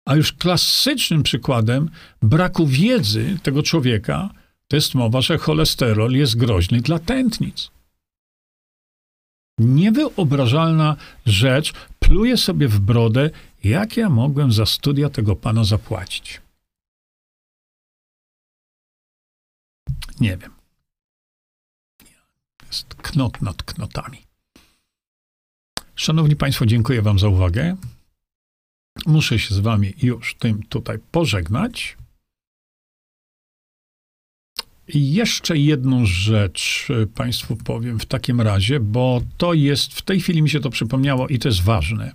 A 0.06 0.16
już 0.16 0.32
klasycznym 0.32 1.22
przykładem 1.22 1.90
braku 2.22 2.66
wiedzy 2.66 3.38
tego 3.42 3.62
człowieka 3.62 4.30
to 4.68 4.76
jest 4.76 4.94
mowa, 4.94 5.20
że 5.20 5.38
cholesterol 5.38 6.12
jest 6.12 6.36
groźny 6.36 6.80
dla 6.80 6.98
tętnic. 6.98 7.70
Niewyobrażalna 9.58 10.96
rzecz, 11.26 11.72
pluje 11.98 12.36
sobie 12.36 12.68
w 12.68 12.80
brodę, 12.80 13.30
jak 13.64 13.96
ja 13.96 14.08
mogłem 14.08 14.52
za 14.52 14.66
studia 14.66 15.10
tego 15.10 15.36
pana 15.36 15.64
zapłacić. 15.64 16.40
Nie 20.20 20.36
wiem. 20.36 20.52
Jest 22.66 22.94
knot 22.94 23.42
nad 23.42 23.62
knotami. 23.62 24.29
Szanowni 26.00 26.36
Państwo, 26.36 26.66
dziękuję 26.66 27.02
Wam 27.02 27.18
za 27.18 27.28
uwagę. 27.28 27.76
Muszę 29.06 29.38
się 29.38 29.54
z 29.54 29.58
Wami 29.58 29.92
już 30.02 30.34
tym 30.34 30.62
tutaj 30.62 30.98
pożegnać. 31.10 31.96
I 34.88 35.12
jeszcze 35.12 35.58
jedną 35.58 36.06
rzecz 36.06 36.88
e, 36.90 37.06
Państwu 37.06 37.56
powiem 37.56 37.98
w 37.98 38.06
takim 38.06 38.40
razie, 38.40 38.80
bo 38.80 39.22
to 39.36 39.54
jest, 39.54 39.94
w 39.94 40.02
tej 40.02 40.20
chwili 40.20 40.42
mi 40.42 40.50
się 40.50 40.60
to 40.60 40.70
przypomniało 40.70 41.28
i 41.28 41.38
to 41.38 41.48
jest 41.48 41.62
ważne. 41.62 42.12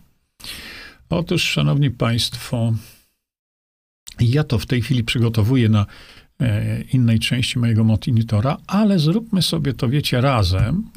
Otóż, 1.09 1.43
Szanowni 1.43 1.91
Państwo, 1.91 2.73
ja 4.19 4.43
to 4.43 4.59
w 4.59 4.65
tej 4.65 4.81
chwili 4.81 5.03
przygotowuję 5.03 5.69
na 5.69 5.85
e, 6.39 6.81
innej 6.81 7.19
części 7.19 7.59
mojego 7.59 7.83
monitora, 7.83 8.57
ale 8.67 8.99
zróbmy 8.99 9.41
sobie 9.41 9.73
to, 9.73 9.89
wiecie, 9.89 10.21
razem 10.21 10.89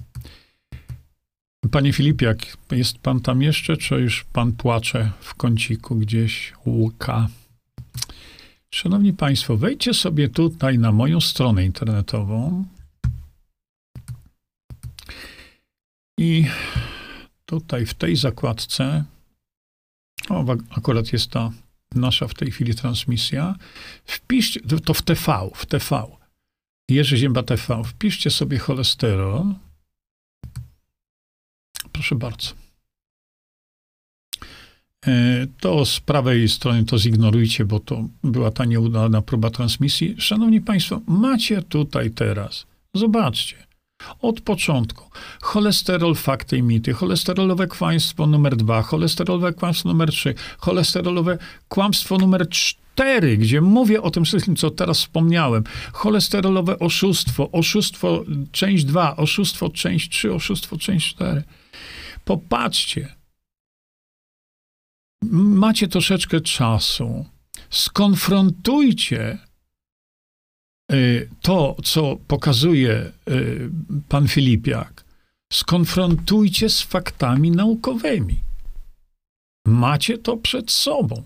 Panie 1.70 1.92
Filipiak, 1.92 2.56
jest 2.70 2.98
pan 2.98 3.20
tam 3.20 3.42
jeszcze, 3.42 3.76
czy 3.76 3.94
już 3.94 4.24
pan 4.24 4.52
płacze 4.52 5.10
w 5.20 5.34
kąciku 5.34 5.96
gdzieś, 5.96 6.52
łuka? 6.66 7.28
Szanowni 8.74 9.12
Państwo, 9.12 9.56
wejdźcie 9.56 9.94
sobie 9.94 10.28
tutaj 10.28 10.78
na 10.78 10.92
moją 10.92 11.20
stronę 11.20 11.64
internetową 11.64 12.64
i 16.18 16.46
tutaj 17.44 17.86
w 17.86 17.94
tej 17.94 18.16
zakładce, 18.16 19.04
o, 20.28 20.56
akurat 20.70 21.12
jest 21.12 21.30
ta 21.30 21.50
nasza 21.94 22.28
w 22.28 22.34
tej 22.34 22.50
chwili 22.50 22.74
transmisja, 22.74 23.54
wpiszcie, 24.04 24.60
to 24.84 24.94
w 24.94 25.02
TV, 25.02 25.50
w 25.54 25.66
TV, 25.66 26.06
Jerzy 26.90 27.16
Zięba 27.16 27.42
TV, 27.42 27.84
wpiszcie 27.84 28.30
sobie 28.30 28.58
cholesterol, 28.58 29.54
Proszę 31.98 32.14
bardzo. 32.14 32.48
E, 35.06 35.46
to 35.60 35.84
z 35.84 36.00
prawej 36.00 36.48
strony 36.48 36.84
to 36.84 36.98
zignorujcie, 36.98 37.64
bo 37.64 37.80
to 37.80 38.04
była 38.24 38.50
ta 38.50 38.64
nieudana 38.64 39.22
próba 39.22 39.50
transmisji. 39.50 40.14
Szanowni 40.18 40.60
Państwo, 40.60 41.00
macie 41.06 41.62
tutaj 41.62 42.10
teraz, 42.10 42.66
zobaczcie, 42.94 43.56
od 44.22 44.40
początku. 44.40 45.10
Cholesterol, 45.40 46.14
fakty 46.14 46.56
i 46.56 46.62
mity, 46.62 46.92
cholesterolowe 46.92 47.66
kłamstwo 47.66 48.26
numer 48.26 48.56
dwa, 48.56 48.82
cholesterolowe 48.82 49.52
kłamstwo 49.52 49.88
numer 49.88 50.10
trzy, 50.10 50.34
cholesterolowe 50.58 51.38
kłamstwo 51.68 52.18
numer 52.18 52.48
cztery, 52.48 53.36
gdzie 53.36 53.60
mówię 53.60 54.02
o 54.02 54.10
tym 54.10 54.24
wszystkim, 54.24 54.56
co 54.56 54.70
teraz 54.70 54.98
wspomniałem. 54.98 55.64
Cholesterolowe 55.92 56.78
oszustwo, 56.78 57.50
oszustwo 57.50 58.24
część 58.52 58.84
dwa, 58.84 59.16
oszustwo 59.16 59.68
część 59.68 60.10
trzy, 60.10 60.34
oszustwo 60.34 60.76
część 60.76 61.14
cztery. 61.14 61.42
Popatrzcie. 62.28 63.14
Macie 65.32 65.88
troszeczkę 65.88 66.40
czasu. 66.40 67.26
Skonfrontujcie 67.70 69.38
y, 70.92 71.30
to, 71.40 71.76
co 71.84 72.16
pokazuje 72.16 73.12
y, 73.28 73.70
pan 74.08 74.28
Filipiak. 74.28 75.04
Skonfrontujcie 75.52 76.68
z 76.68 76.82
faktami 76.82 77.50
naukowymi. 77.50 78.40
Macie 79.66 80.18
to 80.18 80.36
przed 80.36 80.70
sobą. 80.70 81.24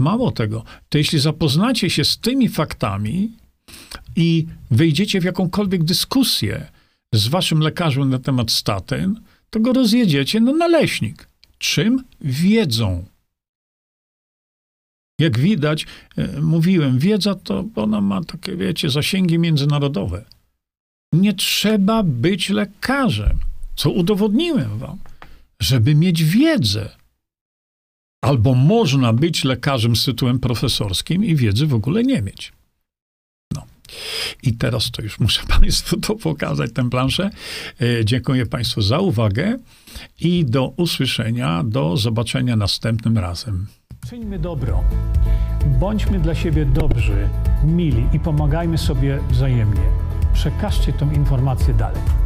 Mało 0.00 0.32
tego, 0.32 0.64
to 0.88 0.98
jeśli 0.98 1.18
zapoznacie 1.18 1.90
się 1.90 2.04
z 2.04 2.18
tymi 2.18 2.48
faktami 2.48 3.36
i 4.16 4.46
wejdziecie 4.70 5.20
w 5.20 5.24
jakąkolwiek 5.24 5.84
dyskusję 5.84 6.75
z 7.14 7.28
waszym 7.28 7.60
lekarzem 7.60 8.10
na 8.10 8.18
temat 8.18 8.50
statyn, 8.50 9.20
to 9.50 9.60
go 9.60 9.72
rozjedziecie 9.72 10.40
na 10.40 10.52
naleśnik. 10.52 11.28
Czym 11.58 12.04
wiedzą? 12.20 13.04
Jak 15.20 15.38
widać, 15.38 15.86
e, 16.16 16.40
mówiłem, 16.40 16.98
wiedza 16.98 17.34
to 17.34 17.64
ona 17.74 18.00
ma 18.00 18.24
takie, 18.24 18.56
wiecie, 18.56 18.90
zasięgi 18.90 19.38
międzynarodowe. 19.38 20.24
Nie 21.12 21.34
trzeba 21.34 22.02
być 22.02 22.50
lekarzem, 22.50 23.38
co 23.76 23.90
udowodniłem 23.90 24.78
wam, 24.78 24.98
żeby 25.60 25.94
mieć 25.94 26.24
wiedzę. 26.24 26.96
Albo 28.24 28.54
można 28.54 29.12
być 29.12 29.44
lekarzem 29.44 29.96
z 29.96 30.04
tytułem 30.04 30.38
profesorskim 30.38 31.24
i 31.24 31.36
wiedzy 31.36 31.66
w 31.66 31.74
ogóle 31.74 32.02
nie 32.02 32.22
mieć. 32.22 32.52
I 34.42 34.52
teraz 34.52 34.90
to 34.90 35.02
już 35.02 35.20
muszę 35.20 35.42
Państwu 35.60 36.00
to 36.00 36.14
pokazać, 36.14 36.72
tę 36.72 36.90
planszę. 36.90 37.30
E, 37.80 38.04
dziękuję 38.04 38.46
Państwu 38.46 38.82
za 38.82 38.98
uwagę 38.98 39.58
i 40.20 40.44
do 40.44 40.68
usłyszenia, 40.76 41.62
do 41.64 41.96
zobaczenia 41.96 42.56
następnym 42.56 43.18
razem. 43.18 43.66
Czyńmy 44.10 44.38
dobro. 44.38 44.84
Bądźmy 45.80 46.18
dla 46.18 46.34
siebie 46.34 46.64
dobrzy, 46.64 47.28
mili 47.64 48.06
i 48.12 48.20
pomagajmy 48.20 48.78
sobie 48.78 49.18
wzajemnie. 49.30 49.82
Przekażcie 50.34 50.92
tę 50.92 51.10
informację 51.14 51.74
dalej. 51.74 52.25